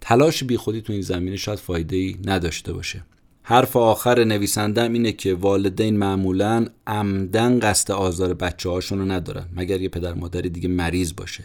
تلاش 0.00 0.42
خودی 0.58 0.80
تو 0.80 0.92
این 0.92 1.02
زمینه 1.02 1.36
شاید 1.36 1.58
فایده 1.58 1.96
ای 1.96 2.16
نداشته 2.24 2.72
باشه. 2.72 3.02
حرف 3.42 3.76
آخر 3.76 4.24
نویسندم 4.24 4.92
اینه 4.92 5.12
که 5.12 5.34
والدین 5.34 5.96
معمولا 5.96 6.66
عمدن 6.86 7.60
قصد 7.60 7.92
آزار 7.92 8.34
بچه 8.34 8.68
هاشون 8.70 8.98
رو 8.98 9.04
ندارن 9.04 9.46
مگر 9.56 9.80
یه 9.80 9.88
پدر 9.88 10.14
مادری 10.14 10.48
دیگه 10.48 10.68
مریض 10.68 11.12
باشه. 11.16 11.44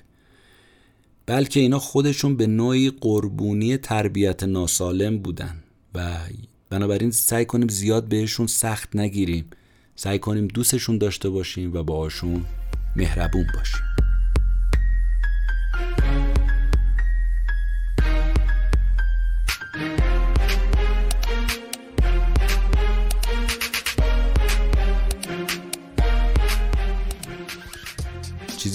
بلکه 1.26 1.60
اینا 1.60 1.80
خودشون 1.80 2.36
به 2.36 2.48
نوعی 2.48 2.90
قربونی 3.02 3.78
تربیت 3.78 4.44
ناسالم 4.44 5.18
بودن 5.18 5.56
و 5.96 6.18
بنابراین 6.70 7.12
سعی 7.12 7.46
کنیم 7.46 7.68
زیاد 7.68 8.08
بهشون 8.08 8.48
سخت 8.48 8.96
نگیریم. 8.96 9.46
سعی 9.96 10.20
کنیم 10.20 10.48
دوستشون 10.48 10.98
داشته 10.98 11.30
باشیم 11.30 11.74
و 11.74 11.84
باهاشون 11.84 12.46
مهربون 12.96 13.46
باشیم. 13.58 13.95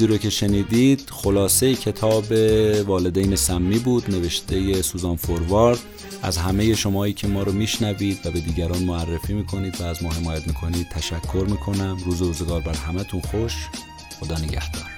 چیزی 0.01 0.13
رو 0.13 0.19
که 0.19 0.31
شنیدید 0.31 1.11
خلاصه 1.11 1.75
کتاب 1.75 2.25
والدین 2.87 3.37
سمی 3.37 3.79
بود 3.79 4.11
نوشته 4.11 4.83
سوزان 4.83 5.17
فوروارد. 5.17 5.79
از 6.23 6.37
همه 6.37 6.75
شمایی 6.75 7.13
که 7.13 7.29
ما 7.29 7.43
رو 7.43 7.53
میشنوید 7.53 8.27
و 8.27 8.31
به 8.31 8.41
دیگران 8.41 8.83
معرفی 8.83 9.33
می‌کنید 9.33 9.81
و 9.81 9.85
از 9.85 10.03
ما 10.03 10.11
حمایت 10.11 10.47
می‌کنید 10.47 10.89
تشکر 10.89 11.47
می‌کنم. 11.49 11.99
روز 12.05 12.23
روزگار 12.23 12.61
بر 12.61 12.75
همتون 12.75 13.21
خوش. 13.21 13.53
خدا 14.21 14.39
نگهدار. 14.39 14.91